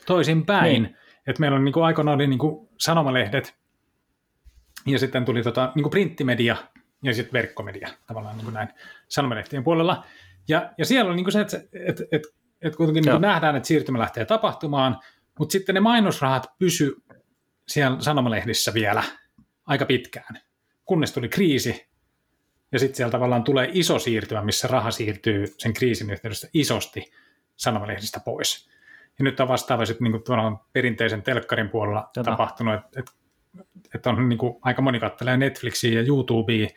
toisinpäin. 0.07 0.83
Niin. 0.83 0.97
Että 1.27 1.41
meillä 1.41 1.57
on 1.57 1.65
niin 1.65 1.73
kuin 1.73 1.85
aikoinaan 1.85 2.15
oli 2.15 2.27
niin 2.27 2.39
kuin 2.39 2.69
sanomalehdet 2.79 3.55
ja 4.87 4.99
sitten 4.99 5.25
tuli 5.25 5.43
tota, 5.43 5.73
niin 5.75 5.83
kuin 5.83 5.91
printtimedia 5.91 6.57
ja 7.03 7.15
sitten 7.15 7.33
verkkomedia 7.33 7.89
tavallaan 8.07 8.37
niin 8.37 8.45
kuin 8.45 8.55
näin 8.55 8.69
sanomalehtien 9.09 9.65
puolella. 9.65 10.05
Ja, 10.49 10.73
ja 10.79 10.85
siellä 10.85 11.11
on 11.11 11.17
niin 11.17 11.25
kuin 11.25 11.33
se, 11.33 11.41
että, 11.41 11.57
että, 11.73 12.05
että, 12.13 12.29
että 12.63 12.77
kuitenkin 12.77 13.03
niin 13.03 13.13
kuin 13.13 13.23
nähdään, 13.23 13.57
että 13.57 13.67
siirtymä 13.67 13.99
lähtee 13.99 14.25
tapahtumaan, 14.25 15.01
mutta 15.39 15.53
sitten 15.53 15.75
ne 15.75 15.81
mainosrahat 15.81 16.47
pysy 16.59 16.97
siellä 17.69 18.01
sanomalehdissä 18.01 18.75
vielä 18.75 19.03
aika 19.67 19.87
pitkään, 19.87 20.41
kunnes 20.85 21.13
tuli 21.13 21.29
kriisi, 21.29 21.89
ja 22.73 22.79
sitten 22.79 22.97
siellä 22.97 23.11
tavallaan 23.11 23.45
tulee 23.45 23.69
iso 23.73 23.99
siirtymä, 23.99 24.45
missä 24.45 24.69
raha 24.69 24.91
siirtyy 24.91 25.47
sen 25.59 25.75
kriisin 25.75 26.11
yhteydessä 26.11 26.49
isosti 26.55 27.13
sanomalehdistä 27.57 28.21
pois. 28.25 28.71
Ja 29.19 29.25
nyt 29.25 29.41
on 29.41 29.49
vastaavasti 29.49 29.97
niin 30.01 30.13
kuin 30.13 30.59
perinteisen 30.73 31.23
telkkarin 31.23 31.71
puolella 31.71 32.11
Tätä. 32.15 32.31
tapahtunut, 32.31 32.75
että 32.75 33.01
et, 33.01 33.11
et 33.95 34.07
on 34.07 34.29
niin 34.29 34.39
kuin, 34.39 34.57
aika 34.63 34.83
moni 34.83 35.01
kattelee 35.01 35.37
Netflixiä 35.37 36.01
ja 36.01 36.07
YouTubea, 36.07 36.69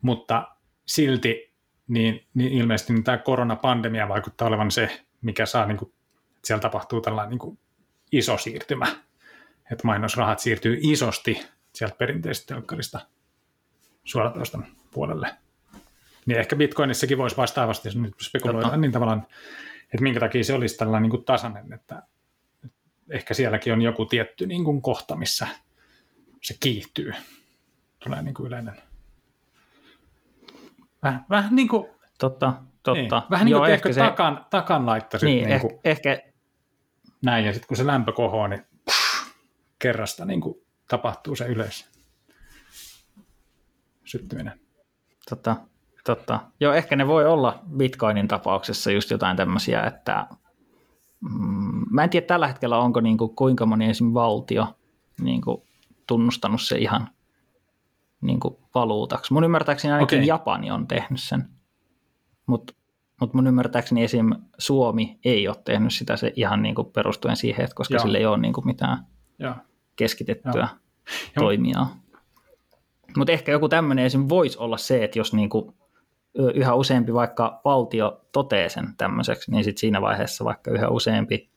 mutta 0.00 0.48
silti 0.86 1.54
niin, 1.88 2.26
niin 2.34 2.52
ilmeisesti 2.52 2.92
niin 2.92 3.04
tämä 3.04 3.18
koronapandemia 3.18 4.08
vaikuttaa 4.08 4.48
olevan 4.48 4.70
se, 4.70 5.04
mikä 5.20 5.46
saa, 5.46 5.66
niin 5.66 5.78
kuin, 5.78 5.92
siellä 6.46 6.62
tapahtuu 6.62 7.00
tällainen 7.00 7.30
niin 7.30 7.38
kuin 7.38 7.58
iso 8.12 8.38
siirtymä, 8.38 8.86
että 9.72 9.86
mainosrahat 9.86 10.38
siirtyy 10.38 10.78
isosti 10.80 11.46
sieltä 11.72 11.96
perinteisestä 11.98 12.54
telkkarista 12.54 13.00
suoratoiston 14.04 14.66
puolelle. 14.90 15.36
Niin 16.26 16.38
ehkä 16.38 16.56
Bitcoinissakin 16.56 17.18
voisi 17.18 17.36
vastaavasti, 17.36 17.88
jos 17.88 17.96
nyt 17.96 18.14
spekuloidaan, 18.20 18.80
niin 18.80 18.92
tavallaan, 18.92 19.26
että 19.84 20.02
minkä 20.02 20.20
takia 20.20 20.44
se 20.44 20.54
olisi 20.54 20.76
tällainen 20.76 21.02
niin 21.02 21.10
kuin 21.10 21.24
tasainen, 21.24 21.72
että 21.72 22.02
ehkä 23.10 23.34
sielläkin 23.34 23.72
on 23.72 23.82
joku 23.82 24.06
tietty 24.06 24.46
niin 24.46 24.64
kuin 24.64 24.82
kohta, 24.82 25.16
missä 25.16 25.46
se 26.42 26.54
kiihtyy. 26.60 27.12
Tulee 27.98 28.22
niin 28.22 28.34
kuin 28.34 28.46
yleinen. 28.46 28.82
Vähän, 31.02 31.24
vähän 31.30 31.56
niin 31.56 31.68
kuin... 31.68 31.88
Totta, 32.18 32.52
totta. 32.82 33.18
Niin, 33.18 33.30
vähän 33.30 33.46
niin 33.46 33.56
kuin 33.56 33.66
Joo, 33.68 33.74
ehkä 33.74 33.92
se... 33.92 34.00
takan, 34.00 34.46
takan 34.50 34.86
laittaisit. 34.86 35.26
Niin, 35.26 35.48
niin 35.48 35.60
kuin, 35.60 35.80
ehkä... 35.84 36.22
Näin, 37.22 37.44
ja 37.44 37.52
sitten 37.52 37.68
kun 37.68 37.76
se 37.76 37.86
lämpö 37.86 38.12
kohoo, 38.12 38.46
niin 38.46 38.62
pff, 38.90 39.34
kerrasta 39.78 40.24
niin 40.24 40.40
kuin 40.40 40.54
tapahtuu 40.88 41.36
se 41.36 41.46
yleis 41.46 41.90
syttyminen. 44.04 44.60
Totta, 45.28 45.56
totta. 46.04 46.40
Joo, 46.60 46.72
ehkä 46.72 46.96
ne 46.96 47.06
voi 47.06 47.26
olla 47.26 47.60
Bitcoinin 47.76 48.28
tapauksessa 48.28 48.90
just 48.90 49.10
jotain 49.10 49.36
tämmöisiä, 49.36 49.82
että 49.82 50.26
mm, 51.20 51.84
mä 51.90 52.04
en 52.04 52.10
tiedä 52.10 52.26
tällä 52.26 52.46
hetkellä 52.46 52.78
onko 52.78 53.00
niin 53.00 53.18
kuin, 53.18 53.36
kuinka 53.36 53.66
moni 53.66 53.90
esim. 53.90 54.14
valtio 54.14 54.76
niin 55.20 55.40
kuin, 55.40 55.62
tunnustanut 56.06 56.62
se 56.62 56.78
ihan 56.78 57.08
niin 58.20 58.40
kuin, 58.40 58.56
valuutaksi. 58.74 59.32
Mun 59.32 59.44
ymmärtääkseni 59.44 59.94
ainakin 59.94 60.18
okay. 60.18 60.26
Japani 60.26 60.70
on 60.70 60.86
tehnyt 60.86 61.20
sen, 61.20 61.48
mutta 62.46 62.74
mut 63.20 63.34
mun 63.34 63.46
ymmärtääkseni 63.46 64.04
esim. 64.04 64.30
Suomi 64.58 65.18
ei 65.24 65.48
ole 65.48 65.56
tehnyt 65.64 65.94
sitä 65.94 66.16
se 66.16 66.32
ihan 66.36 66.62
niin 66.62 66.74
kuin, 66.74 66.92
perustuen 66.92 67.36
siihen, 67.36 67.64
että 67.64 67.74
koska 67.74 67.94
Joo. 67.94 68.02
sillä 68.02 68.18
ei 68.18 68.26
ole 68.26 68.38
niin 68.38 68.52
kuin, 68.52 68.66
mitään 68.66 69.06
Joo. 69.38 69.54
keskitettyä 69.96 70.68
Joo. 71.36 71.44
toimijaa. 71.44 71.96
Mutta 73.16 73.32
ehkä 73.32 73.52
joku 73.52 73.68
tämmöinen 73.68 74.04
esim. 74.04 74.28
voisi 74.28 74.58
olla 74.58 74.76
se, 74.76 75.04
että 75.04 75.18
jos 75.18 75.34
niinku 75.34 75.74
yhä 76.54 76.74
useampi 76.74 77.14
vaikka 77.14 77.60
valtio 77.64 78.20
totee 78.32 78.68
sen 78.68 78.94
tämmöiseksi, 78.96 79.50
niin 79.50 79.64
sitten 79.64 79.80
siinä 79.80 80.00
vaiheessa 80.00 80.44
vaikka 80.44 80.70
yhä 80.70 80.88
useampi 80.88 81.50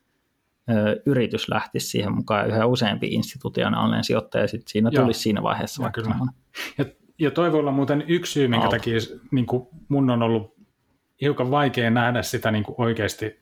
ö, 0.70 1.02
yritys 1.06 1.48
lähtisi 1.48 1.86
siihen 1.86 2.14
mukaan 2.14 2.40
ja 2.40 2.54
yhä 2.54 2.66
useampi 2.66 3.06
institutionaalinen 3.06 4.04
sijoittaja 4.04 4.48
sitten 4.48 4.68
siinä 4.68 4.90
Joo. 4.92 5.02
tulisi 5.02 5.20
siinä 5.20 5.42
vaiheessa 5.42 5.82
ja 5.82 5.84
vaikka 5.84 6.02
kyllä. 6.02 6.16
Ja, 6.78 6.84
ja 7.18 7.30
toi 7.30 7.52
voi 7.52 7.60
olla 7.60 7.72
muuten 7.72 8.04
yksi 8.08 8.32
syy, 8.32 8.48
minkä 8.48 8.64
Alta. 8.64 8.76
takia 8.76 8.98
niin 9.30 9.46
kuin 9.46 9.68
mun 9.88 10.10
on 10.10 10.22
ollut 10.22 10.59
hiukan 11.20 11.50
vaikea 11.50 11.90
nähdä 11.90 12.22
sitä 12.22 12.50
niin 12.50 12.64
kuin 12.64 12.74
oikeasti 12.78 13.40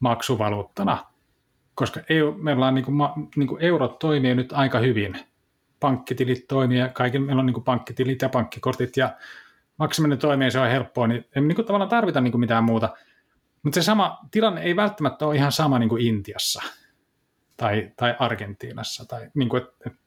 maksuvaluuttana, 0.00 1.04
koska 1.74 2.00
EU, 2.08 2.32
meillä 2.32 2.66
on 2.66 2.74
niin 2.74 2.84
kuin, 2.84 2.96
niin 3.36 3.48
kuin 3.48 3.62
eurot 3.62 3.98
toimii 3.98 4.34
nyt 4.34 4.52
aika 4.52 4.78
hyvin– 4.78 5.18
pankkitilit 5.82 6.48
toimii 6.48 6.78
ja 6.78 6.88
kaikilla 6.88 7.26
meillä 7.26 7.40
on 7.40 7.46
niin 7.46 7.54
kuin 7.54 7.64
pankkitilit 7.64 8.22
ja 8.22 8.28
pankkikortit 8.28 8.96
ja 8.96 9.16
maksaminen 9.76 10.18
toimii 10.18 10.50
se 10.50 10.58
on 10.58 10.68
helppoa, 10.68 11.06
niin 11.06 11.24
emme 11.36 11.48
niin 11.48 11.56
kuin 11.56 11.66
tavallaan 11.66 11.90
tarvita 11.90 12.20
niin 12.20 12.32
kuin 12.32 12.40
mitään 12.40 12.64
muuta. 12.64 12.88
Mutta 13.62 13.74
se 13.74 13.84
sama 13.84 14.18
tilanne 14.30 14.62
ei 14.62 14.76
välttämättä 14.76 15.26
ole 15.26 15.36
ihan 15.36 15.52
sama 15.52 15.78
niin 15.78 15.88
kuin 15.88 16.06
Intiassa 16.06 16.62
tai, 17.56 17.92
tai 17.96 18.16
Argentiinassa. 18.18 19.08
Tai 19.08 19.30
niin 19.34 19.48
kuin, 19.48 19.62
että, 19.62 19.74
että, 19.86 20.00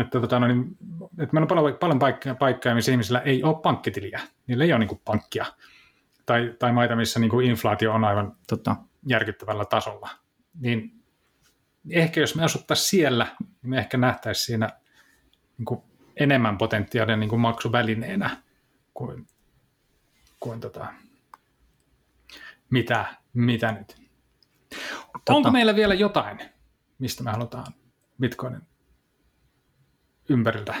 että, 0.00 0.20
tota, 0.20 0.40
no 0.40 0.46
niin, 0.46 0.76
että 1.18 1.32
meillä 1.32 1.44
on 1.44 1.48
paljon, 1.48 1.76
paljon 1.80 1.98
paikkoja, 1.98 2.34
paikkoja, 2.34 2.74
missä 2.74 2.92
ihmisillä 2.92 3.20
ei 3.20 3.42
ole 3.42 3.60
pankkitiliä. 3.62 4.20
Niillä 4.46 4.64
ei 4.64 4.72
ole 4.72 4.78
niin 4.78 4.88
kuin 4.88 5.00
pankkia. 5.04 5.46
Tai, 6.28 6.54
tai 6.58 6.72
maita, 6.72 6.96
missä 6.96 7.20
niin 7.20 7.30
kuin 7.30 7.46
inflaatio 7.46 7.92
on 7.92 8.04
aivan 8.04 8.36
tota, 8.48 8.76
järkyttävällä 9.06 9.64
tasolla. 9.64 10.10
Niin 10.60 11.04
ehkä 11.90 12.20
jos 12.20 12.34
me 12.34 12.44
asuttaisiin 12.44 12.88
siellä, 12.88 13.26
niin 13.40 13.70
me 13.70 13.78
ehkä 13.78 13.96
nähtäisiin 13.96 14.44
siinä 14.46 14.68
niin 15.58 15.64
kuin 15.64 15.82
enemmän 16.16 16.58
potentiaalia 16.58 17.16
niin 17.16 17.28
kuin 17.28 17.40
maksuvälineenä 17.40 18.42
kuin, 18.94 19.26
kuin 20.40 20.60
tota, 20.60 20.86
mitä, 22.70 23.14
mitä 23.34 23.72
nyt. 23.72 23.96
Tota, 25.12 25.32
Onko 25.32 25.50
meillä 25.50 25.76
vielä 25.76 25.94
jotain, 25.94 26.38
mistä 26.98 27.22
me 27.22 27.30
halutaan 27.30 27.72
Bitcoinin 28.20 28.62
ympäriltä? 30.28 30.74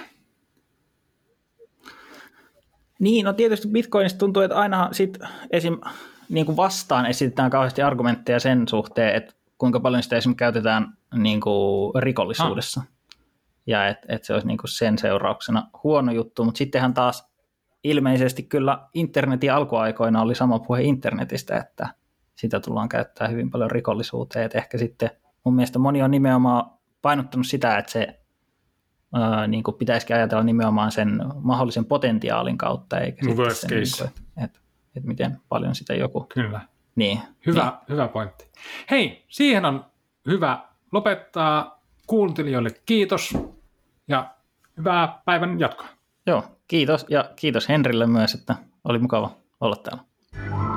Niin, 2.98 3.24
no 3.24 3.32
tietysti 3.32 3.68
Bitcoinista 3.68 4.18
tuntuu, 4.18 4.42
että 4.42 4.56
aina 4.56 4.88
sit 4.92 5.18
esim. 5.50 5.78
Niin 6.28 6.46
kuin 6.46 6.56
vastaan 6.56 7.06
esitetään 7.06 7.50
kauheasti 7.50 7.82
argumentteja 7.82 8.40
sen 8.40 8.68
suhteen, 8.68 9.16
että 9.16 9.34
kuinka 9.58 9.80
paljon 9.80 10.02
sitä 10.02 10.16
esimerkiksi 10.16 10.38
käytetään 10.38 10.96
niin 11.14 11.40
kuin 11.40 12.02
rikollisuudessa. 12.02 12.80
Ah. 12.80 12.88
Ja 13.66 13.88
että 13.88 14.06
et 14.08 14.24
se 14.24 14.32
olisi 14.32 14.46
niin 14.46 14.58
kuin 14.58 14.70
sen 14.70 14.98
seurauksena 14.98 15.70
huono 15.84 16.12
juttu, 16.12 16.44
mutta 16.44 16.58
sittenhän 16.58 16.94
taas 16.94 17.28
ilmeisesti 17.84 18.42
kyllä 18.42 18.88
internetin 18.94 19.52
alkuaikoina 19.52 20.22
oli 20.22 20.34
sama 20.34 20.58
puhe 20.58 20.82
internetistä, 20.82 21.56
että 21.56 21.88
sitä 22.34 22.60
tullaan 22.60 22.88
käyttää 22.88 23.28
hyvin 23.28 23.50
paljon 23.50 23.70
rikollisuuteen, 23.70 24.44
että 24.44 24.58
ehkä 24.58 24.78
sitten 24.78 25.10
mun 25.44 25.54
mielestä 25.54 25.78
moni 25.78 26.02
on 26.02 26.10
nimenomaan 26.10 26.70
painottanut 27.02 27.46
sitä, 27.46 27.78
että 27.78 27.92
se 27.92 28.17
niin 29.48 29.62
kuin 29.62 29.74
pitäisikin 29.76 30.16
ajatella 30.16 30.42
nimenomaan 30.42 30.92
sen 30.92 31.22
mahdollisen 31.34 31.84
potentiaalin 31.84 32.58
kautta, 32.58 33.00
eikä 33.00 33.26
sitten 33.26 33.54
sen, 33.54 33.70
niin 33.70 33.86
kuin, 33.98 34.08
että, 34.08 34.20
että, 34.44 34.60
että 34.96 35.08
miten 35.08 35.38
paljon 35.48 35.74
sitä 35.74 35.94
joku 35.94 36.26
Kyllä. 36.34 36.60
Niin. 36.96 37.20
Hyvä, 37.46 37.62
niin. 37.62 37.72
hyvä 37.88 38.08
pointti. 38.08 38.48
Hei, 38.90 39.24
siihen 39.28 39.64
on 39.64 39.84
hyvä 40.26 40.58
lopettaa. 40.92 41.82
Kuuntelijoille 42.06 42.70
kiitos 42.86 43.38
ja 44.08 44.30
hyvää 44.76 45.22
päivän 45.24 45.60
jatkoa. 45.60 45.88
Joo, 46.26 46.44
kiitos 46.68 47.06
ja 47.08 47.30
kiitos 47.36 47.68
Henrille 47.68 48.06
myös, 48.06 48.34
että 48.34 48.54
oli 48.84 48.98
mukava 48.98 49.30
olla 49.60 49.76
täällä. 49.76 50.67